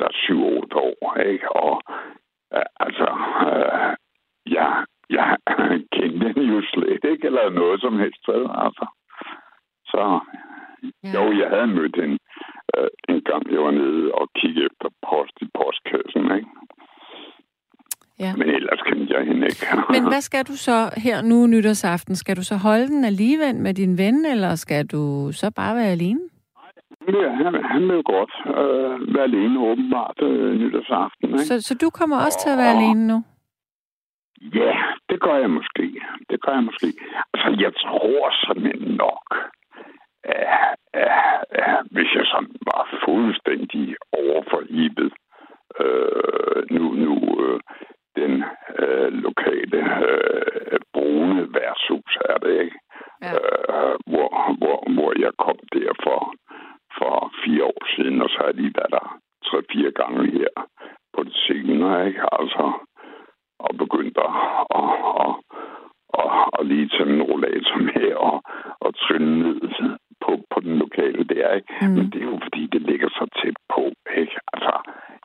der 0.00 0.10
7-8 0.10 0.76
år, 0.88 1.16
ikke, 1.32 1.56
og 1.56 1.82
øh, 2.54 2.68
altså, 2.80 3.08
øh, 3.48 3.90
jeg, 4.56 4.84
jeg 5.10 5.36
kendte 5.96 6.26
hende 6.26 6.54
jo 6.54 6.62
slet 6.72 7.04
ikke, 7.12 7.26
eller 7.26 7.50
noget 7.50 7.80
som 7.80 7.98
helst, 7.98 8.28
altså. 8.66 8.86
Så 9.92 10.20
Ja. 11.04 11.10
jo, 11.14 11.22
jeg 11.40 11.48
havde 11.54 11.66
mødt 11.66 11.96
hende 12.00 12.18
øh, 12.76 12.88
en 13.08 13.20
gang, 13.30 13.42
jeg 13.52 13.60
var 13.60 13.70
nede 13.70 14.12
og 14.12 14.28
kiggede 14.38 14.66
efter 14.70 14.88
post 15.10 15.34
i 15.40 15.46
postkassen, 15.58 16.24
ikke? 16.38 16.50
Ja. 18.24 18.30
Men 18.36 18.48
ellers 18.48 18.80
kendte 18.86 19.14
jeg 19.14 19.24
hende 19.26 19.46
ikke. 19.46 19.66
Men 19.94 20.02
hvad 20.10 20.20
skal 20.20 20.44
du 20.50 20.56
så 20.56 20.78
her 21.04 21.22
nu 21.22 21.46
nytårsaften? 21.46 22.14
Skal 22.16 22.36
du 22.36 22.42
så 22.44 22.56
holde 22.56 22.86
den 22.88 23.04
alligevel 23.04 23.54
med 23.56 23.74
din 23.74 23.98
ven, 23.98 24.24
eller 24.24 24.54
skal 24.54 24.86
du 24.86 25.32
så 25.32 25.52
bare 25.56 25.76
være 25.76 25.90
alene? 25.98 26.20
Ja, 27.08 27.30
han, 27.42 27.64
han 27.72 27.82
vil 27.88 27.94
jo 28.00 28.02
godt 28.16 28.32
øh, 28.60 29.14
være 29.14 29.22
alene 29.30 29.60
åbenbart 29.60 30.18
øh, 30.22 30.54
nytårsaften, 30.60 31.28
ikke? 31.28 31.44
Så, 31.50 31.60
så 31.62 31.74
du 31.82 31.90
kommer 31.90 32.16
også 32.24 32.38
til 32.42 32.50
at 32.50 32.58
være 32.58 32.74
alene 32.76 33.06
nu? 33.06 33.18
Ja, 34.60 34.72
det 35.10 35.20
gør 35.20 35.36
jeg 35.44 35.50
måske. 35.50 35.84
Det 36.30 36.38
gør 36.44 36.52
jeg 36.52 36.64
måske. 36.70 36.88
Altså, 37.34 37.48
jeg 37.64 37.72
tror 37.84 38.22
simpelthen 38.46 38.94
nok, 39.06 39.26
at, 40.28 40.76
at, 40.92 41.44
at 41.50 41.76
hvis 41.90 42.10
jeg 42.14 42.26
sådan 42.26 42.56
var 42.70 42.82
fuldstændig 43.04 43.96
overforhibet, 44.12 45.12
øh, 45.80 46.62
nu, 46.70 46.82
nu 47.04 47.14
øh, 47.44 47.60
den 48.16 48.44
øh, 48.78 49.12
lokale 49.12 49.80
øh, 50.08 50.80
brune 50.94 51.54
værtshus 51.54 52.18
er 52.30 52.38
det, 52.38 52.60
ikke? 52.64 52.78
Ja. 53.22 53.32
Øh, 53.32 53.96
hvor, 54.10 54.28
hvor, 54.60 54.78
hvor 54.94 55.12
jeg 55.24 55.32
kom 55.44 55.58
der 55.72 55.92
for, 56.04 56.20
for 56.98 57.32
fire 57.44 57.64
år 57.64 57.82
siden, 57.96 58.22
og 58.22 58.28
så 58.28 58.38
har 58.44 58.52
lige 58.52 58.74
været 58.78 58.92
der 58.98 59.06
tre-fire 59.46 59.90
gange 60.00 60.30
her 60.38 60.52
på 61.14 61.24
det 61.24 61.36
senere, 61.46 62.06
ikke? 62.08 62.22
Altså, 62.32 62.64
og 63.58 63.70
begyndte 63.78 64.20
at, 64.20 64.34
at, 64.78 64.90
at, 65.24 65.32
at, 66.20 66.30
at 66.58 66.66
lige 66.66 66.88
tage 66.88 67.10
en 67.10 67.22
rollator 67.22 67.78
med 67.88 68.12
og, 68.14 68.42
og 68.80 68.94
trille 68.94 69.38
ned 69.42 69.60
på, 70.24 70.32
på 70.52 70.58
den 70.66 70.74
lokale 70.84 71.22
der, 71.34 71.46
ikke? 71.58 71.72
Mm. 71.82 71.88
Men 71.96 72.04
det 72.12 72.18
er 72.22 72.28
jo 72.32 72.38
fordi, 72.46 72.62
det 72.74 72.82
ligger 72.90 73.08
så 73.18 73.24
tæt 73.40 73.56
på, 73.74 73.82
ikke? 74.22 74.36
Altså, 74.52 74.72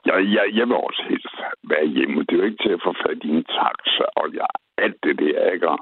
jeg, 0.08 0.16
jeg, 0.36 0.46
jeg 0.60 0.66
vil 0.70 0.76
også 0.88 1.04
helst 1.10 1.36
være 1.72 1.86
hjemme. 1.96 2.20
Det 2.24 2.32
er 2.34 2.38
jo 2.42 2.50
ikke 2.50 2.64
til 2.66 2.74
at 2.78 2.84
få 2.88 2.94
fat 3.04 3.20
i 3.28 3.30
en 3.38 3.44
taxa, 3.58 4.06
og 4.22 4.26
jeg, 4.40 4.52
alt 4.86 4.98
det 5.06 5.16
der, 5.24 5.40
ikke? 5.56 5.70
Og, 5.74 5.80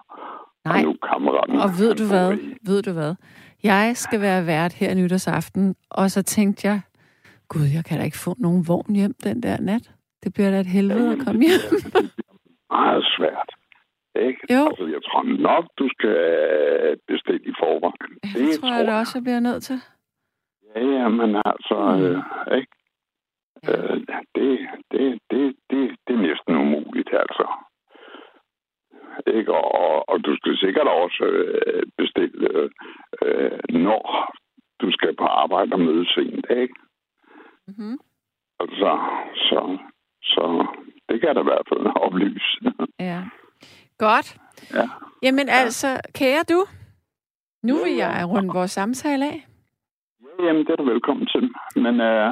Nej. 0.66 0.78
og 0.78 0.84
nu 0.84 0.92
kammeraten... 1.10 1.56
Og 1.66 1.70
ved 1.82 1.92
du 2.02 2.06
hvad? 2.14 2.28
i- 2.38 2.58
Ved 2.70 2.82
du 2.88 2.92
hvad? 3.00 3.14
Jeg 3.64 3.92
skal 4.04 4.22
være 4.22 4.46
vært 4.46 4.74
her 4.74 4.96
nytårsaften, 4.96 5.76
og 5.92 6.12
så 6.12 6.24
tænkte 6.24 6.68
jeg, 6.68 6.80
gud, 7.50 7.66
jeg 7.76 7.86
kan 7.86 7.98
da 7.98 8.04
ikke 8.04 8.18
få 8.28 8.36
nogen 8.40 8.66
vogn 8.68 8.96
hjem 8.96 9.14
den 9.24 9.44
der 9.44 9.58
nat. 9.62 9.86
Det 10.24 10.34
bliver 10.34 10.52
da 10.52 10.60
et 10.60 10.66
helvede 10.78 11.12
at 11.12 11.20
komme 11.26 11.42
hjem. 11.42 11.64
Det 11.72 11.96
er 11.96 12.76
meget 12.76 13.04
svært. 13.18 13.50
Ikke? 14.16 14.40
Jo. 14.56 14.64
Altså, 14.68 14.86
jeg 14.96 15.04
tror 15.04 15.24
nok, 15.24 15.66
du 15.80 15.90
skal 15.90 16.18
bestille 17.08 17.46
i 17.52 17.54
forvejen. 17.60 18.20
Ja, 18.24 18.40
det 18.40 18.60
tror 18.60 18.74
jeg 18.78 18.88
da 18.88 18.94
også, 19.00 19.18
jeg 19.18 19.24
bliver 19.24 19.40
nødt 19.40 19.64
til. 19.64 19.78
Ja, 20.76 20.82
ja, 20.86 21.08
men 21.08 21.36
altså, 21.46 21.78
Mm. 21.98 22.04
øh, 22.04 22.58
ikke? 22.60 22.72
Øh, 23.70 23.98
det, 24.36 24.70
det, 24.92 25.20
det, 25.32 25.56
det, 25.72 25.82
det 26.08 26.14
er 26.16 26.22
næsten 26.30 26.56
umuligt, 26.56 27.10
altså. 27.14 27.48
Ikke? 29.28 29.54
Og, 29.54 29.66
og, 29.82 30.10
og 30.10 30.26
du 30.26 30.36
skal 30.36 30.58
sikkert 30.58 30.88
også 30.88 31.24
øh, 31.24 31.84
bestille, 31.98 32.48
øh, 32.58 32.70
øh, 33.22 33.60
når 33.70 34.34
du 34.82 34.92
skal 34.92 35.16
på 35.16 35.24
arbejde 35.26 35.74
og 35.74 35.80
møde 35.80 36.06
sent, 36.14 36.46
ikke? 36.50 36.76
Mm-hmm. 37.68 37.98
Altså, 38.60 38.92
så, 39.36 39.78
så 40.24 40.68
det 41.10 41.22
kan 41.22 41.36
da 41.36 41.42
i 41.42 41.50
hvert 41.52 41.68
fald 41.70 41.86
oplyse. 42.06 42.58
Ja. 43.00 43.22
Godt. 44.08 44.28
Ja. 44.78 44.86
Jamen 45.26 45.48
altså, 45.62 45.88
kære 46.20 46.44
du, 46.54 46.60
nu 47.68 47.74
vil 47.84 47.96
jeg 48.04 48.14
runde 48.32 48.54
vores 48.54 48.72
samtale 48.72 49.26
af. 49.26 49.40
Jamen, 50.46 50.62
det 50.66 50.72
er 50.72 50.76
du 50.76 50.84
velkommen 50.94 51.28
til. 51.34 51.46
Men, 51.76 52.02
øh, 52.02 52.30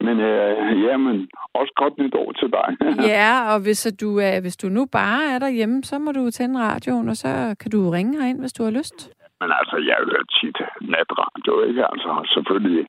men 0.00 0.20
øh, 0.20 0.82
jamen, 0.84 1.28
også 1.54 1.72
godt 1.76 1.98
nytår 1.98 2.32
til 2.32 2.48
dig. 2.56 2.68
Ja, 3.16 3.54
og 3.54 3.58
hvis 3.62 3.82
du, 4.00 4.08
er, 4.18 4.40
hvis 4.40 4.56
du 4.56 4.68
nu 4.68 4.86
bare 4.92 5.22
er 5.34 5.38
derhjemme, 5.38 5.84
så 5.84 5.98
må 5.98 6.12
du 6.12 6.30
tænde 6.30 6.60
radioen, 6.60 7.08
og 7.08 7.16
så 7.16 7.56
kan 7.60 7.70
du 7.70 7.90
ringe 7.90 8.20
herind, 8.20 8.40
hvis 8.40 8.52
du 8.52 8.62
har 8.64 8.70
lyst. 8.70 8.98
Men 9.40 9.50
altså, 9.60 9.76
jeg 9.90 9.96
hører 10.08 10.26
tit 10.38 10.58
natradio, 10.92 11.54
ikke? 11.68 11.82
Altså, 11.92 12.10
selvfølgelig 12.34 12.86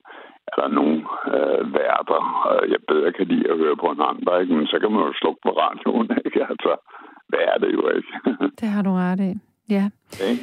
er 0.52 0.56
der 0.62 0.68
nogle 0.68 0.98
øh, 1.36 1.74
værter, 1.74 2.22
øh, 2.52 2.72
jeg 2.72 2.80
bedre 2.88 3.12
kan 3.18 3.28
lide 3.28 3.52
at 3.52 3.58
høre 3.58 3.78
på 3.84 3.88
en 3.94 4.02
anden, 4.10 4.42
ikke? 4.42 4.54
Men 4.60 4.68
så 4.68 4.78
kan 4.80 4.92
man 4.92 5.02
jo 5.08 5.14
slukke 5.22 5.42
på 5.46 5.52
radioen, 5.64 6.08
ikke? 6.26 6.42
Altså, 6.52 6.72
hvad 7.34 7.46
er 7.54 7.58
det 7.64 7.74
jo 7.74 7.84
ikke? 7.98 8.10
Det 8.60 8.68
har 8.68 8.82
du 8.82 8.92
ret 8.92 9.20
i. 9.20 9.34
Ja. 9.70 9.90
Okay. 10.14 10.38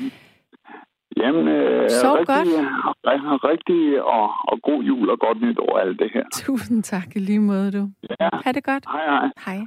Jamen, 1.16 1.48
øh, 1.48 1.90
Sov 1.90 2.16
rigtig, 2.16 2.26
godt. 2.26 3.44
rigtig 3.44 4.02
og, 4.02 4.30
og 4.48 4.58
god 4.62 4.82
jul 4.82 5.10
og 5.10 5.18
godt 5.18 5.40
nytår 5.40 5.78
alt 5.78 5.98
det 5.98 6.10
her. 6.14 6.22
Tusind 6.34 6.82
tak 6.82 7.16
i 7.16 7.18
lige 7.18 7.38
måde, 7.40 7.72
du. 7.72 7.90
Ja, 8.20 8.28
Ha' 8.44 8.52
det 8.52 8.64
godt. 8.64 8.84
hej 8.92 9.04
hej. 9.06 9.30
Hej. 9.46 9.66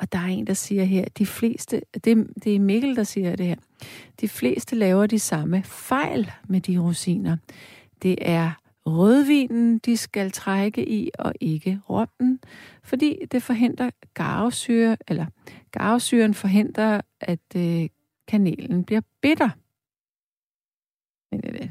Og 0.00 0.12
der 0.12 0.18
er 0.18 0.26
en, 0.26 0.46
der 0.46 0.52
siger 0.52 0.84
her, 0.84 1.04
de 1.18 1.26
fleste, 1.26 1.80
det, 2.04 2.26
det 2.44 2.54
er 2.56 2.60
Mikkel, 2.60 2.96
der 2.96 3.02
siger 3.02 3.36
det 3.36 3.46
her, 3.46 3.56
de 4.20 4.28
fleste 4.28 4.76
laver 4.76 5.06
de 5.06 5.18
samme 5.18 5.62
fejl 5.64 6.30
med 6.48 6.60
de 6.60 6.78
rosiner. 6.78 7.36
Det 8.02 8.16
er 8.20 8.50
rødvinen, 8.88 9.78
de 9.78 9.96
skal 9.96 10.30
trække 10.30 10.88
i, 10.88 11.10
og 11.18 11.32
ikke 11.40 11.80
rommen, 11.90 12.40
fordi 12.82 13.26
det 13.32 13.42
forhindrer 13.42 13.90
garvesyre, 14.14 14.96
eller 15.08 15.26
garvesyren 15.70 16.34
forhindrer, 16.34 17.00
at 17.20 17.56
øh, 17.56 17.88
kanelen 18.28 18.84
bliver 18.84 19.00
bitter. 19.22 19.50
Men 21.30 21.40
er 21.44 21.52
det? 21.52 21.70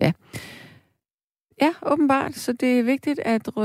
Ja. 0.00 0.12
Ja, 1.60 1.74
åbenbart. 1.82 2.34
Så 2.34 2.52
det 2.52 2.78
er 2.78 2.82
vigtigt, 2.82 3.18
at 3.18 3.56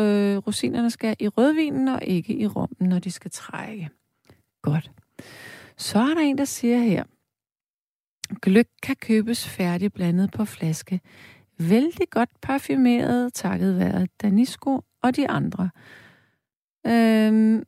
rosinerne 0.47 0.91
skal 0.91 1.15
i 1.19 1.27
rødvinen 1.27 1.87
og 1.87 2.03
ikke 2.03 2.35
i 2.35 2.47
rommen, 2.47 2.89
når 2.89 2.99
de 2.99 3.11
skal 3.11 3.31
trække. 3.31 3.89
Godt. 4.61 4.91
Så 5.77 5.99
er 5.99 6.13
der 6.13 6.21
en, 6.21 6.37
der 6.37 6.45
siger 6.45 6.77
her, 6.77 7.03
gløk 8.41 8.67
kan 8.83 8.95
købes 8.95 9.47
færdig 9.47 9.93
blandet 9.93 10.31
på 10.31 10.45
flaske. 10.45 10.99
Vældig 11.57 12.09
godt 12.09 12.29
parfumeret, 12.41 13.33
takket 13.33 13.79
være 13.79 14.07
Danisco 14.21 14.81
og 15.01 15.15
de 15.15 15.29
andre. 15.29 15.69
Øhm, 16.87 17.63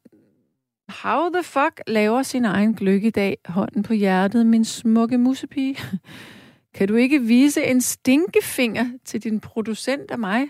how 0.90 1.30
the 1.34 1.44
fuck 1.44 1.82
laver 1.88 2.24
sin 2.24 2.46
egen 2.46 2.74
gløk 2.74 3.04
i 3.04 3.10
dag? 3.10 3.38
Hånden 3.46 3.84
på 3.84 3.94
hjertet, 3.94 4.46
min 4.46 4.66
smukke 4.66 5.18
musepige. 5.18 5.78
Kan 6.76 6.88
du 6.88 6.96
ikke 6.96 7.22
vise 7.22 7.64
en 7.64 7.82
stinkefinger 7.82 8.86
til 9.06 9.24
din 9.24 9.40
producent 9.40 10.12
af 10.12 10.20
mig? 10.20 10.48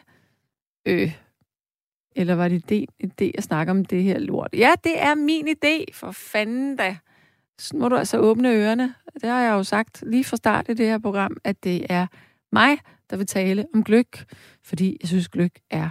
Øh. 0.85 1.15
Eller 2.15 2.35
var 2.35 2.47
det 2.47 2.69
din 2.69 2.87
idé 3.03 3.31
at 3.37 3.43
snakke 3.43 3.71
om 3.71 3.85
det 3.85 4.03
her 4.03 4.19
lort? 4.19 4.49
Ja, 4.53 4.71
det 4.83 5.01
er 5.01 5.15
min 5.15 5.47
idé, 5.47 5.85
for 5.93 6.11
fanden 6.11 6.75
da. 6.75 6.97
Så 7.63 7.77
må 7.77 7.89
du 7.89 7.95
altså 7.95 8.17
åbne 8.17 8.49
ørerne. 8.53 8.93
Det 9.21 9.29
har 9.29 9.41
jeg 9.41 9.51
jo 9.51 9.63
sagt 9.63 10.03
lige 10.07 10.23
fra 10.23 10.37
start 10.37 10.69
i 10.69 10.73
det 10.73 10.85
her 10.85 10.97
program, 10.99 11.37
at 11.43 11.63
det 11.63 11.85
er 11.89 12.07
mig, 12.51 12.77
der 13.09 13.17
vil 13.17 13.25
tale 13.27 13.65
om 13.73 13.83
gløk, 13.83 14.25
fordi 14.63 14.97
jeg 15.01 15.07
synes, 15.07 15.27
gløk 15.29 15.51
er 15.71 15.89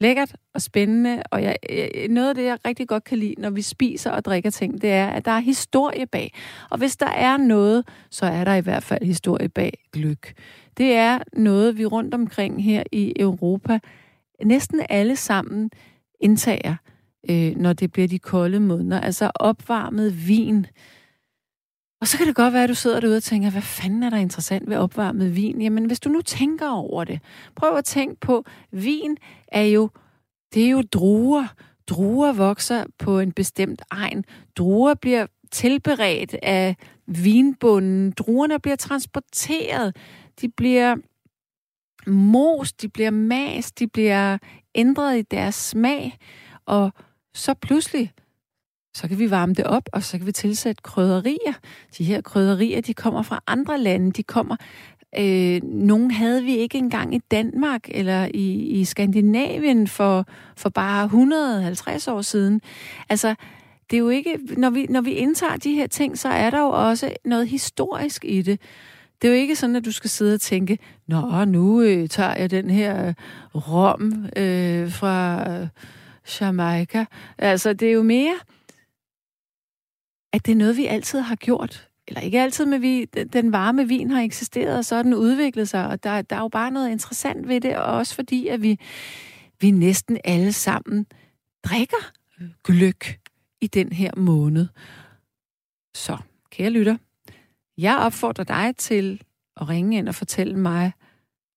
lækkert 0.00 0.36
og 0.54 0.62
spændende, 0.62 1.22
og 1.30 1.42
jeg, 1.42 1.56
jeg- 1.70 2.08
noget 2.08 2.28
af 2.28 2.34
det, 2.34 2.44
jeg 2.44 2.58
rigtig 2.66 2.88
godt 2.88 3.04
kan 3.04 3.18
lide, 3.18 3.34
når 3.38 3.50
vi 3.50 3.62
spiser 3.62 4.10
og 4.10 4.24
drikker 4.24 4.50
ting, 4.50 4.82
det 4.82 4.90
er, 4.90 5.08
at 5.08 5.24
der 5.24 5.30
er 5.30 5.38
historie 5.40 6.06
bag. 6.06 6.32
Og 6.70 6.78
hvis 6.78 6.96
der 6.96 7.06
er 7.10 7.36
noget, 7.36 7.88
så 8.10 8.26
er 8.26 8.44
der 8.44 8.54
i 8.54 8.60
hvert 8.60 8.82
fald 8.82 9.04
historie 9.04 9.48
bag 9.48 9.78
gløk. 9.92 10.34
Det 10.76 10.92
er 10.94 11.18
noget, 11.32 11.78
vi 11.78 11.86
rundt 11.86 12.14
omkring 12.14 12.64
her 12.64 12.82
i 12.92 13.12
Europa 13.20 13.78
næsten 14.44 14.80
alle 14.88 15.16
sammen 15.16 15.70
indtager, 16.20 16.74
øh, 17.30 17.56
når 17.56 17.72
det 17.72 17.92
bliver 17.92 18.08
de 18.08 18.18
kolde 18.18 18.60
måneder. 18.60 19.00
Altså 19.00 19.30
opvarmet 19.34 20.28
vin. 20.28 20.66
Og 22.04 22.08
så 22.08 22.18
kan 22.18 22.26
det 22.26 22.34
godt 22.34 22.52
være, 22.52 22.62
at 22.62 22.68
du 22.68 22.74
sidder 22.74 23.00
derude 23.00 23.16
og 23.16 23.22
tænker, 23.22 23.50
hvad 23.50 23.62
fanden 23.62 24.02
er 24.02 24.10
der 24.10 24.16
interessant 24.16 24.70
ved 24.70 24.76
opvarmet 24.76 25.36
vin? 25.36 25.62
Jamen, 25.62 25.84
hvis 25.84 26.00
du 26.00 26.08
nu 26.08 26.20
tænker 26.20 26.70
over 26.70 27.04
det, 27.04 27.20
prøv 27.56 27.76
at 27.76 27.84
tænke 27.84 28.20
på, 28.20 28.44
vin 28.70 29.16
er 29.48 29.62
jo, 29.62 29.90
det 30.54 30.64
er 30.64 30.70
jo 30.70 30.82
druer. 30.82 31.46
Druer 31.86 32.32
vokser 32.32 32.84
på 32.98 33.18
en 33.18 33.32
bestemt 33.32 33.82
egen. 33.90 34.24
Druer 34.56 34.94
bliver 34.94 35.26
tilberedt 35.52 36.36
af 36.42 36.76
vinbunden. 37.06 38.10
Druerne 38.10 38.58
bliver 38.58 38.76
transporteret. 38.76 39.96
De 40.40 40.48
bliver 40.48 40.96
mos, 42.06 42.72
de 42.72 42.88
bliver 42.88 43.10
mas, 43.10 43.72
de 43.72 43.86
bliver 43.86 44.38
ændret 44.74 45.18
i 45.18 45.22
deres 45.22 45.54
smag. 45.54 46.18
Og 46.66 46.92
så 47.34 47.54
pludselig, 47.54 48.12
så 48.94 49.08
kan 49.08 49.18
vi 49.18 49.30
varme 49.30 49.54
det 49.54 49.64
op, 49.64 49.88
og 49.92 50.02
så 50.02 50.18
kan 50.18 50.26
vi 50.26 50.32
tilsætte 50.32 50.82
krydderier. 50.82 51.52
De 51.98 52.04
her 52.04 52.20
krydderier, 52.20 52.80
de 52.80 52.94
kommer 52.94 53.22
fra 53.22 53.42
andre 53.46 53.80
lande. 53.80 54.12
De 54.12 54.22
kommer 54.22 54.56
Øh, 55.18 55.62
nogle 55.62 56.12
havde 56.12 56.42
vi 56.42 56.56
ikke 56.56 56.78
engang 56.78 57.14
i 57.14 57.18
Danmark 57.30 57.88
eller 57.88 58.28
i, 58.34 58.52
i 58.54 58.84
Skandinavien 58.84 59.88
for, 59.88 60.26
for 60.56 60.68
bare 60.68 61.04
150 61.04 62.08
år 62.08 62.22
siden. 62.22 62.60
Altså, 63.08 63.34
det 63.90 63.96
er 63.96 64.00
jo 64.00 64.08
ikke, 64.08 64.38
når 64.56 64.70
vi, 64.70 64.86
når 64.90 65.00
vi 65.00 65.10
indtager 65.10 65.56
de 65.56 65.74
her 65.74 65.86
ting, 65.86 66.18
så 66.18 66.28
er 66.28 66.50
der 66.50 66.58
jo 66.58 66.68
også 66.68 67.12
noget 67.24 67.48
historisk 67.48 68.24
i 68.24 68.42
det. 68.42 68.60
Det 69.22 69.28
er 69.28 69.32
jo 69.34 69.40
ikke 69.40 69.56
sådan, 69.56 69.76
at 69.76 69.84
du 69.84 69.92
skal 69.92 70.10
sidde 70.10 70.34
og 70.34 70.40
tænke, 70.40 70.78
nå, 71.06 71.44
nu 71.44 71.80
øh, 71.80 72.08
tager 72.08 72.34
jeg 72.36 72.50
den 72.50 72.70
her 72.70 73.08
øh, 73.08 73.14
rom 73.54 74.26
øh, 74.36 74.92
fra 74.92 75.50
øh, 75.50 75.68
Jamaica. 76.40 77.04
Altså, 77.38 77.72
det 77.72 77.88
er 77.88 77.92
jo 77.92 78.02
mere, 78.02 78.34
at 80.34 80.46
det 80.46 80.52
er 80.52 80.56
noget, 80.56 80.76
vi 80.76 80.86
altid 80.86 81.20
har 81.20 81.36
gjort 81.36 81.88
eller 82.08 82.20
ikke 82.20 82.40
altid, 82.40 82.66
men 82.66 82.82
vi, 82.82 83.04
den 83.04 83.52
varme 83.52 83.88
vin 83.88 84.10
har 84.10 84.22
eksisteret, 84.22 84.78
og 84.78 84.84
så 84.84 84.96
har 84.96 85.02
den 85.02 85.14
udviklet 85.14 85.68
sig, 85.68 85.86
og 85.88 86.02
der, 86.02 86.22
der 86.22 86.36
er 86.36 86.40
jo 86.40 86.48
bare 86.48 86.70
noget 86.70 86.90
interessant 86.90 87.48
ved 87.48 87.60
det, 87.60 87.76
og 87.76 87.84
også 87.84 88.14
fordi, 88.14 88.48
at 88.48 88.62
vi, 88.62 88.78
vi 89.60 89.70
næsten 89.70 90.18
alle 90.24 90.52
sammen 90.52 91.06
drikker 91.64 92.12
gløk 92.64 93.18
i 93.60 93.66
den 93.66 93.92
her 93.92 94.10
måned. 94.16 94.66
Så, 95.94 96.16
kære 96.50 96.70
lytter, 96.70 96.96
jeg 97.78 97.98
opfordrer 97.98 98.44
dig 98.44 98.76
til 98.76 99.22
at 99.56 99.68
ringe 99.68 99.98
ind 99.98 100.08
og 100.08 100.14
fortælle 100.14 100.58
mig 100.58 100.92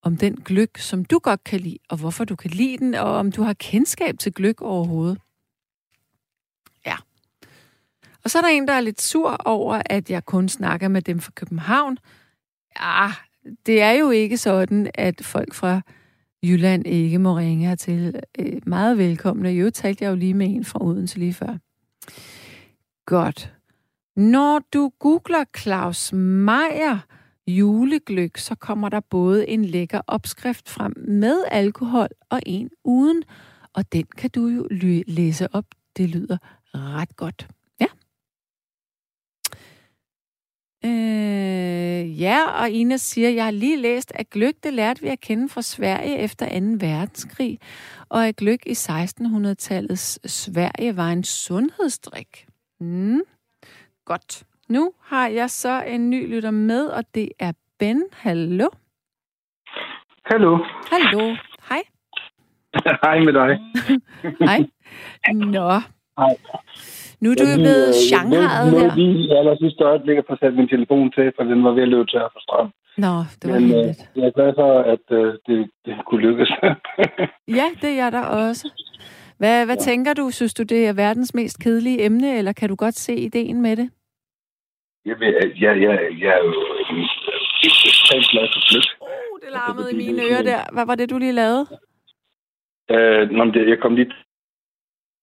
om 0.03 0.17
den 0.17 0.36
gløk, 0.36 0.78
som 0.78 1.05
du 1.05 1.19
godt 1.19 1.43
kan 1.43 1.59
lide, 1.59 1.78
og 1.89 1.97
hvorfor 1.97 2.25
du 2.25 2.36
kan 2.36 2.51
lide 2.51 2.78
den, 2.78 2.93
og 2.93 3.11
om 3.11 3.32
du 3.32 3.41
har 3.41 3.53
kendskab 3.53 4.19
til 4.19 4.34
gløk 4.34 4.61
overhovedet. 4.61 5.21
Og 8.28 8.32
så 8.32 8.38
er 8.38 8.41
der 8.41 8.49
en, 8.49 8.67
der 8.67 8.73
er 8.73 8.82
lidt 8.82 9.01
sur 9.01 9.38
over, 9.45 9.82
at 9.86 10.09
jeg 10.09 10.25
kun 10.25 10.49
snakker 10.49 10.88
med 10.88 11.01
dem 11.01 11.19
fra 11.19 11.32
København. 11.36 11.97
Ja, 12.80 13.11
det 13.65 13.82
er 13.82 13.91
jo 13.91 14.09
ikke 14.09 14.38
sådan, 14.38 14.91
at 14.93 15.21
folk 15.21 15.53
fra 15.53 15.82
Jylland 16.43 16.88
ikke 16.88 17.19
må 17.19 17.38
ringe 17.38 17.67
hertil. 17.67 18.19
Øh, 18.39 18.61
Meget 18.65 18.97
velkomne. 18.97 19.49
Jo, 19.49 19.69
talte 19.69 20.03
jeg 20.03 20.09
jo 20.09 20.15
lige 20.15 20.34
med 20.34 20.47
en 20.47 20.65
fra 20.65 20.84
Odense 20.84 21.19
lige 21.19 21.34
før. 21.34 21.57
Godt. 23.05 23.53
Når 24.15 24.61
du 24.73 24.91
googler 24.99 25.43
Claus 25.57 26.13
Meier 26.13 26.99
julegløk, 27.47 28.38
så 28.38 28.55
kommer 28.55 28.89
der 28.89 28.99
både 28.99 29.47
en 29.49 29.65
lækker 29.65 30.01
opskrift 30.07 30.69
frem 30.69 30.93
med 30.97 31.43
alkohol 31.51 32.07
og 32.30 32.39
en 32.45 32.69
uden. 32.84 33.23
Og 33.73 33.93
den 33.93 34.05
kan 34.17 34.30
du 34.30 34.47
jo 34.47 34.67
læse 35.07 35.55
op. 35.55 35.65
Det 35.97 36.09
lyder 36.09 36.38
ret 36.73 37.15
godt. 37.15 37.47
Ja. 37.80 37.86
Øh, 40.86 42.21
ja, 42.21 42.61
og 42.61 42.69
Ina 42.69 42.97
siger, 42.97 43.30
jeg 43.30 43.43
har 43.43 43.51
lige 43.51 43.78
læst, 43.78 44.11
at 44.15 44.30
gløk, 44.30 44.53
det 44.63 44.73
lærte 44.73 45.01
vi 45.01 45.07
at 45.07 45.19
kende 45.19 45.49
fra 45.49 45.61
Sverige 45.61 46.17
efter 46.17 46.45
2. 46.45 46.86
verdenskrig, 46.88 47.59
og 48.09 48.28
at 48.28 48.36
gløk 48.36 48.59
i 48.65 48.71
1600-tallets 48.71 50.30
Sverige 50.30 50.97
var 50.97 51.09
en 51.09 51.23
sundhedsdrik. 51.23 52.47
Mm. 52.80 53.21
Godt. 54.05 54.43
Nu 54.69 54.91
har 55.01 55.28
jeg 55.28 55.49
så 55.49 55.84
en 55.84 56.09
ny 56.09 56.30
lytter 56.34 56.51
med, 56.51 56.86
og 56.86 57.03
det 57.15 57.30
er 57.39 57.51
Ben. 57.80 58.03
Hallo? 58.13 58.69
Hallo. 60.25 60.57
Hallo. 60.91 61.36
Hej. 61.69 61.84
Hej 63.03 63.19
med 63.19 63.34
dig. 63.34 63.59
Hej. 64.47 64.59
Nå. 65.34 65.71
Hej. 66.17 66.36
Nu 67.22 67.28
er 67.32 67.36
du 67.36 67.45
jo 67.53 67.57
blevet 67.65 67.95
shanghajet 68.09 68.72
her. 68.72 68.88
Jeg 68.88 68.95
lige 68.95 69.18
i 69.26 69.30
aller 69.38 69.55
sidste 69.61 69.84
øjeblik 69.84 70.18
at 70.18 70.26
få 70.30 70.36
sat 70.41 70.53
min 70.53 70.68
telefon 70.68 71.11
til, 71.11 71.32
for 71.36 71.43
den 71.43 71.63
var 71.63 71.72
ved 71.72 71.84
at 71.84 71.89
løbe 71.89 72.05
tør 72.05 72.28
for 72.34 72.41
strøm. 72.45 72.70
Nå, 72.97 73.13
det 73.39 73.45
var 73.51 73.59
Men 73.59 73.72
øh, 73.80 73.93
jeg 74.15 74.26
er 74.30 74.36
glad 74.38 74.51
for, 74.55 74.72
at 74.93 75.05
øh, 75.20 75.34
det, 75.47 75.70
det 75.86 75.93
kunne 76.07 76.22
lykkes. 76.28 76.51
Ja, 77.59 77.68
det 77.82 77.89
er 77.89 77.97
jeg 78.03 78.11
da 78.11 78.22
også. 78.22 78.65
Hvad, 79.38 79.65
hvad 79.65 79.76
ja. 79.76 79.82
tænker 79.82 80.13
du? 80.13 80.30
Synes 80.32 80.53
du, 80.53 80.63
det 80.63 80.88
er 80.88 80.93
verdens 80.93 81.34
mest 81.34 81.63
kedelige 81.63 82.05
emne, 82.05 82.38
eller 82.38 82.53
kan 82.53 82.70
du 82.70 82.76
godt 82.76 82.95
se 82.95 83.15
ideen 83.15 83.61
med 83.61 83.76
det? 83.76 83.89
jeg, 85.09 85.20
ved, 85.20 85.34
jeg, 85.63 85.74
jeg, 85.82 85.93
jeg 86.24 86.32
er 86.38 86.43
jo 86.47 86.53
ekstremt 87.89 88.28
glad 88.32 88.47
for 88.53 88.61
flyt. 88.70 88.88
Uh, 89.01 89.36
det 89.43 89.49
larmede 89.57 89.89
i 89.93 89.97
mine 90.03 90.22
ører 90.32 90.43
der. 90.51 90.61
Hvad 90.74 90.86
var 90.86 90.95
det, 90.95 91.09
du 91.09 91.18
lige 91.18 91.39
lavede? 91.41 91.65
Øh, 92.93 93.30
nå, 93.38 93.45
det, 93.45 93.70
jeg 93.70 93.80
kom 93.80 93.95
lige... 93.95 94.11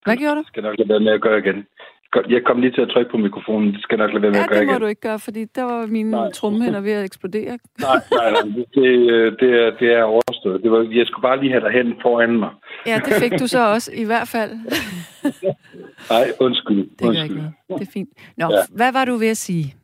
Hvad 0.04 0.16
gjorde 0.16 0.36
du? 0.36 0.42
skal 0.46 0.62
nok 0.62 0.74
lade 0.78 0.88
være 0.88 1.00
med 1.00 1.12
at 1.12 1.20
gøre 1.20 1.38
igen. 1.38 1.66
Jeg 2.14 2.22
jeg 2.30 2.42
kom 2.44 2.60
lige 2.60 2.72
til 2.72 2.80
at 2.80 2.88
trykke 2.88 3.10
på 3.10 3.16
mikrofonen. 3.16 3.72
Det 3.74 3.82
skal 3.82 3.98
jeg 3.98 4.06
nok 4.06 4.12
lade 4.12 4.22
være 4.22 4.30
med 4.30 4.38
Ja, 4.38 4.44
at 4.44 4.48
gøre 4.50 4.58
det 4.60 4.66
må 4.66 4.72
igen. 4.72 4.80
du 4.82 4.86
ikke 4.86 5.00
gøre, 5.00 5.18
fordi 5.18 5.44
der 5.44 5.62
var 5.62 5.86
mine 5.86 6.30
trumhænder 6.32 6.80
ved 6.80 6.92
at 6.92 7.04
eksplodere. 7.04 7.58
Nej, 7.86 7.98
nej, 8.18 8.30
nej. 8.30 8.42
Det, 8.74 9.40
det, 9.40 9.50
er, 9.62 9.70
det 9.80 9.88
er 9.92 10.02
overstået. 10.02 10.62
Det 10.62 10.70
var, 10.70 10.86
jeg 10.92 11.06
skulle 11.06 11.22
bare 11.22 11.40
lige 11.40 11.50
have 11.52 11.64
dig 11.64 11.72
hen 11.72 11.94
foran 12.02 12.36
mig. 12.38 12.50
Ja, 12.86 13.00
det 13.04 13.12
fik 13.22 13.32
du 13.40 13.46
så 13.46 13.60
også, 13.74 13.90
i 13.94 14.04
hvert 14.04 14.28
fald. 14.28 14.50
Nej, 16.14 16.24
undskyld. 16.40 16.82
Det 16.98 17.06
undskyld. 17.06 17.22
ikke 17.24 17.34
noget. 17.36 17.52
Det 17.80 17.88
er 17.88 17.92
fint. 17.92 18.08
Nå, 18.36 18.46
Ja. 18.50 18.56
hvad 18.76 18.92
var 18.92 19.04
du 19.04 19.14
ved 19.16 19.28
at 19.28 19.36
sige? 19.36 19.74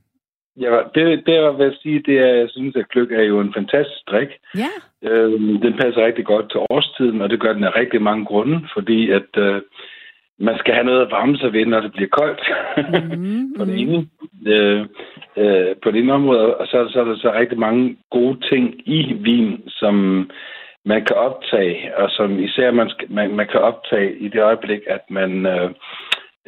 Ja, 0.60 0.76
det, 0.94 1.26
det 1.26 1.34
jeg 1.34 1.58
vil 1.58 1.76
sige, 1.82 2.02
det 2.06 2.18
er, 2.18 2.26
at 2.32 2.38
jeg 2.38 2.48
synes, 2.50 2.76
at 2.76 2.88
gløk 2.88 3.12
er 3.12 3.22
jo 3.22 3.40
en 3.40 3.54
fantastisk 3.56 4.02
drik. 4.10 4.28
Ja, 4.56 4.70
Øhm, 5.02 5.60
den 5.60 5.72
passer 5.80 6.04
rigtig 6.06 6.24
godt 6.26 6.50
til 6.50 6.60
årstiden, 6.70 7.20
og 7.22 7.30
det 7.30 7.40
gør 7.40 7.52
den 7.52 7.64
af 7.64 7.74
rigtig 7.76 8.02
mange 8.02 8.24
grunde, 8.24 8.60
fordi 8.74 9.10
at 9.10 9.30
øh, 9.36 9.62
man 10.40 10.58
skal 10.58 10.74
have 10.74 10.84
noget 10.86 11.00
at 11.06 11.10
varme 11.10 11.36
sig 11.36 11.52
ved, 11.52 11.66
når 11.66 11.80
det 11.80 11.92
bliver 11.92 12.08
koldt. 12.08 12.40
Mhm, 13.18 13.54
på 13.58 13.64
det 13.64 13.80
ene. 13.80 14.06
Øh, 14.46 14.80
øh, 15.36 15.76
på 15.82 15.90
det 15.90 15.98
ene 16.00 16.12
område, 16.12 16.56
og 16.56 16.66
så, 16.66 16.78
er 16.78 16.82
der- 16.82 16.90
så 16.90 17.00
er 17.00 17.04
der 17.04 17.16
så 17.16 17.32
rigtig 17.32 17.58
mange 17.58 17.96
gode 18.10 18.38
ting 18.50 18.74
i 18.88 19.12
vin, 19.12 19.62
som 19.68 19.94
man 20.84 21.04
kan 21.04 21.16
optage, 21.16 21.96
og 21.96 22.10
som 22.10 22.38
især 22.38 22.70
man, 22.70 22.90
skal, 22.90 23.06
man, 23.12 23.36
man 23.36 23.46
kan 23.46 23.60
optage 23.60 24.18
i 24.18 24.28
det 24.28 24.42
øjeblik, 24.42 24.80
at 24.86 25.00
man 25.10 25.46
øh, 25.46 25.70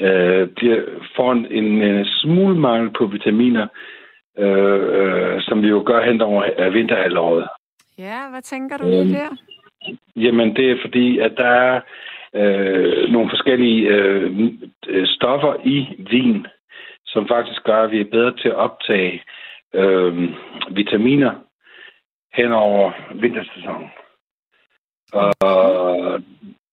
øh, 0.01 0.49
bliver, 0.49 0.81
får 1.17 1.33
en, 1.33 1.47
en, 1.51 1.83
en 1.83 2.05
smule 2.05 2.59
mangel 2.59 2.91
på 2.91 3.07
vitaminer, 3.07 3.67
øh, 4.39 4.81
øh, 4.99 5.41
som 5.43 5.63
vi 5.63 5.69
jo 5.69 5.83
gør 5.87 6.05
hen 6.05 6.21
over 6.21 6.45
øh, 6.59 6.75
vinterhalvåret. 6.75 7.49
ja, 7.99 8.19
hvad 8.31 8.43
tænker 8.43 8.77
du 8.77 8.85
Øhm, 8.87 9.09
der? 9.09 9.37
Jamen, 10.17 10.57
det 10.57 10.71
er 10.71 10.77
fordi, 10.81 11.19
at 11.19 11.33
der 11.37 11.47
er 11.47 11.81
øh, 12.35 13.13
nogle 13.13 13.31
forskellige 13.31 13.89
øh, 13.89 14.49
øh, 14.89 15.07
stoffer 15.07 15.55
i 15.65 15.89
vin, 16.11 16.47
som 17.07 17.29
faktisk 17.29 17.63
gør, 17.65 17.83
at 17.83 17.91
vi 17.91 18.01
er 18.01 18.11
bedre 18.13 18.37
til 18.37 18.49
at 18.49 18.55
optage 18.55 19.23
øh, 19.75 20.29
vitaminer 20.71 21.33
hen 22.35 22.53
over 22.53 22.93
vintersæsonen. 23.15 23.91
Og 25.13 26.23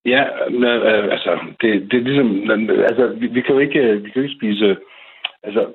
ja, 0.05 0.23
øh, 0.49 1.03
altså, 1.11 1.39
det, 1.61 1.91
det 1.91 1.97
er 1.99 2.03
ligesom, 2.03 2.51
altså, 2.69 3.07
vi, 3.07 3.27
vi 3.27 3.41
kan 3.41 3.53
jo 3.53 3.59
ikke, 3.59 3.79
øh, 3.79 4.05
vi 4.05 4.09
kan 4.09 4.21
jo 4.21 4.27
ikke 4.27 4.39
spise, 4.39 4.77
altså, 5.43 5.67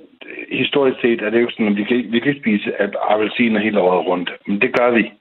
historisk 0.52 1.00
set 1.00 1.22
er 1.22 1.30
det 1.30 1.42
jo 1.42 1.50
sådan, 1.50 1.68
at 1.68 1.76
vi 1.76 1.84
kan, 1.84 2.12
vi 2.12 2.20
kan 2.20 2.28
ikke 2.28 2.40
spise 2.40 2.72
appelsiner 3.10 3.60
hele 3.60 3.80
året 3.80 4.06
rundt, 4.06 4.32
men 4.46 4.60
det 4.60 4.78
gør 4.78 4.90
vi 4.90 5.12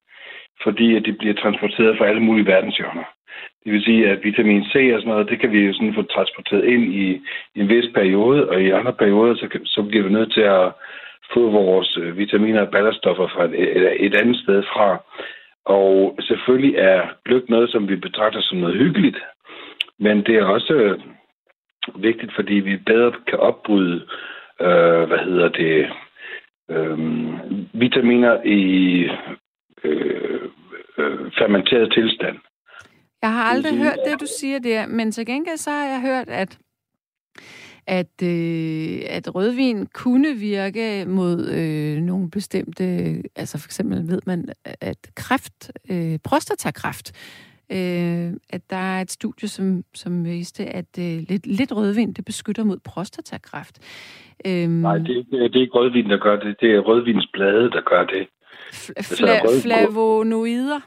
fordi 0.63 0.95
at 0.95 1.05
det 1.05 1.17
bliver 1.17 1.33
transporteret 1.33 1.97
fra 1.97 2.05
alle 2.05 2.21
mulige 2.21 2.45
verdenshjørner. 2.45 3.03
Det 3.63 3.73
vil 3.73 3.83
sige, 3.83 4.09
at 4.09 4.23
vitamin 4.23 4.63
C 4.63 4.91
og 4.93 4.99
sådan 4.99 5.11
noget, 5.13 5.29
det 5.29 5.39
kan 5.39 5.51
vi 5.51 5.59
jo 5.65 5.73
sådan 5.73 5.93
få 5.93 6.01
transporteret 6.01 6.63
ind 6.65 6.83
i, 6.83 7.21
i 7.55 7.59
en 7.59 7.69
vis 7.69 7.89
periode, 7.93 8.49
og 8.49 8.61
i 8.61 8.69
andre 8.69 8.93
perioder, 8.93 9.35
så, 9.35 9.59
så 9.65 9.81
bliver 9.83 10.03
vi 10.03 10.13
nødt 10.13 10.33
til 10.33 10.41
at 10.41 10.71
få 11.33 11.49
vores 11.49 11.97
øh, 11.97 12.17
vitaminer 12.17 12.61
og 12.61 12.71
ballaststoffer 12.71 13.27
fra 13.27 13.43
et, 13.45 14.05
et, 14.05 14.15
andet 14.15 14.37
sted 14.43 14.63
fra. 14.63 14.97
Og 15.65 16.17
selvfølgelig 16.21 16.75
er 16.77 17.01
gløk 17.25 17.49
noget, 17.49 17.69
som 17.69 17.89
vi 17.89 17.95
betragter 17.95 18.41
som 18.41 18.57
noget 18.57 18.77
hyggeligt, 18.77 19.17
men 19.99 20.17
det 20.25 20.35
er 20.35 20.45
også 20.45 20.73
øh, 20.73 20.99
vigtigt, 21.95 22.35
fordi 22.35 22.53
vi 22.53 22.77
bedre 22.77 23.11
kan 23.27 23.39
opbryde, 23.39 24.01
øh, 24.61 25.03
hvad 25.09 25.19
hedder 25.19 25.49
det, 25.49 25.89
øh, 26.69 26.99
vitaminer 27.73 28.41
i 28.43 28.61
øh, 29.83 30.41
øh, 30.97 31.31
fermenteret 31.37 31.93
tilstand. 31.93 32.37
Jeg 33.23 33.33
har 33.33 33.43
aldrig 33.43 33.73
Mhm. 33.73 33.83
hørt 33.83 33.97
det, 34.07 34.19
du 34.21 34.25
siger 34.39 34.59
der, 34.59 34.87
men 34.87 35.11
til 35.11 35.25
gengæld 35.25 35.57
så 35.57 35.69
har 35.71 35.85
jeg 35.85 36.01
hørt, 36.01 36.29
at 36.29 36.57
at, 37.87 38.21
øh, 38.23 38.99
at 39.09 39.35
rødvin 39.35 39.85
kunne 39.93 40.33
virke 40.35 41.05
mod 41.07 41.49
øh, 41.49 41.97
nogle 42.01 42.29
bestemte, 42.31 42.83
altså 43.35 43.57
for 43.57 43.67
eksempel 43.67 44.07
ved 44.07 44.19
man, 44.25 44.49
at 44.81 44.97
kræft, 45.15 45.71
øh, 45.91 46.17
prostatakræft, 46.23 47.11
øh, 47.71 48.31
at 48.49 48.61
der 48.69 48.75
er 48.75 49.01
et 49.01 49.11
studie, 49.11 49.49
som, 49.49 49.83
som 49.93 50.25
viste, 50.25 50.65
at 50.65 50.85
øh, 50.99 51.05
lidt, 51.29 51.47
lidt 51.47 51.71
rødvin, 51.75 52.13
det 52.13 52.25
beskytter 52.25 52.63
mod 52.63 52.77
prostatakræft. 52.83 53.79
Øhm, 54.45 54.71
Nej, 54.71 54.97
det, 54.97 55.25
det, 55.31 55.55
er 55.55 55.61
ikke 55.61 55.73
rødvin, 55.73 56.09
der 56.09 56.17
gør 56.17 56.39
det. 56.39 56.55
Det 56.61 56.71
er 56.75 56.79
rødvinsblade, 56.79 57.69
der 57.71 57.81
gør 57.89 58.05
det. 58.05 58.27
fl- 58.73 59.01
så 59.15 59.25
er 59.25 59.39
der 59.39 59.49
fla- 59.49 59.61
flavonoider. 59.61 60.79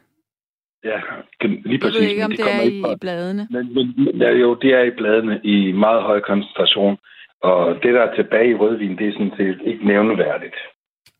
Ja, 0.84 1.00
lige 1.42 1.72
Jeg 1.72 1.80
præcis. 1.80 2.00
ved 2.00 2.08
ikke, 2.08 2.24
om 2.24 2.30
men 2.30 2.36
det 2.36 2.44
kommer 2.44 2.62
er 2.62 2.70
i, 2.70 2.80
fra- 2.82 2.96
bladene. 3.00 3.48
Men, 3.50 3.64
men 3.74 4.16
ja, 4.20 4.30
jo, 4.30 4.54
det 4.54 4.70
er 4.74 4.82
i 4.82 4.90
bladene 4.90 5.40
i 5.44 5.72
meget 5.72 6.02
høj 6.02 6.20
koncentration. 6.20 6.96
Og 7.42 7.74
det, 7.82 7.94
der 7.94 8.00
er 8.00 8.14
tilbage 8.14 8.50
i 8.50 8.54
rødvin, 8.54 8.98
det 8.98 9.08
er 9.08 9.12
sådan 9.12 9.32
set 9.36 9.58
ikke 9.64 9.86
nævneværdigt. 9.86 10.54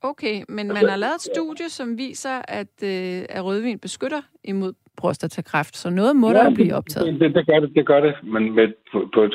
Okay, 0.03 0.37
men 0.49 0.67
man 0.67 0.71
Altså, 0.77 0.89
har 0.91 0.97
lavet 0.97 1.15
et 1.15 1.21
studie, 1.35 1.69
som 1.69 1.99
viser, 1.99 2.37
at, 2.49 2.75
øh, 2.83 3.23
at 3.37 3.45
rødvin 3.45 3.79
beskytter 3.79 4.23
imod 4.45 4.73
prostatakræft, 4.97 5.77
så 5.77 5.91
noget 5.91 6.17
må 6.17 6.29
der 6.33 6.45
jo 6.45 6.51
blive 6.55 6.75
optaget. 6.75 7.07
Det, 7.13 7.21
det, 7.21 7.35
det, 7.35 7.47
gør 7.47 7.61
det, 7.61 7.71
det 7.75 7.87
gør 7.87 8.01
det, 8.01 8.15
men 8.23 8.55
med, 8.55 8.69
på, 8.93 9.09
på 9.15 9.23
et, 9.23 9.35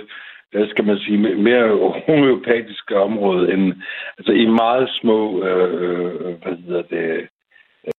hvad 0.52 0.68
skal 0.70 0.86
man 0.86 0.98
sige, 0.98 1.18
me- 1.18 1.36
mere 1.42 1.68
homeopatisk 2.08 2.92
område, 2.96 3.54
end, 3.54 3.74
altså 4.18 4.32
i 4.32 4.46
meget 4.46 4.90
små, 5.02 5.44
øh, 5.44 6.36
hvad 6.44 6.56
hedder 6.66 6.82
det, 6.82 7.28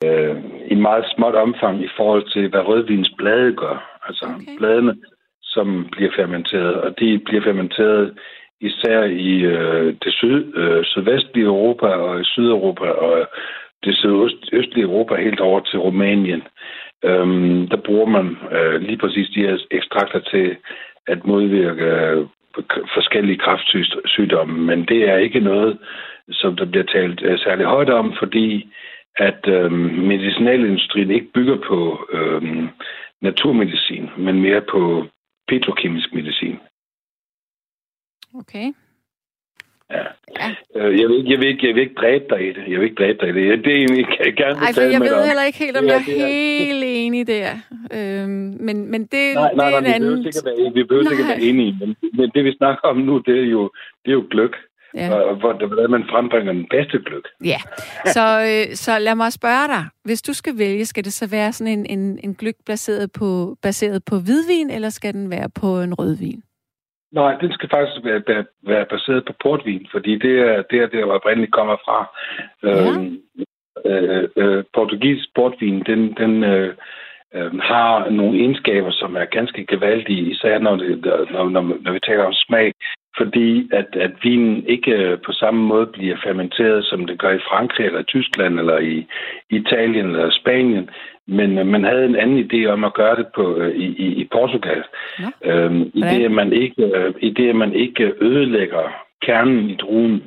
øh, 0.04 0.36
i 0.66 0.74
meget 0.74 1.04
småt 1.16 1.34
omfang 1.34 1.84
i 1.84 1.88
forhold 1.96 2.24
til, 2.32 2.48
hvad 2.48 2.60
rødvins 2.60 3.10
blade 3.18 3.52
gør. 3.56 3.98
Altså 4.06 4.24
Okay. 4.24 4.58
bladene, 4.58 4.96
som 5.42 5.88
bliver 5.92 6.12
fermenteret, 6.16 6.74
og 6.74 7.00
de 7.00 7.18
bliver 7.18 7.42
fermenteret 7.42 8.18
især 8.60 9.02
i 9.04 9.32
øh, 9.40 9.94
det 10.04 10.12
syd, 10.12 10.56
øh, 10.56 10.84
sydvestlige 10.84 11.46
Europa 11.46 11.86
og 11.86 12.20
i 12.20 12.24
Sydeuropa 12.24 12.84
og 12.84 13.28
det 13.84 13.96
sydøstlige 13.96 14.84
Europa 14.84 15.14
helt 15.14 15.40
over 15.40 15.60
til 15.60 15.78
Rumænien. 15.78 16.42
Øhm, 17.04 17.68
der 17.68 17.76
bruger 17.76 18.06
man 18.06 18.36
øh, 18.52 18.80
lige 18.80 18.98
præcis 18.98 19.28
de 19.28 19.40
her 19.40 19.58
ekstrakter 19.70 20.20
til 20.20 20.56
at 21.06 21.26
modvirke 21.26 21.84
øh, 21.84 22.26
forskellige 22.94 23.38
kræftsygdomme, 23.38 24.60
men 24.66 24.84
det 24.84 25.08
er 25.08 25.16
ikke 25.16 25.40
noget, 25.40 25.78
som 26.30 26.56
der 26.56 26.64
bliver 26.64 26.84
talt 26.84 27.22
øh, 27.22 27.38
særlig 27.38 27.66
højt 27.66 27.90
om, 27.90 28.14
fordi 28.18 28.72
at 29.16 29.48
øh, 29.48 29.72
medicinalindustrien 30.12 31.10
ikke 31.10 31.32
bygger 31.34 31.56
på 31.68 32.06
øh, 32.12 32.42
naturmedicin, 33.20 34.10
men 34.18 34.40
mere 34.42 34.60
på 34.70 35.04
petrokemisk 35.48 36.14
medicin. 36.14 36.58
Okay. 38.34 38.72
Ja. 39.90 40.04
Ja. 40.40 40.48
Øh, 40.76 41.00
Jeg, 41.00 41.08
vil, 41.08 41.24
jeg, 41.30 41.38
vil 41.38 41.48
ikke, 41.48 41.66
jeg 41.66 41.74
vil 41.74 41.82
ikke 41.82 41.94
dræbe 41.94 42.24
dig 42.30 42.40
i 42.48 42.52
det. 42.52 42.62
Jeg 42.68 42.80
vil 42.80 42.82
ikke 42.90 42.94
dræbe 43.02 43.18
dig 43.20 43.28
i 43.28 43.32
det. 43.32 43.48
Jeg- 43.48 43.64
Det 43.64 43.72
er 43.72 43.76
egentlig, 43.76 44.06
kan 44.06 44.26
jeg 44.26 44.34
gerne 44.34 44.58
Ej, 44.60 44.72
for 44.74 44.80
jeg 44.80 45.00
ved 45.00 45.12
om. 45.20 45.26
heller 45.26 45.44
ikke 45.44 45.58
helt, 45.58 45.76
om 45.76 45.84
Det 45.84 45.92
er- 45.92 46.00
jeg 46.08 46.22
er 46.22 46.64
helt 46.64 46.84
enig 46.86 47.26
der. 47.26 47.50
Øhm, 47.96 48.56
men, 48.66 48.76
men 48.90 49.00
det, 49.12 49.24
Nej, 49.34 49.54
nej, 49.54 49.70
det 49.70 49.76
er 49.76 49.80
nej, 49.80 49.96
en 49.96 50.02
vi 50.02 50.06
behøver 50.06 50.16
anden... 50.16 50.32
sikkert 50.32 50.44
være, 50.46 50.72
vi 50.74 50.84
behøver 50.84 51.08
sikkert 51.08 51.26
Nej. 51.28 51.36
være 51.36 51.44
enige, 51.48 51.72
men, 51.80 51.96
men 52.18 52.30
det 52.34 52.44
vi 52.44 52.52
snakker 52.56 52.88
om 52.88 52.96
nu, 52.96 53.18
det 53.18 53.38
er 53.38 53.46
jo, 53.56 53.62
det 54.04 54.08
er 54.10 54.16
jo 54.20 54.26
gløk. 54.30 54.54
Ja. 54.94 55.14
Og 55.14 55.36
hvor- 55.36 55.66
hvordan 55.66 55.90
man 55.90 56.04
frembringer 56.10 56.52
den 56.52 56.66
bedste 56.70 56.98
gløk. 57.06 57.24
Ja, 57.44 57.58
så, 58.06 58.24
øh, 58.50 58.74
så 58.74 58.98
lad 58.98 59.14
mig 59.14 59.32
spørge 59.32 59.68
dig. 59.68 59.84
Hvis 60.04 60.22
du 60.22 60.32
skal 60.32 60.58
vælge, 60.58 60.84
skal 60.84 61.04
det 61.04 61.12
så 61.12 61.26
være 61.30 61.52
sådan 61.52 61.72
en, 61.78 61.86
en, 61.98 62.18
en 62.24 62.34
gløk 62.34 62.54
baseret 62.66 63.12
på, 63.18 63.56
baseret 63.62 64.04
på 64.04 64.16
hvidvin, 64.24 64.70
eller 64.70 64.88
skal 64.88 65.14
den 65.14 65.30
være 65.30 65.48
på 65.60 65.80
en 65.80 65.94
rødvin? 65.94 66.42
Nej, 67.12 67.32
den 67.40 67.52
skal 67.52 67.68
faktisk 67.74 68.04
være, 68.04 68.22
være, 68.26 68.44
være 68.66 68.86
baseret 68.90 69.24
på 69.26 69.32
portvin, 69.42 69.86
fordi 69.92 70.12
det 70.18 70.34
er 70.40 70.62
det, 70.70 70.78
er 70.82 70.86
det 70.86 70.92
der 70.92 71.04
oprindeligt 71.04 71.52
kommer 71.52 71.76
fra. 71.86 71.98
Ja. 72.62 72.90
Øhm, 72.90 73.18
øh, 73.86 74.28
øh, 74.36 74.64
portugisisk 74.74 75.28
portvin, 75.34 75.82
den, 75.86 76.14
den 76.14 76.44
øh, 76.44 76.74
øh, 77.34 77.58
har 77.58 78.10
nogle 78.10 78.38
egenskaber, 78.38 78.90
som 78.90 79.16
er 79.16 79.24
ganske 79.24 79.66
gevaldige, 79.66 80.30
især 80.30 80.58
når, 80.58 80.76
det, 80.76 81.04
når, 81.04 81.48
når, 81.48 81.62
når 81.80 81.92
vi 81.92 82.00
taler 82.00 82.24
om 82.24 82.32
smag, 82.32 82.72
fordi 83.16 83.68
at, 83.72 83.96
at 83.96 84.12
vinen 84.22 84.66
ikke 84.66 84.92
øh, 84.92 85.18
på 85.26 85.32
samme 85.32 85.62
måde 85.62 85.86
bliver 85.86 86.16
fermenteret, 86.24 86.84
som 86.84 87.06
det 87.06 87.18
gør 87.18 87.30
i 87.30 87.46
Frankrig 87.48 87.86
eller 87.86 88.02
Tyskland 88.02 88.58
eller 88.58 88.78
i 88.78 89.06
Italien 89.50 90.06
eller 90.06 90.30
Spanien, 90.30 90.90
men 91.26 91.58
øh, 91.58 91.66
man 91.66 91.84
havde 91.84 92.04
en 92.04 92.16
anden 92.16 92.50
idé 92.50 92.66
om 92.66 92.84
at 92.84 92.94
gøre 92.94 93.16
det 93.16 93.26
på 93.34 93.56
øh, 93.56 93.74
i, 93.74 93.86
i, 93.86 94.06
i 94.22 94.28
Portugal. 94.32 94.82
Nå. 95.18 95.50
Øhm, 95.50 95.82
I 95.94 96.00
det, 96.00 96.24
at 96.24 96.30
man 96.30 96.52
ikke, 96.52 97.12
i 97.20 97.30
det, 97.30 97.48
at 97.48 97.56
man 97.56 97.72
ikke 97.74 98.12
ødelægger 98.20 99.04
kernen 99.22 99.70
i 99.70 99.76
druen 99.76 100.22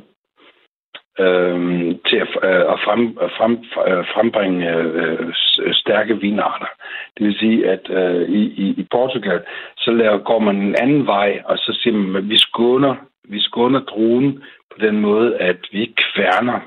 øh, 1.19 1.95
til 2.07 2.17
at, 2.17 2.29
øh, 2.43 2.63
at, 2.73 2.79
frem, 2.85 3.17
at 3.21 3.31
frem, 3.37 3.53
øh, 3.87 4.05
frembringe 4.13 4.77
øh, 4.77 5.33
stærke 5.73 6.19
vinarter. 6.19 6.69
Det 7.17 7.25
vil 7.25 7.39
sige, 7.39 7.69
at 7.69 7.89
øh, 7.89 8.29
i, 8.29 8.41
i, 8.43 8.67
i 8.77 8.87
Portugal, 8.91 9.41
så 9.77 9.91
laver, 9.91 10.17
går 10.17 10.39
man 10.39 10.55
en 10.55 10.75
anden 10.81 11.07
vej, 11.07 11.41
og 11.45 11.57
så 11.57 11.79
siger 11.81 11.93
man, 11.97 12.23
at 12.23 12.29
vi 12.29 12.37
skåner, 12.37 12.95
vi 13.29 13.39
skåner 13.41 13.79
druen 13.79 14.43
på 14.71 14.77
den 14.85 15.01
måde, 15.01 15.37
at 15.37 15.57
vi 15.71 15.93
kværner 15.97 16.59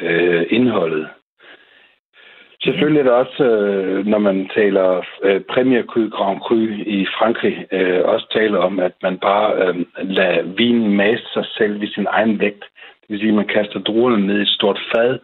øh, 0.00 0.46
indholdet. 0.50 1.08
Selvfølgelig 2.62 3.00
er 3.00 3.04
det 3.04 3.12
også, 3.12 3.44
øh, 3.44 4.06
når 4.06 4.18
man 4.18 4.50
taler 4.54 5.04
øh, 5.22 5.40
Premier 5.40 5.82
Cru 5.82 6.08
Grand 6.08 6.40
Cru 6.40 6.56
i 6.86 7.06
Frankrig, 7.18 7.66
øh, 7.72 8.00
også 8.04 8.26
taler 8.32 8.58
om, 8.58 8.80
at 8.80 8.92
man 9.02 9.18
bare 9.18 9.66
øh, 9.66 9.74
lader 10.02 10.42
vinen 10.42 10.96
mase 10.96 11.24
sig 11.32 11.44
selv 11.46 11.80
ved 11.80 11.88
sin 11.88 12.06
egen 12.10 12.40
vægt. 12.40 12.64
Det 13.10 13.14
vil 13.14 13.20
sige, 13.20 13.28
at 13.28 13.42
man 13.42 13.54
kaster 13.56 13.80
druerne 13.80 14.26
ned 14.26 14.38
i 14.38 14.42
et 14.42 14.48
stort 14.48 14.80
fad, 14.94 15.18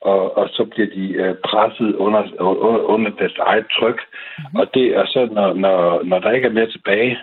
og, 0.00 0.38
og 0.38 0.48
så 0.52 0.64
bliver 0.64 0.88
de 0.96 1.06
øh, 1.12 1.34
presset 1.44 1.94
under, 1.94 2.22
under, 2.38 2.80
under 2.94 3.10
deres 3.10 3.38
eget 3.38 3.66
tryk. 3.78 4.00
Mm-hmm. 4.00 4.60
Og, 4.60 4.74
det, 4.74 4.96
og 4.96 5.06
så 5.06 5.28
når, 5.32 5.54
når, 5.54 6.02
når 6.04 6.18
der 6.18 6.30
ikke 6.30 6.48
er 6.48 6.52
mere 6.52 6.70
tilbage 6.70 7.18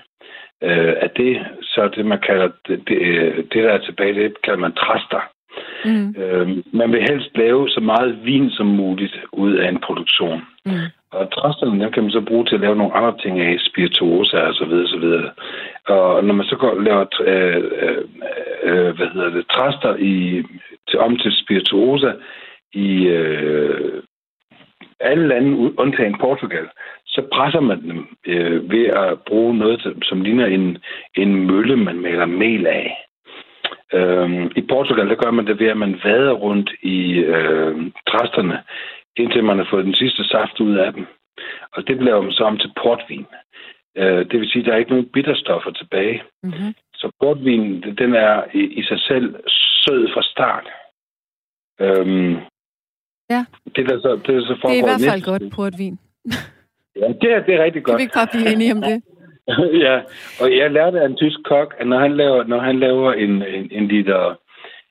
øh, 0.64 0.94
af 1.02 1.10
det, 1.10 1.46
så 1.62 1.90
det, 1.96 2.06
man 2.06 2.20
kalder, 2.20 2.50
det, 2.68 2.78
det, 2.88 3.00
det 3.52 3.64
der 3.64 3.72
er 3.72 3.78
tilbage, 3.78 4.14
det 4.14 4.42
kalder 4.42 4.60
man 4.60 4.74
træster. 4.74 5.22
Mm. 5.86 6.16
Øh, 6.22 6.48
man 6.74 6.92
vil 6.92 7.02
helst 7.10 7.38
lave 7.38 7.70
så 7.70 7.80
meget 7.80 8.26
vin 8.26 8.50
som 8.50 8.68
muligt 8.68 9.16
ud 9.34 9.54
af 9.54 9.70
en 9.70 9.80
produktion. 9.80 10.42
Mm. 10.66 10.72
Og 11.12 11.32
træsterne, 11.32 11.84
dem 11.84 11.92
kan 11.92 12.04
man 12.04 12.12
så 12.12 12.22
bruge 12.22 12.46
til 12.46 12.56
at 12.56 12.62
lave 12.62 12.76
nogle 12.76 12.94
andre 12.94 13.18
ting 13.18 13.40
af, 13.40 13.60
spirituosa 13.60 14.38
og 14.38 14.54
så 14.54 14.66
videre, 14.66 14.88
så 14.88 14.98
videre. 14.98 15.32
Og 15.88 16.24
når 16.24 16.34
man 16.34 16.46
så 16.46 16.56
går 16.56 16.70
og 16.70 16.82
laver, 16.84 17.06
øh, 17.22 17.64
øh, 17.82 18.04
øh, 18.64 18.96
hvad 18.96 19.08
hedder 19.14 19.30
det, 19.30 19.46
træster 19.48 19.96
i, 19.96 20.44
til, 20.90 21.00
om 21.00 21.18
til 21.18 21.32
spirituosa 21.44 22.12
i 22.74 23.06
øh, 23.06 24.04
alle 25.00 25.28
lande, 25.28 25.80
undtagen 25.80 26.18
Portugal, 26.20 26.68
så 27.06 27.22
presser 27.34 27.60
man 27.60 27.82
dem 27.82 28.08
øh, 28.28 28.72
ved 28.72 28.86
at 28.86 29.20
bruge 29.28 29.58
noget, 29.58 29.94
som 30.04 30.22
ligner 30.22 30.46
en, 30.46 30.78
en 31.16 31.48
mølle, 31.48 31.76
man 31.76 32.00
maler 32.02 32.26
mel 32.26 32.68
af. 32.68 33.08
Øhm, 33.94 34.52
I 34.56 34.62
Portugal, 34.62 35.10
der 35.10 35.16
gør 35.16 35.32
man 35.32 35.48
det 35.48 35.60
ved, 35.60 35.68
at 35.68 35.78
man 35.78 36.00
vader 36.04 36.32
rundt 36.32 36.72
i 36.82 37.14
øh, 37.14 37.76
træsterne, 38.10 38.64
indtil 39.18 39.44
man 39.44 39.58
har 39.58 39.68
fået 39.70 39.86
den 39.86 39.96
sidste 39.96 40.24
saft 40.24 40.60
ud 40.60 40.76
af 40.76 40.94
dem. 40.94 41.06
Og 41.74 41.88
det 41.88 41.98
bliver 41.98 42.22
man 42.22 42.32
så 42.32 42.44
om 42.44 42.58
til 42.58 42.72
portvin. 42.84 43.26
Øh, 43.98 44.26
det 44.30 44.40
vil 44.40 44.50
sige, 44.50 44.62
at 44.62 44.66
der 44.66 44.74
er 44.74 44.78
ikke 44.78 44.92
nogen 44.92 45.10
bitterstoffer 45.14 45.72
tilbage. 45.72 46.24
Mm-hmm. 46.44 46.74
Så 46.94 47.12
portvin, 47.22 47.82
den 47.82 48.16
er 48.16 48.44
i, 48.54 48.64
i 48.80 48.84
sig 48.84 49.00
selv 49.00 49.36
sød 49.84 50.08
fra 50.14 50.24
start. 50.24 50.68
Øhm, 51.82 52.36
ja. 53.30 53.46
Det, 53.76 53.90
der 53.90 54.02
så, 54.02 54.12
det, 54.26 54.28
der 54.28 54.42
så 54.42 54.58
det 54.64 54.80
er 54.80 54.84
i 54.84 54.88
hvert 54.90 55.12
fald 55.12 55.24
godt 55.32 55.44
portvin. 55.56 56.00
ja, 57.02 57.08
det 57.22 57.30
er, 57.36 57.40
det 57.46 57.56
er 57.56 57.64
rigtig 57.64 57.84
godt. 57.84 57.94
Kan 57.94 57.98
vi 57.98 58.04
ikke 58.04 58.20
bare 58.22 58.34
blive 58.34 58.54
enige 58.54 58.72
om 58.72 58.82
det? 58.82 58.98
ja, 59.86 60.02
og 60.42 60.58
jeg 60.58 60.72
lærte 60.72 61.02
af 61.02 61.06
en 61.06 61.18
tysk 61.18 61.40
kok, 61.46 61.76
at 61.80 61.88
når 61.88 62.00
han 62.00 62.18
laver, 62.18 62.44
når 62.44 62.60
han 62.60 62.80
laver 62.80 63.14
en, 63.14 63.44
en, 63.44 63.72
en 63.72 63.88
liter 63.88 64.36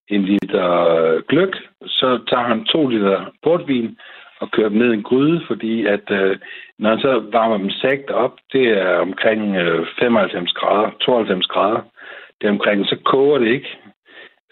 en 0.08 0.22
liter 0.22 1.20
gløk, 1.28 1.56
så 1.86 2.20
tager 2.28 2.42
han 2.42 2.64
to 2.64 2.88
liter 2.88 3.32
portvin 3.42 3.98
og 4.40 4.50
kører 4.50 4.68
dem 4.68 4.78
ned 4.78 4.90
i 4.92 4.94
en 4.94 5.02
gryde, 5.02 5.40
fordi 5.46 5.86
at 5.86 6.10
øh, 6.10 6.38
når 6.78 6.90
han 6.90 6.98
så 6.98 7.22
varmer 7.32 7.58
dem 7.58 7.70
sagt 7.70 8.10
op, 8.10 8.32
det 8.52 8.68
er 8.68 8.96
omkring 8.98 9.56
øh, 9.56 9.86
95 9.98 10.52
grader, 10.52 10.90
92 11.00 11.46
grader, 11.46 11.80
det 12.40 12.46
er 12.46 12.50
omkring, 12.50 12.86
så 12.86 12.96
koger 13.04 13.38
det 13.38 13.48
ikke, 13.48 13.78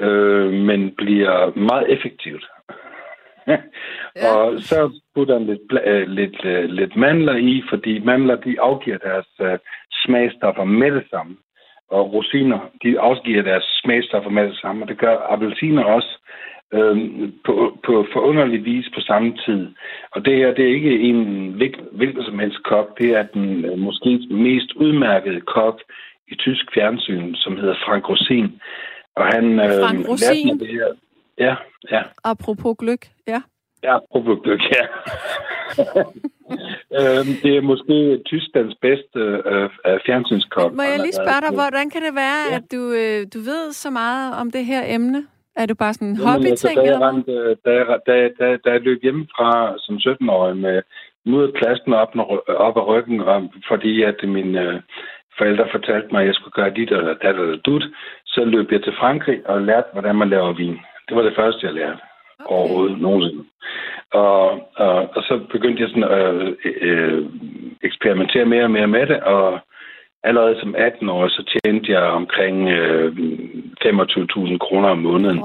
øh, 0.01 0.53
men 0.53 0.95
bliver 0.97 1.59
meget 1.59 1.93
effektivt. 1.93 2.45
ja. 3.49 3.59
Og 4.28 4.61
så 4.61 5.01
putter 5.14 5.39
han 5.39 5.47
lidt, 5.47 5.72
øh, 5.87 6.09
lidt, 6.09 6.45
øh, 6.45 6.64
lidt 6.64 6.97
mandler 6.97 7.37
i, 7.37 7.62
fordi 7.68 7.99
mandler 7.99 8.37
de 8.37 8.61
afgiver 8.61 8.99
deres 8.99 9.26
øh, 9.41 9.59
smagstoffer 10.05 10.64
med 10.64 10.91
det 10.91 11.05
samme. 11.11 11.37
Og 11.91 12.12
rosiner, 12.12 12.59
de 12.82 13.01
afgiver 13.01 13.43
deres 13.43 13.80
smagstoffer 13.82 14.30
med 14.30 14.49
det 14.49 14.57
samme, 14.57 14.85
og 14.85 14.89
det 14.89 14.99
gør 14.99 15.16
appelsiner 15.32 15.85
også 15.85 16.18
øh, 16.77 16.97
på, 17.47 17.55
på 17.87 18.07
forunderlig 18.12 18.64
vis 18.64 18.87
på 18.95 19.01
samme 19.01 19.31
tid. 19.47 19.62
Og 20.11 20.25
det 20.25 20.37
her, 20.37 20.55
det 20.55 20.64
er 20.64 20.75
ikke 20.75 21.01
en 21.01 21.20
hvilken 21.93 22.25
som 22.25 22.39
helst 22.39 22.62
kok, 22.62 22.99
det 22.99 23.11
er 23.11 23.22
den 23.22 23.64
øh, 23.64 23.79
måske 23.79 24.11
mest 24.31 24.72
udmærkede 24.72 25.41
kok 25.41 25.81
i 26.29 26.35
tysk 26.35 26.64
fjernsyn, 26.75 27.35
som 27.35 27.57
hedder 27.57 27.75
Frank 27.87 28.09
Rosin. 28.09 28.61
Og 29.16 29.27
han 29.27 29.45
øh, 29.61 29.70
Frank 29.83 30.09
Rosin? 30.09 30.59
det 30.59 30.68
her. 30.68 30.89
Ja, 31.39 31.55
ja. 31.91 32.03
Apropos 32.25 32.77
gløk, 32.79 33.07
ja. 33.27 33.41
Ja, 33.83 33.97
apropos 33.97 34.39
gløk, 34.45 34.61
ja. 34.77 34.85
øhm, 36.99 37.33
det 37.43 37.57
er 37.57 37.61
måske 37.61 38.22
Tysklands 38.27 38.75
bedste 38.83 39.20
øh, 39.51 39.70
fjernsynskok. 40.07 40.72
Må 40.75 40.83
jeg 40.83 40.99
lige 40.99 41.12
spørge 41.12 41.41
dig, 41.47 41.53
hvordan 41.55 41.91
kan 41.91 42.03
det 42.03 42.14
være, 42.14 42.43
ja. 42.51 42.57
at 42.57 42.62
du, 42.72 42.81
øh, 42.93 43.27
du 43.35 43.39
ved 43.39 43.72
så 43.72 43.91
meget 43.91 44.35
om 44.41 44.51
det 44.51 44.64
her 44.64 44.83
emne? 44.87 45.27
Er 45.57 45.66
du 45.66 45.74
bare 45.74 45.94
sådan 45.94 46.09
en 46.09 46.16
hobbyting? 46.26 46.78
Altså, 46.78 46.82
da, 46.84 46.90
jeg 46.90 47.00
rent, 47.00 47.26
da, 47.64 47.70
jeg, 47.70 47.86
da, 48.07 48.28
da, 48.40 48.57
da 48.64 48.70
jeg 48.70 48.80
løb 48.80 49.02
hjemmefra 49.02 49.74
som 49.78 49.96
17-årig 49.96 50.57
med 50.57 50.82
mod 51.26 51.52
klassen 51.52 51.92
op, 51.92 52.12
op 52.48 52.76
ad 52.76 52.86
ryggen, 52.86 53.20
og, 53.20 53.52
fordi 53.68 54.02
at 54.02 54.18
mine 54.24 54.61
øh, 54.61 54.80
forældre 55.38 55.66
fortalte 55.72 56.09
mig, 56.12 56.20
at 56.20 56.26
jeg 56.26 56.34
skulle 56.34 56.59
gøre 56.61 56.74
dit 56.78 56.90
eller 56.90 57.14
dat 57.22 57.36
eller 57.36 57.57
dut, 57.57 57.84
så 58.26 58.44
løb 58.44 58.72
jeg 58.72 58.82
til 58.82 58.94
Frankrig 58.98 59.38
og 59.44 59.62
lærte, 59.62 59.88
hvordan 59.92 60.16
man 60.16 60.30
laver 60.30 60.52
vin. 60.52 60.78
Det 61.09 61.16
var 61.16 61.22
det 61.22 61.34
første, 61.36 61.66
jeg 61.66 61.74
lærte 61.74 61.98
okay. 62.38 62.55
overhovedet 62.55 63.00
nogensinde. 63.00 63.44
Og, 64.12 64.44
og, 64.76 64.96
og 65.16 65.22
så 65.22 65.40
begyndte 65.52 65.82
jeg 65.82 65.88
sådan 65.88 66.05
at 66.05 66.34
øh, 66.64 66.74
øh, 66.80 67.24
eksperimentere 67.82 68.44
mere 68.44 68.64
og 68.64 68.70
mere 68.70 68.86
med 68.86 69.07
det, 69.07 69.20
og 69.20 69.61
allerede 70.29 70.61
som 70.61 70.75
18 70.79 71.09
år, 71.09 71.29
så 71.29 71.41
tjente 71.53 71.93
jeg 71.93 72.03
omkring 72.03 72.68
øh, 72.68 73.16
25.000 73.85 74.59
kroner 74.59 74.89
om 74.89 74.99
måneden. 74.99 75.39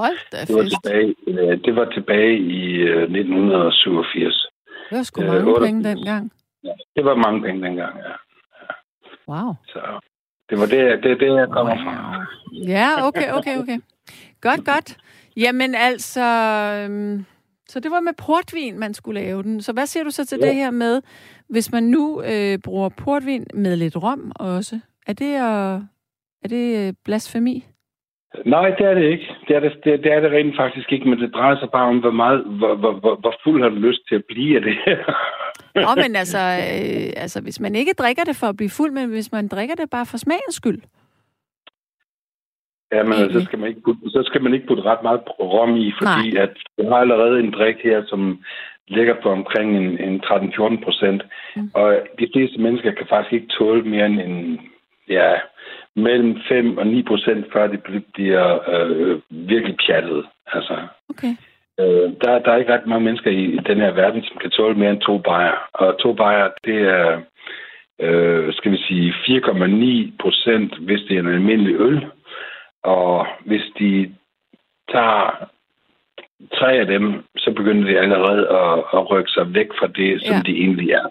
det, 0.48 0.54
var 0.58 0.66
tilbage, 0.74 1.14
øh, 1.26 1.58
det 1.64 1.76
var 1.76 1.84
tilbage 1.84 2.38
i 2.38 2.62
øh, 2.92 3.02
1987. 3.02 4.46
Det 4.90 4.96
var 4.98 5.02
sgu 5.02 5.20
mange 5.20 5.50
øh, 5.50 5.66
penge 5.66 5.84
dengang. 5.84 6.32
Ja, 6.64 6.72
det 6.96 7.04
var 7.04 7.14
mange 7.14 7.42
penge 7.42 7.66
dengang, 7.66 7.94
ja. 7.98 8.14
ja. 8.66 8.72
Wow. 9.28 9.54
Så 9.66 9.80
det 10.50 10.58
var 10.60 10.66
det, 10.66 11.02
det, 11.02 11.20
det 11.20 11.26
jeg 11.26 11.48
kommer 11.48 11.74
wow. 11.74 11.84
fra. 11.84 12.26
Ja, 12.74 13.06
okay, 13.08 13.32
okay, 13.32 13.56
okay. 13.58 13.78
Godt, 14.40 14.64
godt. 14.64 14.96
Jamen 15.36 15.74
altså, 15.74 16.26
øhm, 16.84 17.24
så 17.70 17.80
det 17.80 17.90
var 17.90 18.00
med 18.00 18.12
portvin, 18.26 18.78
man 18.78 18.94
skulle 18.94 19.20
lave 19.20 19.42
den. 19.42 19.62
Så 19.62 19.72
hvad 19.72 19.86
siger 19.86 20.04
du 20.04 20.10
så 20.10 20.26
til 20.26 20.38
ja. 20.40 20.46
det 20.46 20.54
her 20.54 20.70
med, 20.70 21.02
hvis 21.48 21.72
man 21.72 21.82
nu 21.82 22.22
øh, 22.22 22.58
bruger 22.64 22.88
portvin 22.88 23.46
med 23.54 23.76
lidt 23.76 23.96
rom 23.96 24.32
også? 24.34 24.80
Er 25.06 25.12
det, 25.12 25.32
øh, 25.34 25.76
er 26.44 26.48
det 26.48 26.86
øh, 26.86 26.92
blasfemi? 27.04 27.64
Nej, 28.46 28.68
det 28.78 28.86
er 28.86 28.94
det 28.94 29.04
ikke. 29.14 29.28
Det 29.48 29.56
er 29.56 29.60
det, 29.60 29.72
det, 29.84 30.04
det 30.04 30.12
er 30.12 30.20
det 30.20 30.30
rent 30.32 30.56
faktisk 30.56 30.92
ikke, 30.92 31.08
men 31.08 31.18
det 31.18 31.34
drejer 31.34 31.56
sig 31.58 31.68
bare 31.72 31.88
om, 31.88 31.98
hvor, 31.98 32.10
meget, 32.10 32.44
hvor, 32.44 32.74
hvor, 32.74 32.92
hvor, 32.92 33.16
hvor 33.20 33.34
fuld 33.44 33.62
har 33.62 33.68
du 33.68 33.76
lyst 33.76 34.00
til 34.08 34.14
at 34.14 34.24
blive 34.28 34.56
af 34.56 34.62
det 34.62 34.76
her. 34.86 34.98
Nå, 35.74 36.02
men 36.02 36.16
altså, 36.16 36.38
øh, 36.38 37.22
altså, 37.22 37.40
hvis 37.40 37.60
man 37.60 37.74
ikke 37.74 37.92
drikker 37.92 38.24
det 38.24 38.36
for 38.36 38.46
at 38.46 38.56
blive 38.56 38.70
fuld, 38.70 38.92
men 38.92 39.08
hvis 39.08 39.32
man 39.32 39.48
drikker 39.48 39.74
det 39.74 39.90
bare 39.90 40.06
for 40.06 40.18
smagens 40.18 40.54
skyld, 40.54 40.80
Ja, 42.92 43.02
men 43.02 43.12
altså, 43.12 43.40
så 43.40 43.44
skal, 43.46 43.58
man 43.58 43.68
ikke 43.68 43.80
putte, 43.80 44.00
så 44.10 44.22
skal 44.26 44.42
man 44.42 44.54
ikke 44.54 44.66
putte 44.66 44.82
ret 44.82 45.02
meget 45.02 45.20
rom 45.40 45.76
i, 45.76 45.92
fordi 45.98 46.30
Nej. 46.30 46.42
at 46.42 46.50
du 46.78 46.88
har 46.88 46.96
allerede 46.96 47.40
en 47.40 47.50
drik 47.50 47.76
her, 47.82 48.02
som 48.06 48.38
ligger 48.88 49.14
på 49.22 49.28
omkring 49.30 49.76
en, 49.76 49.98
en 50.08 50.20
13-14 50.24 50.84
procent. 50.84 51.22
Mm. 51.56 51.70
Og 51.74 51.98
de 52.18 52.28
fleste 52.34 52.60
mennesker 52.60 52.90
kan 52.90 53.06
faktisk 53.08 53.32
ikke 53.32 53.54
tåle 53.58 53.82
mere 53.82 54.06
end 54.06 54.20
en, 54.20 54.60
ja, 55.08 55.32
mellem 55.96 56.38
5 56.48 56.78
og 56.78 56.86
9 56.86 57.02
procent, 57.02 57.46
før 57.52 57.66
de 57.66 57.78
bliver 58.14 58.70
øh, 58.74 59.20
virkelig 59.30 59.76
pjattet. 59.86 60.26
Altså, 60.52 60.76
okay. 61.10 61.32
øh, 61.80 62.10
der, 62.22 62.38
der 62.38 62.52
er 62.52 62.56
ikke 62.56 62.72
ret 62.74 62.86
mange 62.86 63.04
mennesker 63.04 63.30
i, 63.30 63.44
i 63.44 63.60
den 63.66 63.78
her 63.78 63.92
verden, 63.92 64.22
som 64.22 64.36
kan 64.40 64.50
tåle 64.50 64.74
mere 64.74 64.90
end 64.90 65.00
to 65.00 65.18
bajer. 65.18 65.56
Og 65.74 65.98
to 65.98 66.12
bajer, 66.12 66.48
det 66.64 66.78
er, 66.80 67.20
øh, 68.00 68.52
skal 68.54 68.72
vi 68.72 68.76
sige, 68.76 69.12
4,9 69.12 70.12
procent, 70.22 70.78
hvis 70.78 71.00
det 71.08 71.16
er 71.16 71.20
en 71.20 71.34
almindelig 71.34 71.74
øl. 71.80 72.06
Og 72.82 73.26
hvis 73.46 73.62
de 73.78 74.14
tager 74.92 75.50
tre 76.54 76.72
af 76.72 76.86
dem, 76.86 77.24
så 77.36 77.52
begynder 77.56 77.84
de 77.90 77.98
allerede 77.98 78.48
at, 78.48 78.78
at 78.94 79.10
rykke 79.10 79.30
sig 79.30 79.54
væk 79.54 79.68
fra 79.78 79.86
det, 79.86 80.22
som 80.22 80.36
ja. 80.36 80.42
de 80.46 80.52
egentlig 80.52 80.90
er. 80.90 81.06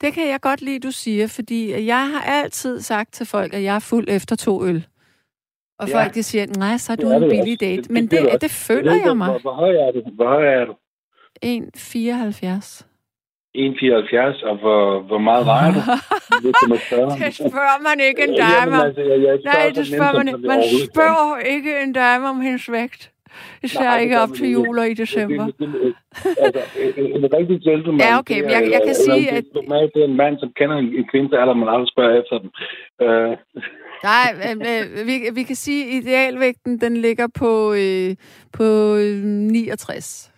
Det 0.00 0.14
kan 0.14 0.28
jeg 0.28 0.40
godt 0.40 0.62
lide, 0.62 0.80
du 0.80 0.90
siger, 0.90 1.26
fordi 1.36 1.86
jeg 1.86 2.10
har 2.10 2.22
altid 2.42 2.80
sagt 2.80 3.12
til 3.12 3.26
folk, 3.26 3.54
at 3.54 3.62
jeg 3.62 3.74
er 3.74 3.86
fuld 3.90 4.06
efter 4.08 4.36
to 4.36 4.64
øl. 4.66 4.86
Og 5.78 5.88
ja. 5.88 6.02
folk 6.02 6.14
de 6.14 6.22
siger, 6.22 6.46
nej, 6.58 6.76
så 6.76 6.92
er 6.92 6.96
du 6.96 7.10
en 7.10 7.30
billig 7.30 7.60
date. 7.60 7.82
Det, 7.82 7.90
Men 7.90 8.06
det, 8.06 8.32
det, 8.32 8.40
det 8.40 8.50
føler 8.50 8.92
jeg, 8.92 9.02
jeg 9.06 9.16
mig. 9.16 9.30
Hvor, 9.30 9.38
hvor 9.38 9.52
høj 9.52 9.70
er 9.70 9.92
du? 9.92 10.02
Hvor 10.14 10.26
høj 10.26 10.46
er 10.46 10.64
du? 10.64 10.74
1,74. 11.44 12.87
1,74, 13.58 14.46
og 14.48 14.56
hvor, 14.62 15.00
hvor 15.00 15.18
meget 15.18 15.46
vejer 15.46 15.72
du? 15.76 15.80
det 17.24 17.34
spørger 17.34 17.78
man 17.88 17.96
ikke 18.08 18.22
en 18.28 18.34
dame 18.46 18.76
om. 18.80 18.86
Altså, 18.86 19.02
jeg, 19.02 19.18
jeg 19.22 19.38
Nej, 19.44 19.70
det 19.74 19.86
spørger 19.86 20.14
man 20.18 20.28
ikke. 20.28 20.40
Man 20.40 20.62
spørger 20.84 21.38
ikke 21.54 21.72
en 21.84 21.92
dame 21.92 22.28
om 22.28 22.40
hendes 22.40 22.72
vægt. 22.72 23.12
Især 23.62 23.82
Nej, 23.82 24.00
ikke 24.00 24.20
op 24.20 24.28
til 24.36 24.50
jul 24.50 24.78
og 24.78 24.88
i 24.88 24.94
december. 24.94 25.44
altså, 26.44 26.60
en 27.16 27.24
rigtig 27.36 27.60
gentleman... 27.66 28.00
Ja, 28.00 28.18
okay, 28.18 28.40
men 28.40 28.50
jeg, 28.50 28.62
jeg 28.72 28.82
kan 28.86 28.94
sige, 28.94 29.30
at... 29.30 29.44
Det 29.94 30.02
er 30.02 30.04
en 30.04 30.16
mand, 30.16 30.38
som 30.38 30.52
kender 30.56 30.76
en 30.76 31.08
kvinde, 31.10 31.40
eller 31.40 31.54
man 31.54 31.68
aldrig 31.68 31.88
spørger 31.94 32.14
efter 32.20 32.38
dem. 32.38 32.50
Uh... 33.04 33.36
Nej, 34.04 34.28
øh, 34.68 35.06
vi, 35.06 35.14
vi 35.34 35.42
kan 35.42 35.56
sige, 35.56 35.86
at 35.86 36.02
idealvægten, 36.02 36.80
den 36.80 36.96
ligger 36.96 37.26
på, 37.38 37.72
øh, 37.72 38.16
på 38.52 38.64
69. 38.94 40.32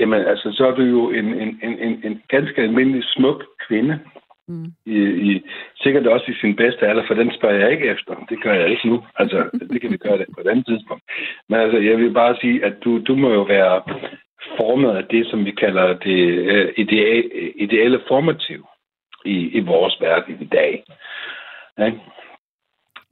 jamen 0.00 0.20
altså, 0.20 0.52
så 0.52 0.66
er 0.66 0.74
du 0.74 0.82
jo 0.82 1.10
en, 1.10 1.24
en, 1.24 1.60
en, 1.62 1.78
en, 1.78 2.00
en 2.04 2.22
ganske 2.28 2.62
almindelig 2.62 3.04
smuk 3.04 3.44
kvinde. 3.68 4.00
Mm. 4.48 4.72
I, 4.86 4.98
i, 5.30 5.42
sikkert 5.76 6.06
også 6.06 6.26
i 6.30 6.40
sin 6.40 6.56
bedste 6.56 6.86
alder, 6.88 7.04
for 7.06 7.14
den 7.14 7.32
spørger 7.34 7.58
jeg 7.58 7.72
ikke 7.72 7.86
efter. 7.86 8.14
Det 8.28 8.42
gør 8.42 8.54
jeg 8.54 8.68
ikke 8.70 8.88
nu. 8.88 9.04
Altså, 9.16 9.50
det 9.72 9.80
kan 9.80 9.92
vi 9.92 9.96
gøre 9.96 10.18
det 10.18 10.26
på 10.34 10.40
et 10.40 10.48
andet 10.48 10.66
tidspunkt. 10.66 11.02
Men 11.48 11.60
altså, 11.60 11.78
jeg 11.78 11.98
vil 11.98 12.12
bare 12.12 12.36
sige, 12.40 12.64
at 12.64 12.74
du, 12.84 12.98
du 12.98 13.16
må 13.16 13.32
jo 13.32 13.42
være 13.42 13.82
formet 14.56 14.96
af 14.96 15.04
det, 15.04 15.26
som 15.30 15.44
vi 15.44 15.50
kalder 15.50 15.86
det 15.98 16.20
uh, 16.52 16.68
ideale, 16.76 17.52
ideale 17.56 18.00
formativ 18.08 18.66
i, 19.24 19.36
i 19.58 19.60
vores 19.60 19.96
verden 20.00 20.36
i 20.40 20.44
dag. 20.44 20.84
Ja. 21.78 21.92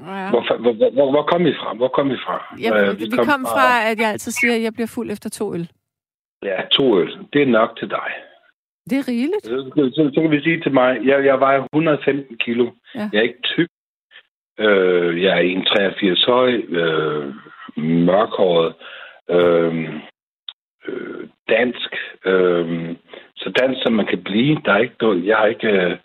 Ja. 0.00 0.30
Hvor, 0.30 0.58
hvor, 0.62 0.90
hvor, 0.90 1.10
hvor 1.10 1.22
kom 1.22 1.44
vi 1.44 1.54
fra? 1.60 1.74
Hvor 1.74 1.88
kom 1.88 2.10
vi 2.10 2.16
fra? 2.26 2.56
Ja, 2.60 2.92
vi, 2.92 3.04
vi 3.04 3.16
kom, 3.16 3.26
kom 3.26 3.42
fra, 3.46 3.54
fra, 3.54 3.90
at 3.90 3.98
jeg 4.00 4.10
altid 4.10 4.32
siger, 4.32 4.54
at 4.54 4.62
jeg 4.62 4.72
bliver 4.74 4.92
fuld 4.94 5.10
efter 5.10 5.30
to 5.30 5.54
øl. 5.54 5.68
Ja, 6.44 6.60
to 6.70 7.00
øl. 7.00 7.18
Det 7.32 7.42
er 7.42 7.46
nok 7.46 7.78
til 7.78 7.90
dig. 7.90 8.10
Det 8.90 8.98
er 8.98 9.08
rigeligt. 9.08 9.44
Så, 9.44 9.90
så, 9.94 10.10
så 10.14 10.20
kan 10.20 10.30
vi 10.30 10.42
sige 10.42 10.60
til 10.60 10.72
mig, 10.72 11.00
jeg, 11.04 11.24
jeg 11.24 11.40
vejer 11.40 11.62
115 11.62 12.36
kilo. 12.38 12.70
Ja. 12.94 13.08
Jeg 13.12 13.18
er 13.18 13.22
ikke 13.22 13.42
tyk. 13.42 13.68
Øh, 14.58 15.22
jeg 15.22 15.32
er 15.38 16.14
1,83 16.20 16.26
høj, 16.26 16.52
øh, 16.68 17.34
mørkhåret, 17.76 18.74
øh, 19.30 19.88
øh, 20.88 21.28
dansk. 21.48 21.90
Øh, 22.24 22.96
så 23.36 23.50
dansk, 23.50 23.82
som 23.82 23.92
man 23.92 24.06
kan 24.06 24.22
blive. 24.22 24.60
Der 24.64 24.72
er 24.72 24.78
ikke 24.78 24.96
noget, 25.00 25.26
jeg 25.26 25.36
har 25.36 25.46
ikke... 25.46 25.68
Øh, 25.68 25.96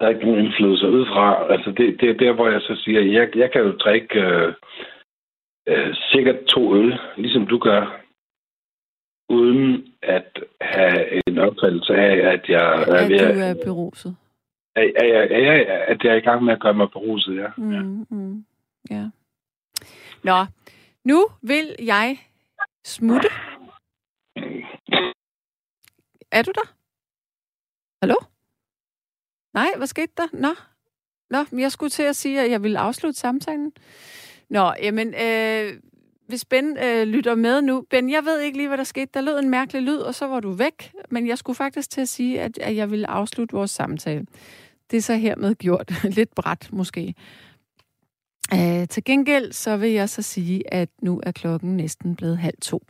der 0.00 0.06
er 0.06 0.10
ikke 0.10 0.26
nogen 0.26 0.44
indflydelse 0.44 0.88
udefra. 0.88 1.52
Altså, 1.52 1.70
det, 1.70 2.00
det 2.00 2.10
er 2.10 2.14
der, 2.14 2.32
hvor 2.32 2.48
jeg 2.48 2.60
så 2.60 2.76
siger, 2.84 3.00
jeg, 3.00 3.36
jeg 3.36 3.52
kan 3.52 3.62
jo 3.62 3.72
drikke 3.72 4.20
øh, 4.20 4.52
øh, 5.68 5.94
sikkert 5.94 6.44
to 6.44 6.76
øl, 6.76 6.98
ligesom 7.16 7.46
du 7.46 7.58
gør 7.58 8.00
uden 9.28 9.94
at 10.02 10.38
have 10.60 11.28
en 11.28 11.38
opfattelse 11.38 11.94
af, 11.94 12.32
at 12.32 12.48
jeg 12.48 12.82
er 12.82 13.08
ved 13.08 13.20
at... 13.20 13.34
du 13.34 13.40
er 13.40 13.64
beruset. 13.64 14.16
At, 14.74 14.92
at, 14.96 15.10
at, 15.10 15.30
at, 15.32 15.66
at 15.88 16.04
jeg 16.04 16.12
er 16.12 16.16
i 16.16 16.20
gang 16.20 16.44
med 16.44 16.52
at 16.52 16.60
gøre 16.60 16.74
mig 16.74 16.90
beruset, 16.90 17.36
ja. 17.36 17.48
Mm, 17.56 17.72
ja. 17.72 17.80
Mm, 18.10 18.44
ja. 18.90 19.08
Nå, 20.24 20.46
nu 21.04 21.26
vil 21.42 21.76
jeg 21.78 22.18
smutte. 22.84 23.28
Er 26.32 26.42
du 26.42 26.52
der? 26.54 26.74
Hallo? 28.02 28.14
Nej, 29.54 29.68
hvad 29.76 29.86
skete 29.86 30.12
der? 30.16 30.26
Nå, 30.32 30.54
Nå, 31.30 31.58
jeg 31.58 31.72
skulle 31.72 31.90
til 31.90 32.02
at 32.02 32.16
sige, 32.16 32.40
at 32.40 32.50
jeg 32.50 32.62
ville 32.62 32.78
afslutte 32.78 33.20
samtalen. 33.20 33.72
Nå, 34.48 34.72
jamen, 34.82 35.14
øh, 35.14 35.80
hvis 36.28 36.44
Ben 36.44 36.76
øh, 36.78 37.06
lytter 37.06 37.34
med 37.34 37.62
nu. 37.62 37.84
Ben, 37.90 38.10
jeg 38.10 38.24
ved 38.24 38.40
ikke 38.40 38.58
lige, 38.58 38.68
hvad 38.68 38.78
der 38.78 38.84
skete. 38.84 39.10
Der 39.14 39.20
lød 39.20 39.38
en 39.38 39.50
mærkelig 39.50 39.82
lyd, 39.82 39.98
og 39.98 40.14
så 40.14 40.26
var 40.26 40.40
du 40.40 40.50
væk. 40.50 40.92
Men 41.10 41.26
jeg 41.26 41.38
skulle 41.38 41.56
faktisk 41.56 41.90
til 41.90 42.00
at 42.00 42.08
sige, 42.08 42.40
at, 42.40 42.58
at 42.58 42.76
jeg 42.76 42.90
ville 42.90 43.10
afslutte 43.10 43.56
vores 43.56 43.70
samtale. 43.70 44.26
Det 44.90 44.96
er 44.96 45.00
så 45.00 45.14
hermed 45.14 45.54
gjort. 45.54 46.04
Lidt 46.18 46.34
bræt 46.34 46.68
måske. 46.72 47.14
Uh, 48.52 48.84
til 48.90 49.04
gengæld 49.04 49.52
så 49.52 49.76
vil 49.76 49.90
jeg 49.90 50.08
så 50.08 50.22
sige, 50.22 50.74
at 50.74 50.88
nu 51.02 51.20
er 51.22 51.32
klokken 51.32 51.76
næsten 51.76 52.16
blevet 52.16 52.38
halv 52.38 52.56
to. 52.62 52.86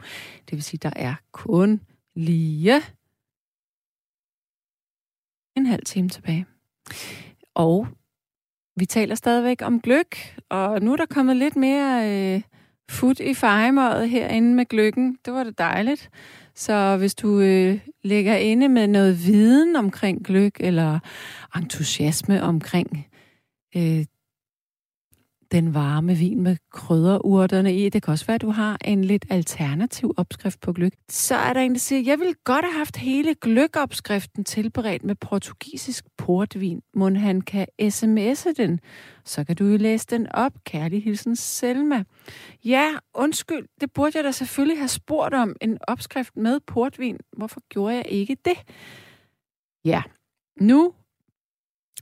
Det 0.48 0.52
vil 0.52 0.62
sige, 0.62 0.78
der 0.82 0.92
er 0.96 1.14
kun 1.32 1.80
lige 2.16 2.82
en 5.56 5.66
halv 5.66 5.84
time 5.84 6.08
tilbage. 6.08 6.46
Og 7.54 7.88
vi 8.76 8.86
taler 8.86 9.14
stadigvæk 9.14 9.62
om 9.62 9.80
gløk, 9.80 10.38
og 10.48 10.82
nu 10.82 10.92
er 10.92 10.96
der 10.96 11.06
kommet 11.06 11.36
lidt 11.36 11.56
mere 11.56 12.10
øh, 12.10 12.42
fut 12.90 13.20
i 13.20 13.34
fejemøjet 13.34 14.10
herinde 14.10 14.54
med 14.54 14.66
gløkken. 14.66 15.18
Det 15.24 15.32
var 15.32 15.44
det 15.44 15.58
dejligt. 15.58 16.10
Så 16.54 16.96
hvis 16.96 17.14
du 17.14 17.40
øh, 17.40 17.80
lægger 18.02 18.36
inde 18.36 18.68
med 18.68 18.86
noget 18.86 19.26
viden 19.26 19.76
omkring 19.76 20.24
gløk, 20.24 20.56
eller 20.60 20.98
entusiasme 21.56 22.42
omkring 22.42 23.06
øh, 23.76 24.04
den 25.52 25.74
varme 25.74 26.14
vin 26.14 26.42
med 26.42 26.56
krydderurterne 26.72 27.76
i. 27.76 27.88
Det 27.88 28.02
kan 28.02 28.12
også 28.12 28.26
være, 28.26 28.34
at 28.34 28.42
du 28.42 28.50
har 28.50 28.78
en 28.84 29.04
lidt 29.04 29.26
alternativ 29.30 30.14
opskrift 30.16 30.60
på 30.60 30.72
gløk. 30.72 30.92
Så 31.08 31.34
er 31.34 31.52
der 31.52 31.60
en, 31.60 31.72
der 31.72 31.78
siger, 31.78 32.02
jeg 32.02 32.18
vil 32.18 32.34
godt 32.44 32.64
have 32.64 32.78
haft 32.78 32.96
hele 32.96 33.34
gløkopskriften 33.34 34.44
tilberedt 34.44 35.04
med 35.04 35.14
portugisisk 35.14 36.04
portvin. 36.18 36.82
Må 36.94 37.10
han 37.10 37.40
kan 37.40 37.66
sms'e 37.82 38.52
den, 38.52 38.80
så 39.24 39.44
kan 39.44 39.56
du 39.56 39.64
jo 39.64 39.76
læse 39.76 40.06
den 40.06 40.26
op. 40.32 40.52
Kærlig 40.64 41.04
hilsen 41.04 41.36
Selma. 41.36 42.04
Ja, 42.64 42.90
undskyld, 43.14 43.68
det 43.80 43.92
burde 43.92 44.12
jeg 44.14 44.24
da 44.24 44.32
selvfølgelig 44.32 44.78
have 44.78 44.88
spurgt 44.88 45.34
om. 45.34 45.56
En 45.60 45.78
opskrift 45.88 46.36
med 46.36 46.60
portvin. 46.60 47.18
Hvorfor 47.36 47.60
gjorde 47.68 47.94
jeg 47.94 48.06
ikke 48.08 48.36
det? 48.44 48.58
Ja, 49.84 50.02
nu 50.60 50.92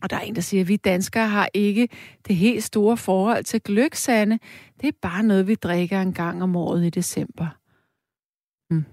og 0.02 0.10
der 0.10 0.16
er 0.16 0.20
en, 0.20 0.34
der 0.34 0.40
siger, 0.40 0.60
at 0.60 0.68
vi 0.68 0.76
danskere 0.76 1.28
har 1.28 1.48
ikke 1.54 1.88
det 2.28 2.36
helt 2.36 2.64
store 2.64 2.96
forhold 2.96 3.44
til 3.44 3.60
gløksande. 3.60 4.38
Det 4.80 4.88
er 4.88 4.92
bare 5.02 5.22
noget, 5.22 5.46
vi 5.46 5.54
drikker 5.54 6.00
en 6.00 6.12
gang 6.12 6.42
om 6.42 6.56
året 6.56 6.84
i 6.84 6.90
december. 6.90 7.46
Hmm. 8.70 8.84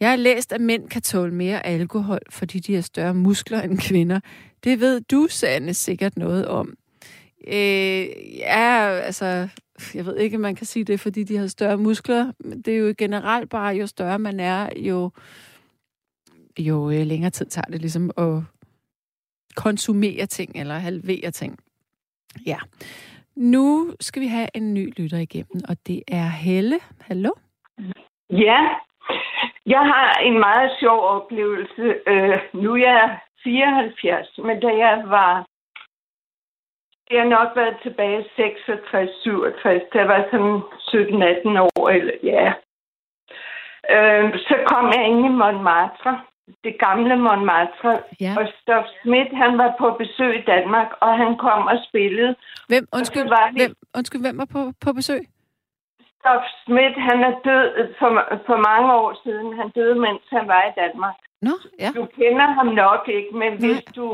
Jeg 0.00 0.10
har 0.10 0.16
læst, 0.16 0.52
at 0.52 0.60
mænd 0.60 0.88
kan 0.88 1.02
tåle 1.02 1.34
mere 1.34 1.66
alkohol, 1.66 2.20
fordi 2.30 2.58
de 2.58 2.74
har 2.74 2.82
større 2.82 3.14
muskler 3.14 3.62
end 3.62 3.78
kvinder. 3.78 4.20
Det 4.64 4.80
ved 4.80 5.00
du, 5.00 5.26
Sande, 5.30 5.74
sikkert 5.74 6.16
noget 6.16 6.46
om. 6.46 6.74
Øh, 7.46 8.06
ja, 8.38 8.88
altså, 8.88 9.48
jeg 9.94 10.06
ved 10.06 10.16
ikke, 10.16 10.36
om 10.36 10.40
man 10.40 10.54
kan 10.54 10.66
sige 10.66 10.84
det, 10.84 11.00
fordi 11.00 11.24
de 11.24 11.36
har 11.36 11.46
større 11.46 11.76
muskler. 11.76 12.32
Men 12.38 12.62
det 12.62 12.74
er 12.74 12.78
jo 12.78 12.94
generelt 12.98 13.50
bare, 13.50 13.74
jo 13.74 13.86
større 13.86 14.18
man 14.18 14.40
er, 14.40 14.68
jo, 14.76 15.10
jo 16.58 16.90
øh, 16.90 17.06
længere 17.06 17.30
tid 17.30 17.46
tager 17.46 17.64
det 17.64 17.80
ligesom 17.80 18.10
at 18.16 18.42
konsumere 19.56 20.26
ting 20.26 20.60
eller 20.60 20.74
halvere 20.74 21.30
ting. 21.30 21.58
Ja. 22.46 22.58
Nu 23.36 23.92
skal 24.00 24.22
vi 24.22 24.26
have 24.26 24.48
en 24.54 24.74
ny 24.74 25.00
lytter 25.00 25.18
igennem, 25.18 25.60
og 25.68 25.76
det 25.86 26.02
er 26.08 26.28
Helle. 26.28 26.78
Hallo? 27.00 27.30
Ja, 28.30 28.68
jeg 29.66 29.80
har 29.80 30.14
en 30.14 30.38
meget 30.38 30.70
sjov 30.80 31.00
oplevelse. 31.00 31.94
Øh, 32.06 32.38
nu 32.52 32.74
er 32.74 32.78
jeg 32.78 33.18
74, 33.44 34.38
men 34.44 34.60
da 34.60 34.68
jeg 34.68 35.02
var... 35.06 35.46
Det 37.08 37.18
har 37.18 37.28
nok 37.28 37.56
været 37.56 37.76
tilbage 37.82 38.24
66, 38.36 39.10
67, 39.22 39.82
da 39.92 39.98
jeg 39.98 40.08
var 40.08 40.26
sådan 40.30 40.56
17-18 41.56 41.60
år, 41.60 41.88
eller 41.88 42.14
ja. 42.22 42.52
Øh, 43.94 44.38
så 44.38 44.54
kom 44.66 44.86
jeg 44.86 45.06
ind 45.08 45.26
i 45.26 45.28
Montmartre, 45.28 46.20
det 46.64 46.74
gamle 46.78 47.16
Montmartre. 47.16 47.92
Ja. 48.20 48.32
Og 48.38 48.44
Stoff 48.60 48.86
Schmidt, 48.96 49.30
han 49.42 49.58
var 49.58 49.74
på 49.78 49.86
besøg 50.02 50.32
i 50.38 50.44
Danmark, 50.52 50.90
og 51.00 51.10
han 51.22 51.36
kom 51.36 51.62
og 51.72 51.78
spillede. 51.88 52.34
Hvem, 52.68 52.84
undskyld, 52.92 53.28
var 53.28 53.46
det... 53.46 53.56
hvem, 53.60 53.72
undskyld, 53.96 54.22
hvem 54.26 54.38
var 54.38 54.48
på, 54.56 54.62
på 54.84 54.92
besøg? 54.92 55.22
Stoff 56.18 56.44
Schmidt, 56.60 56.96
han 57.08 57.18
er 57.28 57.34
død 57.48 57.94
for, 57.98 58.10
for 58.46 58.56
mange 58.70 58.88
år 59.02 59.10
siden. 59.24 59.58
Han 59.60 59.68
døde, 59.78 59.94
mens 59.94 60.22
han 60.30 60.48
var 60.48 60.62
i 60.70 60.72
Danmark. 60.82 61.18
Nå, 61.42 61.54
ja. 61.78 61.90
Du 61.96 62.04
kender 62.18 62.46
ham 62.58 62.66
nok 62.66 63.02
ikke, 63.08 63.32
men 63.32 63.52
Nej. 63.52 63.58
hvis 63.60 63.82
du... 63.96 64.04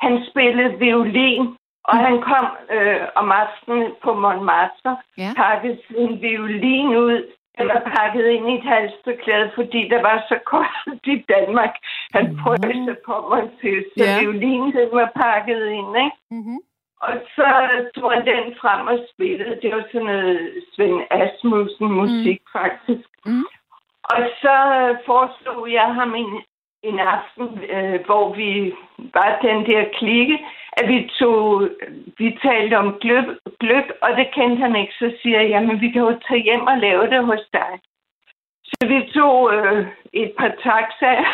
Han 0.00 0.24
spillede 0.30 0.78
violin, 0.78 1.44
og 1.84 1.94
mm. 1.96 2.04
han 2.06 2.22
kom 2.30 2.46
øh, 2.76 3.00
om 3.14 3.32
aftenen 3.42 3.92
på 4.04 4.10
Montmartre, 4.14 4.96
ja. 5.18 5.30
pakkede 5.36 5.78
sin 5.86 6.22
violin 6.22 6.96
ud 6.96 7.18
var 7.58 7.82
pakket 7.96 8.26
ind 8.26 8.50
i 8.50 8.54
et 8.58 8.64
halsterklæde, 8.64 9.50
fordi 9.54 9.88
der 9.88 10.02
var 10.02 10.24
så 10.28 10.38
koldt 10.44 11.06
i 11.06 11.24
Danmark. 11.34 11.74
Han 12.14 12.24
mm-hmm. 12.24 12.42
prøvede 12.42 12.96
på 13.06 13.14
mig 13.30 13.44
til, 13.60 13.84
så 13.96 14.04
ja. 14.04 14.20
violinen 14.20 14.72
den 14.72 14.88
var 14.92 15.10
pakket 15.24 15.62
ind, 15.78 15.96
ikke? 16.04 16.16
Mm-hmm. 16.30 16.58
Og 17.06 17.14
så 17.36 17.48
tog 17.94 18.12
han 18.12 18.26
den 18.26 18.54
frem 18.60 18.86
og 18.86 18.98
spillede. 19.12 19.58
Det 19.62 19.74
var 19.74 19.84
sådan 19.92 20.06
noget 20.06 20.64
Svend 20.72 21.02
Asmussen 21.10 21.92
musik, 22.00 22.40
mm. 22.40 22.52
faktisk. 22.58 23.08
Mm. 23.26 23.46
Og 24.04 24.20
så 24.42 24.56
foreslog 25.06 25.72
jeg 25.72 25.94
ham 25.94 26.14
en, 26.14 26.42
en 26.82 26.98
aften, 26.98 27.46
øh, 27.74 28.04
hvor 28.06 28.34
vi 28.34 28.72
var 28.98 29.38
den 29.42 29.66
der 29.66 29.84
klikke, 29.98 30.38
at 30.72 30.88
vi 30.88 31.10
tog, 31.18 31.68
vi 32.18 32.38
talte 32.42 32.74
om 32.78 32.98
gløb, 33.00 33.24
gløb, 33.60 33.84
og 34.02 34.10
det 34.16 34.34
kendte 34.34 34.60
han 34.62 34.76
ikke, 34.76 34.92
så 34.92 35.12
siger 35.22 35.40
jeg, 35.40 35.48
jamen 35.50 35.80
vi 35.80 35.90
kan 35.90 36.02
jo 36.02 36.20
tage 36.28 36.42
hjem 36.42 36.66
og 36.66 36.78
lave 36.78 37.06
det 37.10 37.24
hos 37.24 37.44
dig. 37.52 37.72
Så 38.64 38.86
vi 38.86 39.10
tog 39.14 39.54
øh, 39.54 39.86
et 40.12 40.32
par 40.38 40.52
taxaer 40.62 41.26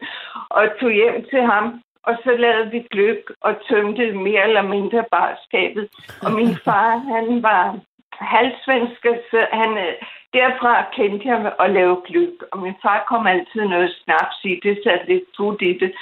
og 0.56 0.64
tog 0.80 0.90
hjem 0.90 1.24
til 1.30 1.42
ham, 1.42 1.82
og 2.02 2.14
så 2.24 2.30
lavede 2.36 2.70
vi 2.70 2.80
gløb 2.90 3.22
og 3.40 3.54
tømte 3.68 4.12
mere 4.12 4.42
eller 4.42 4.62
mindre 4.62 5.04
barskabet. 5.10 5.88
Og 6.22 6.32
min 6.32 6.56
far, 6.64 6.90
han 6.96 7.42
var 7.42 7.78
halvsvensker, 8.12 9.14
så 9.30 9.46
han, 9.52 9.78
øh, 9.78 9.94
derfra 10.38 10.72
kendte 10.96 11.28
jeg 11.28 11.52
at 11.64 11.70
lave 11.70 12.02
gløb. 12.06 12.36
Og 12.52 12.58
min 12.58 12.76
far 12.82 13.04
kom 13.08 13.26
altid 13.26 13.62
noget 13.74 13.96
snaps 14.02 14.38
i, 14.44 14.60
det 14.62 14.80
satte 14.84 15.06
lidt 15.06 15.28
fod 15.36 15.62
i 15.62 15.72
det. 15.82 15.92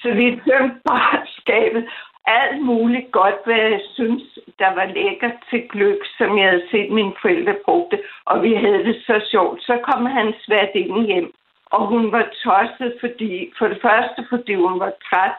Så 0.00 0.08
vi 0.18 0.26
tømte 0.46 0.80
barskabet, 0.88 1.82
alt 2.40 2.62
muligt 2.62 3.12
godt, 3.12 3.38
hvad 3.44 3.60
jeg 3.70 3.80
synes, 3.94 4.22
der 4.58 4.70
var 4.78 4.86
lækkert 4.98 5.38
til 5.50 5.68
gløb, 5.72 6.00
som 6.18 6.38
jeg 6.38 6.48
havde 6.50 6.68
set 6.70 6.90
mine 6.90 7.14
forældre 7.22 7.56
brugte, 7.64 7.98
og 8.24 8.42
vi 8.42 8.54
havde 8.54 8.84
det 8.88 8.96
så 9.06 9.16
sjovt. 9.30 9.62
Så 9.62 9.74
kom 9.88 10.06
han 10.06 10.34
svært 10.46 10.72
ind 10.74 11.06
hjem, 11.06 11.32
Og 11.66 11.86
hun 11.86 12.12
var 12.12 12.24
tosset, 12.44 12.96
fordi, 13.00 13.52
for 13.58 13.68
det 13.68 13.78
første, 13.82 14.26
fordi 14.30 14.54
hun 14.54 14.80
var 14.80 14.92
træt, 15.08 15.36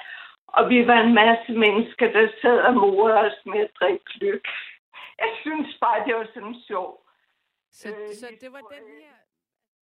og 0.48 0.70
vi 0.70 0.88
var 0.88 1.00
en 1.00 1.14
masse 1.14 1.52
mennesker, 1.52 2.12
der 2.12 2.28
sad 2.42 2.58
og 2.60 2.74
morede 2.74 3.20
os 3.20 3.40
med 3.46 3.60
at 3.60 3.72
drikke 3.80 4.06
gløb. 4.14 4.44
Jeg 5.20 5.32
synes 5.42 5.78
bare, 5.82 6.06
det 6.06 6.16
var 6.16 6.28
sådan 6.34 6.56
sjovt. 6.68 7.07
Så, 7.82 7.90
øh, 7.90 8.16
så 8.16 8.28
det 8.42 8.52
var 8.52 8.60
den 8.60 8.88
her 8.88 9.14